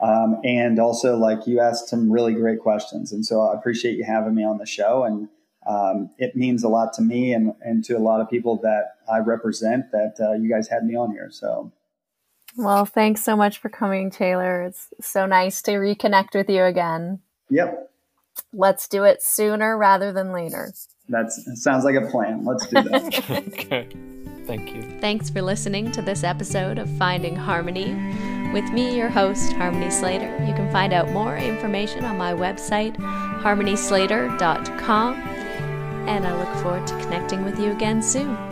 [0.00, 4.04] Um, and also, like you asked some really great questions, and so I appreciate you
[4.04, 5.04] having me on the show.
[5.04, 5.28] And
[5.66, 8.94] um, it means a lot to me and, and to a lot of people that
[9.10, 11.28] I represent that uh, you guys had me on here.
[11.30, 11.72] So,
[12.56, 14.62] well, thanks so much for coming, Taylor.
[14.62, 17.20] It's so nice to reconnect with you again.
[17.50, 17.90] Yep.
[18.52, 20.72] Let's do it sooner rather than later.
[21.08, 22.44] That sounds like a plan.
[22.44, 23.30] Let's do that.
[23.48, 23.88] okay.
[24.46, 24.82] Thank you.
[25.00, 27.94] Thanks for listening to this episode of Finding Harmony
[28.52, 30.44] With me, your host, Harmony Slater.
[30.44, 36.98] You can find out more information on my website, harmonyslater.com, and I look forward to
[36.98, 38.51] connecting with you again soon.